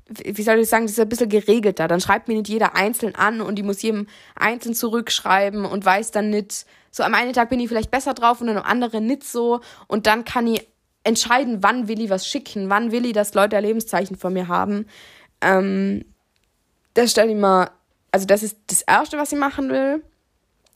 wie 0.09 0.43
soll 0.43 0.61
ich 0.61 0.69
sagen, 0.69 0.85
das 0.85 0.93
ist 0.93 1.01
ein 1.01 1.09
bisschen 1.09 1.29
geregelter. 1.29 1.89
Dann 1.89 2.01
schreibt 2.01 2.29
mir 2.29 2.35
nicht 2.35 2.49
jeder 2.49 2.77
einzeln 2.77 3.15
an 3.17 3.41
und 3.41 3.59
ich 3.59 3.65
muss 3.65 3.83
jedem 3.83 4.07
einzeln 4.37 4.75
zurückschreiben 4.75 5.65
und 5.65 5.85
weiß 5.85 6.13
dann 6.13 6.31
nicht, 6.31 6.65
so 6.91 7.03
am 7.03 7.15
einen 7.15 7.33
Tag 7.33 7.51
bin 7.51 7.61
ich 7.61 7.69
vielleicht 7.69 7.91
besser 7.91 8.15
drauf 8.15 8.41
und 8.41 8.49
am 8.49 8.59
anderen 8.59 9.07
nicht 9.07 9.25
so 9.25 9.61
und 9.89 10.07
dann 10.07 10.25
kann 10.25 10.47
ich 10.47 10.67
entscheiden, 11.07 11.62
wann 11.62 11.88
will 11.88 12.01
ich 12.01 12.11
was 12.11 12.27
schicken, 12.27 12.69
wann 12.69 12.90
will 12.90 13.07
ich, 13.07 13.12
dass 13.12 13.35
Leute 13.35 13.57
ein 13.57 13.64
Lebenszeichen 13.64 14.16
von 14.16 14.33
mir 14.33 14.49
haben. 14.49 14.87
Ähm, 15.40 16.05
das 16.95 17.12
stelle 17.12 17.31
ich 17.31 17.38
mal, 17.38 17.71
also 18.11 18.27
das 18.27 18.42
ist 18.42 18.59
das 18.66 18.83
Erste, 18.83 19.16
was 19.16 19.33
ich 19.33 19.38
machen 19.38 19.69
will, 19.71 20.03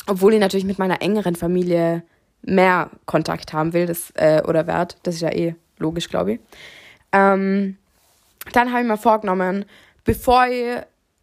obwohl 0.07 0.35
ich 0.35 0.41
natürlich 0.41 0.67
mit 0.67 0.79
meiner 0.79 1.03
engeren 1.03 1.35
Familie 1.35 2.05
mehr 2.43 2.91
Kontakt 3.07 3.53
haben 3.53 3.73
will, 3.73 3.87
das, 3.87 4.13
äh, 4.15 4.43
oder 4.47 4.67
wert, 4.67 4.99
das 5.03 5.17
ist 5.17 5.21
ja 5.21 5.33
eh 5.33 5.57
logisch, 5.79 6.09
glaube 6.09 6.35
ich. 6.35 6.41
Ähm, 7.13 7.77
dann 8.53 8.71
habe 8.71 8.83
ich 8.83 8.89
mir 8.89 8.97
vorgenommen, 8.97 9.65
bevor 10.05 10.47
ich 10.47 10.81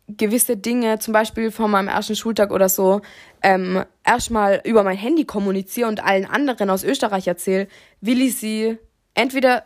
gewisse 0.10 0.58
Dinge, 0.58 1.00
zum 1.00 1.13
Beispiel 1.13 1.52
von 1.52 1.72
meinem 1.72 1.88
ersten 1.88 2.15
Schultag 2.15 2.52
oder 2.52 2.70
so, 2.70 3.02
ähm, 3.41 3.84
erstmal 4.04 4.62
über 4.63 4.84
mein 4.84 4.98
Handy 4.98 5.26
kommuniziere 5.26 5.88
und 5.88 6.04
allen 6.04 6.26
anderen 6.26 6.70
aus 6.70 6.84
Österreich 6.84 7.28
erzähle, 7.28 7.67
will 8.02 8.22
ich 8.22 8.38
sie 8.38 8.78
entweder 9.18 9.64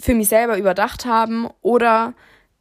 für 0.00 0.14
mich 0.14 0.28
selber 0.28 0.56
überdacht 0.56 1.04
haben 1.04 1.48
oder 1.60 2.14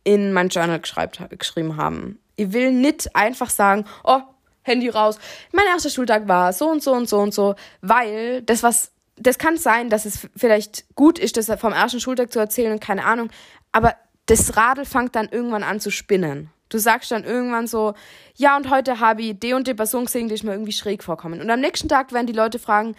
in 0.03 0.33
mein 0.33 0.49
Journal 0.49 0.81
geschrieben 0.81 1.77
haben. 1.77 2.19
Ich 2.35 2.51
will 2.51 2.71
nicht 2.71 3.15
einfach 3.15 3.49
sagen, 3.49 3.85
oh, 4.03 4.21
Handy 4.63 4.89
raus. 4.89 5.19
Mein 5.51 5.65
erster 5.67 5.89
Schultag 5.89 6.27
war 6.27 6.51
so 6.53 6.69
und 6.69 6.83
so 6.83 6.93
und 6.93 7.07
so 7.07 7.19
und 7.19 7.33
so, 7.33 7.55
weil 7.81 8.41
das 8.41 8.63
was, 8.63 8.91
das 9.15 9.37
kann 9.37 9.57
sein, 9.57 9.89
dass 9.89 10.05
es 10.05 10.27
vielleicht 10.35 10.85
gut 10.95 11.19
ist, 11.19 11.37
das 11.37 11.51
vom 11.59 11.73
ersten 11.73 11.99
Schultag 11.99 12.31
zu 12.31 12.39
erzählen 12.39 12.71
und 12.71 12.81
keine 12.81 13.05
Ahnung, 13.05 13.29
aber 13.71 13.95
das 14.25 14.57
Radl 14.57 14.85
fängt 14.85 15.15
dann 15.15 15.29
irgendwann 15.29 15.63
an 15.63 15.79
zu 15.79 15.91
spinnen. 15.91 16.49
Du 16.69 16.77
sagst 16.77 17.11
dann 17.11 17.23
irgendwann 17.23 17.67
so, 17.67 17.93
ja, 18.35 18.55
und 18.55 18.69
heute 18.69 18.99
habe 18.99 19.21
ich 19.21 19.39
die 19.39 19.53
und 19.53 19.67
die 19.67 19.73
Person 19.73 20.05
gesehen, 20.05 20.29
die 20.29 20.35
ist 20.35 20.43
mir 20.43 20.53
irgendwie 20.53 20.71
schräg 20.71 21.03
vorkommen. 21.03 21.41
Und 21.41 21.49
am 21.49 21.59
nächsten 21.59 21.89
Tag 21.89 22.13
werden 22.13 22.27
die 22.27 22.33
Leute 22.33 22.59
fragen, 22.59 22.95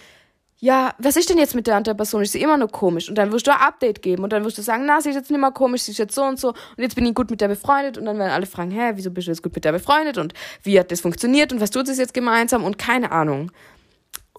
ja, 0.64 0.94
was 0.98 1.16
ist 1.16 1.29
denn 1.29 1.38
jetzt 1.38 1.57
mit 1.57 1.66
der 1.66 1.81
der 1.81 1.94
Person? 1.94 2.22
Ist 2.22 2.31
sie 2.31 2.40
immer 2.40 2.57
noch 2.57 2.70
komisch? 2.70 3.09
Und 3.09 3.16
dann 3.16 3.33
wirst 3.33 3.48
du 3.48 3.51
ein 3.51 3.61
Update 3.61 4.01
geben 4.01 4.22
und 4.22 4.33
dann 4.33 4.44
wirst 4.44 4.59
du 4.59 4.62
sagen, 4.62 4.85
na, 4.87 5.01
sie 5.01 5.09
ist 5.09 5.16
jetzt 5.16 5.29
nicht 5.29 5.40
mehr 5.40 5.51
komisch, 5.51 5.83
sie 5.83 5.90
ist 5.90 5.98
jetzt 5.98 6.14
so 6.14 6.22
und 6.22 6.38
so. 6.38 6.51
Und 6.51 6.79
jetzt 6.79 6.94
bin 6.94 7.05
ich 7.05 7.16
gut 7.16 7.33
mit 7.33 7.40
der 7.40 7.48
befreundet. 7.48 7.98
Und 7.98 8.05
dann 8.05 8.16
werden 8.16 8.31
alle 8.31 8.46
fragen, 8.46 8.70
hä, 8.70 8.92
wieso 8.94 9.11
bist 9.11 9.27
du 9.27 9.33
jetzt 9.33 9.42
gut 9.42 9.57
mit 9.57 9.64
der 9.64 9.72
befreundet? 9.72 10.18
Und 10.18 10.35
wie 10.62 10.79
hat 10.79 10.92
das 10.92 11.01
funktioniert? 11.01 11.53
Und 11.53 11.61
was 11.61 11.72
tut 11.72 11.88
sie 11.88 12.01
jetzt 12.01 12.14
gemeinsam? 12.14 12.62
Und 12.62 12.79
keine 12.79 13.11
Ahnung. 13.11 13.51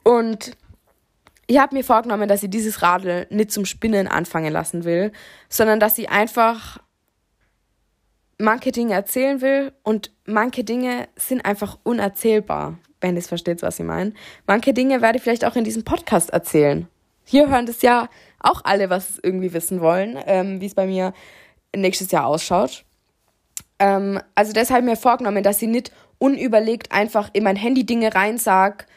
Und 0.03 0.55
ich 1.47 1.59
habe 1.59 1.75
mir 1.75 1.83
vorgenommen, 1.83 2.29
dass 2.29 2.41
ich 2.41 2.49
dieses 2.49 2.81
Radl 2.81 3.27
nicht 3.29 3.51
zum 3.51 3.65
Spinnen 3.65 4.07
anfangen 4.07 4.53
lassen 4.53 4.86
will, 4.86 5.12
sondern 5.49 5.81
dass 5.81 5.97
ich 5.97 6.09
einfach 6.09 6.77
manche 8.38 8.71
Dinge 8.71 8.93
erzählen 8.93 9.41
will. 9.41 9.73
Und 9.83 10.09
manche 10.25 10.63
Dinge 10.63 11.09
sind 11.17 11.43
einfach 11.43 11.79
unerzählbar, 11.83 12.77
wenn 13.04 13.16
ihr 13.16 13.22
versteht, 13.22 13.62
was 13.62 13.80
ich 13.80 13.86
meine. 13.86 14.13
Manche 14.48 14.74
Dinge 14.74 15.02
werde 15.02 15.18
ich 15.18 15.24
vielleicht 15.24 15.46
auch 15.46 15.56
in 15.56 15.63
diesem 15.63 15.84
Podcast 15.84 16.32
erzählen. 16.32 16.88
Hier 17.26 17.50
hören 17.50 17.66
das 17.66 17.82
ja 17.82 18.10
auch 18.39 18.62
alle, 18.63 18.89
was 18.89 19.20
irgendwie 19.22 19.54
wissen 19.54 19.82
wollen, 19.82 20.18
ähm, 20.26 20.60
wie 20.60 20.66
es 20.66 20.74
bei 20.74 20.88
mir 20.88 21.13
nächstes 21.76 22.12
Jahr 22.12 22.26
ausschaut. 22.26 22.84
Ähm, 23.80 24.20
also 24.36 24.54
deshalb 24.54 24.86
mir 24.86 24.96
vorgenommen, 24.96 25.44
dass 25.44 25.62
ich 25.62 25.70
nicht 25.70 25.92
unüberlegt 26.18 26.92
einfach 26.92 27.30
in 27.34 27.44
mein 27.44 27.56
Handy 27.56 27.86
Dinge 27.86 28.16
reinsag 28.16 28.88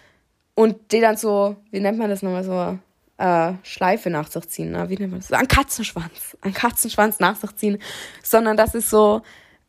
und 0.54 0.92
die 0.92 1.00
dann 1.00 1.16
so, 1.16 1.56
wie 1.70 1.80
nennt 1.80 1.98
man 1.98 2.10
das 2.10 2.22
nochmal 2.22 2.44
so, 2.44 2.78
äh, 3.18 3.54
Schleife 3.62 4.10
nach 4.10 4.28
sich 4.28 4.48
ziehen, 4.48 4.72
ne? 4.72 4.88
wie 4.88 4.96
nennt 4.96 5.10
man 5.10 5.20
das? 5.20 5.32
Ein 5.32 5.48
Katzenschwanz, 5.48 6.36
ein 6.42 6.52
Katzenschwanz 6.52 7.18
nach 7.18 7.36
sich 7.36 7.54
ziehen, 7.56 7.78
sondern 8.22 8.56
dass 8.56 8.74
es 8.74 8.90
so 8.90 9.22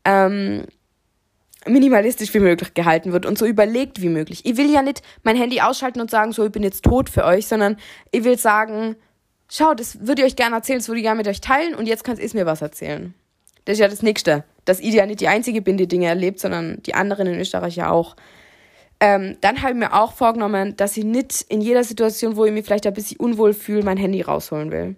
ähm, 0.04 0.66
minimalistisch 1.68 2.34
wie 2.34 2.40
möglich 2.40 2.74
gehalten 2.74 3.14
wird 3.14 3.26
und 3.26 3.38
so 3.38 3.46
überlegt 3.46 4.02
wie 4.02 4.10
möglich. 4.10 4.42
Ich 4.46 4.58
will 4.58 4.72
ja 4.72 4.82
nicht 4.82 5.02
mein 5.24 5.36
Handy 5.36 5.62
ausschalten 5.62 6.02
und 6.02 6.12
sagen, 6.12 6.32
so, 6.32 6.46
ich 6.46 6.52
bin 6.52 6.64
jetzt 6.64 6.84
tot 6.84 7.10
für 7.10 7.26
euch, 7.26 7.48
sondern 7.48 7.78
ich 8.12 8.24
will 8.24 8.38
sagen, 8.38 8.96
schau, 9.50 9.74
das 9.74 10.06
würde 10.08 10.22
ich 10.22 10.28
euch 10.28 10.36
gerne 10.36 10.56
erzählen, 10.56 10.80
das 10.80 10.88
würde 10.88 11.00
ich 11.00 11.06
gerne 11.06 11.18
mit 11.18 11.28
euch 11.28 11.42
teilen 11.42 11.76
und 11.76 11.88
jetzt 11.88 12.04
kannst 12.04 12.22
ihr 12.22 12.30
mir 12.34 12.46
was 12.46 12.62
erzählen. 12.62 13.14
Das 13.66 13.74
ist 13.74 13.80
ja 13.80 13.88
das 13.88 14.02
Nächste, 14.02 14.44
dass 14.66 14.80
ich 14.80 14.94
ja 14.94 15.06
nicht 15.06 15.20
die 15.20 15.28
Einzige 15.28 15.62
bin, 15.62 15.78
die 15.78 15.88
Dinge 15.88 16.08
erlebt, 16.08 16.40
sondern 16.40 16.82
die 16.84 16.94
anderen 16.94 17.28
in 17.28 17.40
Österreich 17.40 17.76
ja 17.76 17.92
auch. 17.92 18.16
Ähm, 19.00 19.38
dann 19.42 19.62
habe 19.62 19.74
ich 19.74 19.78
mir 19.78 19.94
auch 19.94 20.14
vorgenommen, 20.14 20.76
dass 20.78 20.98
ich 20.98 21.04
nicht 21.04 21.46
in 21.50 21.62
jeder 21.62 21.84
Situation, 21.84 22.36
wo 22.36 22.46
ich 22.46 22.52
mich 22.52 22.66
vielleicht 22.66 22.88
ein 22.88 22.94
bisschen 22.94 23.20
unwohl 23.20 23.54
fühle, 23.54 23.84
mein 23.84 23.98
Handy 23.98 24.22
rausholen 24.22 24.72
will. 24.72 24.96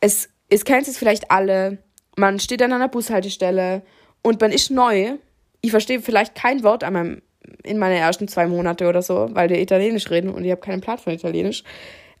Es, 0.00 0.28
es 0.48 0.64
kennt 0.64 0.88
es 0.88 0.98
vielleicht 0.98 1.30
alle. 1.30 1.78
Man 2.16 2.38
steht 2.38 2.62
an 2.62 2.72
einer 2.72 2.88
Bushaltestelle 2.88 3.82
und 4.22 4.40
man 4.40 4.52
ist 4.52 4.70
neu. 4.70 5.16
Ich 5.60 5.70
verstehe 5.70 6.00
vielleicht 6.00 6.34
kein 6.34 6.62
Wort 6.62 6.84
an 6.84 6.92
meinem, 6.92 7.22
in 7.62 7.78
meinen 7.78 7.96
ersten 7.96 8.28
zwei 8.28 8.46
Monate 8.46 8.88
oder 8.88 9.02
so, 9.02 9.28
weil 9.32 9.48
die 9.48 9.60
Italienisch 9.60 10.10
reden 10.10 10.30
und 10.30 10.44
ich 10.44 10.50
habe 10.50 10.60
keinen 10.60 10.80
Plan 10.80 10.98
von 10.98 11.12
Italienisch. 11.12 11.64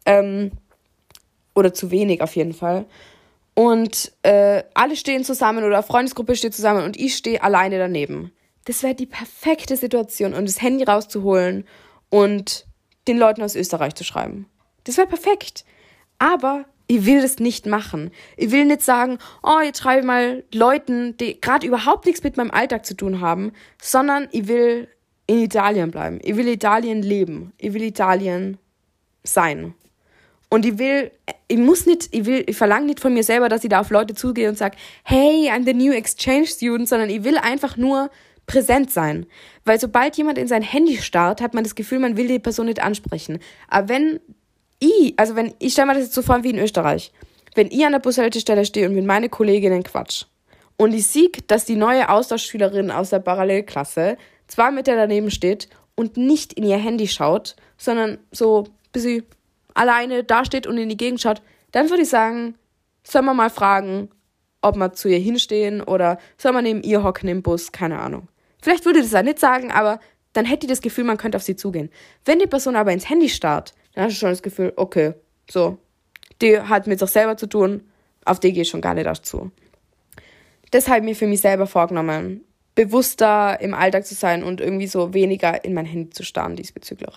Ähm, 0.06 0.52
oder 1.54 1.74
zu 1.74 1.90
wenig 1.90 2.22
auf 2.22 2.36
jeden 2.36 2.52
Fall. 2.52 2.86
Und 3.54 4.12
äh, 4.22 4.62
alle 4.74 4.96
stehen 4.96 5.24
zusammen 5.24 5.64
oder 5.64 5.82
Freundesgruppe 5.82 6.36
steht 6.36 6.54
zusammen 6.54 6.84
und 6.84 6.98
ich 6.98 7.16
stehe 7.16 7.42
alleine 7.42 7.78
daneben 7.78 8.32
das 8.64 8.82
wäre 8.82 8.94
die 8.94 9.06
perfekte 9.06 9.76
Situation, 9.76 10.34
um 10.34 10.46
das 10.46 10.60
Handy 10.62 10.84
rauszuholen 10.84 11.66
und 12.08 12.66
den 13.08 13.18
Leuten 13.18 13.42
aus 13.42 13.56
Österreich 13.56 13.94
zu 13.94 14.04
schreiben. 14.04 14.46
Das 14.84 14.96
wäre 14.96 15.06
perfekt. 15.06 15.64
Aber 16.18 16.66
ich 16.90 17.06
will 17.06 17.22
das 17.22 17.38
nicht 17.38 17.66
machen. 17.66 18.10
Ich 18.36 18.50
will 18.50 18.64
nicht 18.64 18.82
sagen, 18.82 19.18
oh, 19.44 19.60
jetzt 19.62 19.80
schreibe 19.80 20.00
ich 20.00 20.06
mal 20.06 20.42
Leuten, 20.52 21.16
die 21.18 21.40
gerade 21.40 21.64
überhaupt 21.64 22.04
nichts 22.04 22.24
mit 22.24 22.36
meinem 22.36 22.50
Alltag 22.50 22.84
zu 22.84 22.96
tun 22.96 23.20
haben, 23.20 23.52
sondern 23.80 24.26
ich 24.32 24.48
will 24.48 24.88
in 25.28 25.38
Italien 25.38 25.92
bleiben. 25.92 26.18
Ich 26.24 26.34
will 26.34 26.48
Italien 26.48 27.00
leben. 27.00 27.52
Ich 27.58 27.72
will 27.74 27.84
Italien 27.84 28.58
sein. 29.22 29.74
Und 30.48 30.66
ich 30.66 30.78
will, 30.78 31.12
ich 31.46 31.58
muss 31.58 31.86
nicht, 31.86 32.08
ich 32.10 32.24
will, 32.24 32.42
ich 32.48 32.56
verlange 32.56 32.86
nicht 32.86 32.98
von 32.98 33.14
mir 33.14 33.22
selber, 33.22 33.48
dass 33.48 33.62
ich 33.62 33.70
da 33.70 33.78
auf 33.78 33.90
Leute 33.90 34.16
zugehe 34.16 34.48
und 34.48 34.58
sage, 34.58 34.76
hey, 35.04 35.48
I'm 35.48 35.64
the 35.64 35.74
new 35.74 35.92
exchange 35.92 36.48
student, 36.48 36.88
sondern 36.88 37.08
ich 37.08 37.22
will 37.22 37.38
einfach 37.38 37.76
nur 37.76 38.10
präsent 38.46 38.90
sein. 38.90 39.26
Weil 39.64 39.78
sobald 39.78 40.16
jemand 40.16 40.38
in 40.38 40.48
sein 40.48 40.62
Handy 40.62 40.96
starrt, 40.96 41.40
hat 41.40 41.54
man 41.54 41.62
das 41.62 41.76
Gefühl, 41.76 42.00
man 42.00 42.16
will 42.16 42.26
die 42.26 42.40
Person 42.40 42.66
nicht 42.66 42.82
ansprechen. 42.82 43.38
Aber 43.68 43.88
wenn 43.88 44.18
ich, 44.80 45.14
also 45.16 45.36
wenn, 45.36 45.54
ich 45.60 45.72
stelle 45.72 45.86
mir 45.86 45.94
das 45.94 46.04
jetzt 46.04 46.14
so 46.14 46.22
vor 46.22 46.42
wie 46.42 46.50
in 46.50 46.58
Österreich, 46.58 47.12
wenn 47.54 47.68
ich 47.70 47.84
an 47.84 47.92
der 47.92 48.00
Bushaltestelle 48.00 48.64
stehe 48.64 48.88
und 48.88 48.94
mit 48.94 49.06
meine 49.06 49.28
Kolleginnen 49.28 49.82
quatsch 49.82 50.24
und 50.76 50.92
ich 50.92 51.06
sehe, 51.06 51.30
dass 51.46 51.64
die 51.64 51.76
neue 51.76 52.08
Austauschschülerin 52.08 52.90
aus 52.90 53.10
der 53.10 53.20
Parallelklasse 53.20 54.16
zwei 54.48 54.70
Meter 54.70 54.96
daneben 54.96 55.30
steht 55.30 55.68
und 55.94 56.16
nicht 56.16 56.54
in 56.54 56.64
ihr 56.64 56.78
Handy 56.78 57.06
schaut, 57.06 57.54
sondern 57.76 58.18
so 58.32 58.66
bis 58.92 59.02
sie 59.02 59.22
alleine 59.74 60.24
dasteht 60.24 60.66
und 60.66 60.78
in 60.78 60.88
die 60.88 60.96
Gegend 60.96 61.20
schaut, 61.20 61.42
dann 61.72 61.90
würde 61.90 62.02
ich 62.02 62.08
sagen, 62.08 62.54
soll 63.04 63.22
man 63.22 63.36
mal 63.36 63.50
fragen, 63.50 64.10
ob 64.62 64.76
wir 64.76 64.92
zu 64.92 65.08
ihr 65.08 65.18
hinstehen 65.18 65.80
oder 65.80 66.18
soll 66.36 66.52
man 66.52 66.64
neben 66.64 66.82
ihr 66.82 67.02
hocken 67.02 67.28
im 67.28 67.42
Bus, 67.42 67.72
keine 67.72 67.98
Ahnung. 67.98 68.28
Vielleicht 68.60 68.84
würde 68.84 69.00
das 69.00 69.14
auch 69.14 69.22
nicht 69.22 69.38
sagen, 69.38 69.70
aber 69.70 70.00
dann 70.32 70.44
hätte 70.44 70.66
ich 70.66 70.70
das 70.70 70.82
Gefühl, 70.82 71.04
man 71.04 71.16
könnte 71.16 71.36
auf 71.36 71.42
sie 71.42 71.56
zugehen. 71.56 71.90
Wenn 72.24 72.38
die 72.38 72.46
Person 72.46 72.76
aber 72.76 72.92
ins 72.92 73.08
Handy 73.08 73.28
starrt, 73.28 73.74
dann 73.94 74.04
hast 74.04 74.16
du 74.16 74.20
schon 74.20 74.30
das 74.30 74.42
Gefühl, 74.42 74.72
okay, 74.76 75.14
so, 75.50 75.78
die 76.40 76.60
hat 76.60 76.86
mit 76.86 76.98
sich 76.98 77.10
selber 77.10 77.36
zu 77.36 77.46
tun, 77.46 77.82
auf 78.24 78.40
die 78.40 78.52
gehe 78.52 78.62
ich 78.62 78.68
schon 78.68 78.80
gar 78.80 78.94
nicht 78.94 79.06
erst 79.06 79.26
zu. 79.26 79.50
Deshalb 80.72 81.04
mir 81.04 81.16
für 81.16 81.26
mich 81.26 81.40
selber 81.40 81.66
vorgenommen, 81.66 82.44
bewusster 82.74 83.60
im 83.60 83.74
Alltag 83.74 84.06
zu 84.06 84.14
sein 84.14 84.44
und 84.44 84.60
irgendwie 84.60 84.86
so 84.86 85.12
weniger 85.12 85.64
in 85.64 85.74
mein 85.74 85.86
Handy 85.86 86.10
zu 86.10 86.22
starren 86.22 86.56
diesbezüglich. 86.56 87.14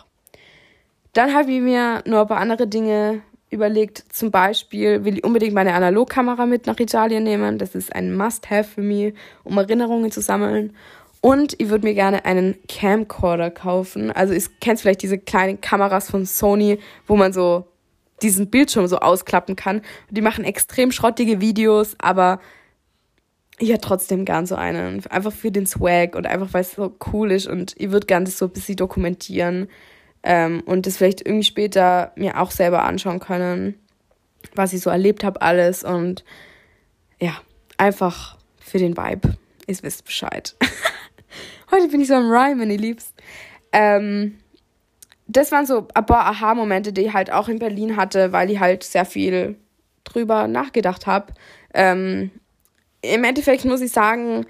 Dann 1.13 1.33
habe 1.33 1.51
ich 1.51 1.61
mir 1.61 2.03
nur 2.05 2.21
ein 2.21 2.27
paar 2.27 2.39
andere 2.39 2.67
Dinge 2.67 3.21
überlegt, 3.51 4.03
zum 4.11 4.31
Beispiel 4.31 5.05
will 5.05 5.19
ich 5.19 5.23
unbedingt 5.23 5.53
meine 5.53 5.75
Analogkamera 5.75 6.47
mit 6.47 6.65
nach 6.65 6.79
Italien 6.79 7.23
nehmen. 7.23 7.59
Das 7.59 7.75
ist 7.75 7.95
ein 7.95 8.15
Must-Have 8.15 8.63
für 8.63 8.81
mich, 8.81 9.13
um 9.43 9.57
Erinnerungen 9.57 10.11
zu 10.11 10.21
sammeln. 10.21 10.75
Und 11.25 11.55
ich 11.57 11.69
würde 11.69 11.87
mir 11.87 11.93
gerne 11.93 12.25
einen 12.25 12.57
Camcorder 12.67 13.49
kaufen. 13.49 14.11
Also, 14.11 14.33
ich 14.33 14.59
kennst 14.59 14.81
vielleicht 14.81 15.03
diese 15.03 15.17
kleinen 15.17 15.61
Kameras 15.61 16.11
von 16.11 16.25
Sony, 16.25 16.79
wo 17.07 17.15
man 17.15 17.31
so 17.31 17.65
diesen 18.21 18.49
Bildschirm 18.49 18.87
so 18.87 18.97
ausklappen 18.97 19.55
kann. 19.55 19.83
Die 20.09 20.19
machen 20.19 20.43
extrem 20.43 20.91
schrottige 20.91 21.39
Videos, 21.39 21.95
aber 21.97 22.41
ich 23.57 23.69
hätte 23.69 23.87
trotzdem 23.87 24.25
gern 24.25 24.45
so 24.45 24.55
einen. 24.55 25.05
Einfach 25.07 25.31
für 25.31 25.49
den 25.49 25.65
Swag 25.65 26.15
und 26.15 26.27
einfach, 26.27 26.49
weil 26.51 26.61
es 26.63 26.73
so 26.73 26.93
cool 27.13 27.31
ist 27.31 27.47
und 27.47 27.73
ich 27.77 27.91
würde 27.91 28.05
gerne 28.05 28.25
das 28.25 28.37
so 28.37 28.47
ein 28.47 28.51
bisschen 28.51 28.75
dokumentieren 28.75 29.69
ähm, 30.23 30.61
und 30.65 30.85
das 30.85 30.97
vielleicht 30.97 31.25
irgendwie 31.25 31.45
später 31.45 32.11
mir 32.17 32.41
auch 32.41 32.51
selber 32.51 32.83
anschauen 32.83 33.21
können, 33.21 33.75
was 34.55 34.73
ich 34.73 34.81
so 34.81 34.89
erlebt 34.89 35.23
habe 35.23 35.41
alles 35.41 35.85
und 35.85 36.25
ja, 37.21 37.37
einfach 37.77 38.37
für 38.59 38.77
den 38.77 38.97
Vibe. 38.97 39.37
Ihr 39.67 39.83
wisst 39.83 40.03
Bescheid. 40.03 40.57
Heute 41.73 41.87
bin 41.87 42.01
ich 42.01 42.07
so 42.07 42.13
am 42.13 42.29
Rhymen, 42.29 42.69
ihr 42.69 42.77
Liebst. 42.77 43.15
Ähm, 43.71 44.37
das 45.25 45.51
waren 45.51 45.65
so 45.65 45.87
ein 45.95 46.05
paar 46.05 46.27
Aha-Momente, 46.27 46.93
die 46.93 47.01
ich 47.01 47.13
halt 47.13 47.31
auch 47.31 47.49
in 47.49 47.57
Berlin 47.57 47.97
hatte, 47.97 48.31
weil 48.31 48.51
ich 48.51 48.59
halt 48.59 48.83
sehr 48.83 49.05
viel 49.05 49.55
drüber 50.03 50.47
nachgedacht 50.47 51.07
habe. 51.07 51.33
Ähm, 51.73 52.29
Im 53.01 53.23
Endeffekt 53.23 53.65
muss 53.65 53.81
ich 53.81 53.91
sagen, 53.91 54.45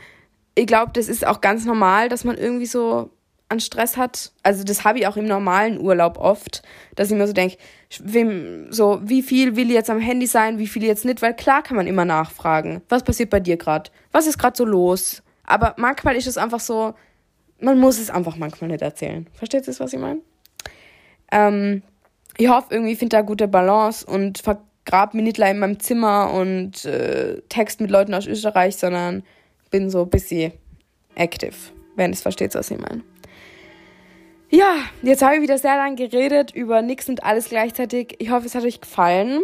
ich 0.56 0.68
glaube, 0.68 0.92
das 0.94 1.08
ist 1.08 1.26
auch 1.26 1.40
ganz 1.40 1.64
normal, 1.64 2.10
dass 2.10 2.26
man 2.26 2.38
irgendwie 2.38 2.66
so 2.66 3.10
an 3.48 3.62
Stress 3.62 3.96
hat. 3.96 4.34
Also 4.44 4.66
das 4.66 4.84
habe 4.84 5.00
ich 5.00 5.08
auch 5.08 5.16
im 5.16 5.26
normalen 5.26 5.80
Urlaub 5.80 6.18
oft, 6.18 6.62
dass 6.96 7.10
ich 7.10 7.16
mir 7.16 7.28
so 7.28 7.32
denke, 7.32 7.56
wem 8.02 8.68
so 8.70 9.00
wie 9.02 9.22
viel 9.22 9.56
will 9.56 9.68
ich 9.68 9.76
jetzt 9.76 9.90
am 9.90 10.02
Handy 10.02 10.28
sein, 10.28 10.60
wie 10.60 10.68
viel 10.68 10.84
jetzt 10.84 11.06
nicht, 11.06 11.22
weil 11.22 11.34
klar 11.34 11.64
kann 11.64 11.78
man 11.78 11.88
immer 11.88 12.04
nachfragen, 12.04 12.82
was 12.90 13.02
passiert 13.02 13.30
bei 13.30 13.40
dir 13.40 13.56
gerade, 13.56 13.92
was 14.12 14.28
ist 14.28 14.38
gerade 14.38 14.58
so 14.58 14.66
los. 14.66 15.24
Aber 15.46 15.74
manchmal 15.78 16.18
ist 16.18 16.28
es 16.28 16.38
einfach 16.38 16.60
so, 16.60 16.96
man 17.64 17.80
muss 17.80 18.00
es 18.00 18.10
einfach 18.10 18.36
manchmal 18.36 18.70
nicht 18.70 18.82
erzählen. 18.82 19.28
Versteht 19.34 19.68
ihr, 19.68 19.80
was 19.80 19.94
ich 19.94 20.00
meine? 20.00 20.20
Ähm, 21.32 21.82
ich 22.38 22.50
hoffe 22.50 22.68
irgendwie, 22.72 22.96
finde 22.96 23.18
da 23.18 23.22
gute 23.22 23.48
Balance 23.48 24.06
und 24.06 24.40
vergrab 24.40 25.14
mich 25.14 25.24
nicht 25.24 25.40
in 25.40 25.60
meinem 25.60 25.80
Zimmer 25.80 26.32
und 26.34 26.86
äh, 26.86 27.42
text 27.50 27.82
mit 27.82 27.90
Leuten 27.90 28.14
aus 28.14 28.28
Österreich, 28.28 28.76
sondern 28.76 29.24
bin 29.72 29.90
so 29.90 30.04
ein 30.04 30.10
bisschen 30.10 30.54
active, 31.16 31.56
wenn 31.96 32.12
ihr 32.12 32.18
versteht, 32.18 32.54
was 32.56 32.70
ich 32.70 32.80
meine. 32.80 33.04
Ja, 34.50 34.76
jetzt 35.02 35.24
habe 35.24 35.36
ich 35.36 35.42
wieder 35.42 35.58
sehr 35.58 35.78
lange 35.78 35.96
geredet 35.96 36.52
über 36.54 36.84
nichts 36.84 37.10
und 37.10 37.24
alles 37.24 37.50
gleichzeitig. 37.50 38.16
Ich 38.20 38.30
hoffe, 38.30 38.46
es 38.46 38.54
hat 38.54 38.64
euch 38.64 38.82
gefallen. 38.82 39.42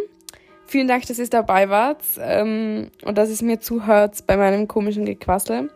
Vielen 0.66 0.86
Dank, 0.86 1.04
dass 1.06 1.18
ihr 1.18 1.28
dabei 1.28 1.68
wart 1.68 2.04
ähm, 2.20 2.92
und 3.04 3.18
dass 3.18 3.28
es 3.28 3.42
mir 3.42 3.58
zuhört 3.58 4.24
bei 4.28 4.36
meinem 4.36 4.68
komischen 4.68 5.04
Gequassel. 5.04 5.68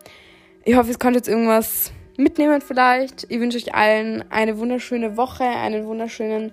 Ich 0.65 0.77
hoffe, 0.77 0.93
es 0.93 1.01
konnte 1.01 1.19
jetzt 1.19 1.29
irgendwas 1.29 1.93
mitnehmen 2.17 2.61
vielleicht. 2.61 3.27
Ich 3.29 3.41
wünsche 3.41 3.59
euch 3.59 3.75
allen 3.75 4.25
eine 4.31 4.59
wunderschöne 4.59 5.17
Woche, 5.17 5.45
einen 5.45 5.87
wunderschönen 5.87 6.53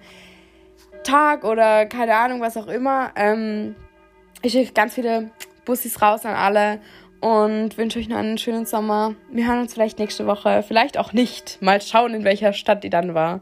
Tag 1.03 1.43
oder 1.43 1.86
keine 1.86 2.16
Ahnung, 2.16 2.41
was 2.41 2.57
auch 2.57 2.68
immer. 2.68 3.12
Ähm, 3.16 3.76
ich 4.41 4.53
schicke 4.53 4.74
ganz 4.74 4.95
viele 4.95 5.32
Bussis 5.66 6.01
raus 6.01 6.26
an 6.26 6.36
alle 6.36 6.80
und 7.20 7.78
wünsche 7.78 7.99
euch 7.99 8.09
noch 8.09 8.18
einen 8.18 8.38
schönen 8.38 8.66
Sommer. 8.66 9.16
Wir 9.32 9.47
hören 9.47 9.59
uns 9.59 9.74
vielleicht 9.74 9.99
nächste 9.99 10.26
Woche, 10.26 10.64
vielleicht 10.68 10.97
auch 10.97 11.14
nicht. 11.14 11.62
Mal 11.62 11.82
schauen, 11.82 12.14
in 12.14 12.24
welcher 12.24 12.53
Stadt 12.53 12.84
die 12.84 12.89
dann 12.89 13.14
war. 13.14 13.41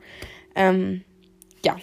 Ähm, 0.56 1.04
ja. 1.64 1.78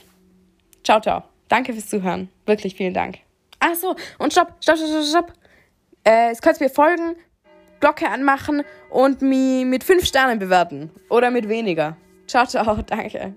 Ciao, 0.85 1.01
ciao. 1.01 1.25
Danke 1.49 1.73
fürs 1.73 1.89
Zuhören. 1.89 2.29
Wirklich 2.45 2.75
vielen 2.75 2.95
Dank. 2.95 3.19
Ach 3.59 3.75
so, 3.75 3.97
und 4.19 4.33
stopp, 4.33 4.53
stopp, 4.61 4.77
stopp, 4.77 4.89
stopp, 4.89 5.05
stopp. 5.05 5.33
Äh, 6.05 6.29
jetzt 6.29 6.43
könnt 6.43 6.61
ihr 6.61 6.67
mir 6.67 6.73
folgen 6.73 7.17
Glocke 7.81 8.09
anmachen 8.09 8.63
und 8.91 9.23
mich 9.23 9.65
mit 9.65 9.85
fünf 9.85 10.05
Sternen 10.05 10.39
bewerten. 10.39 10.91
Oder 11.09 11.31
mit 11.31 11.49
weniger. 11.49 11.97
Ciao, 12.27 12.47
ciao, 12.47 12.83
danke. 12.87 13.35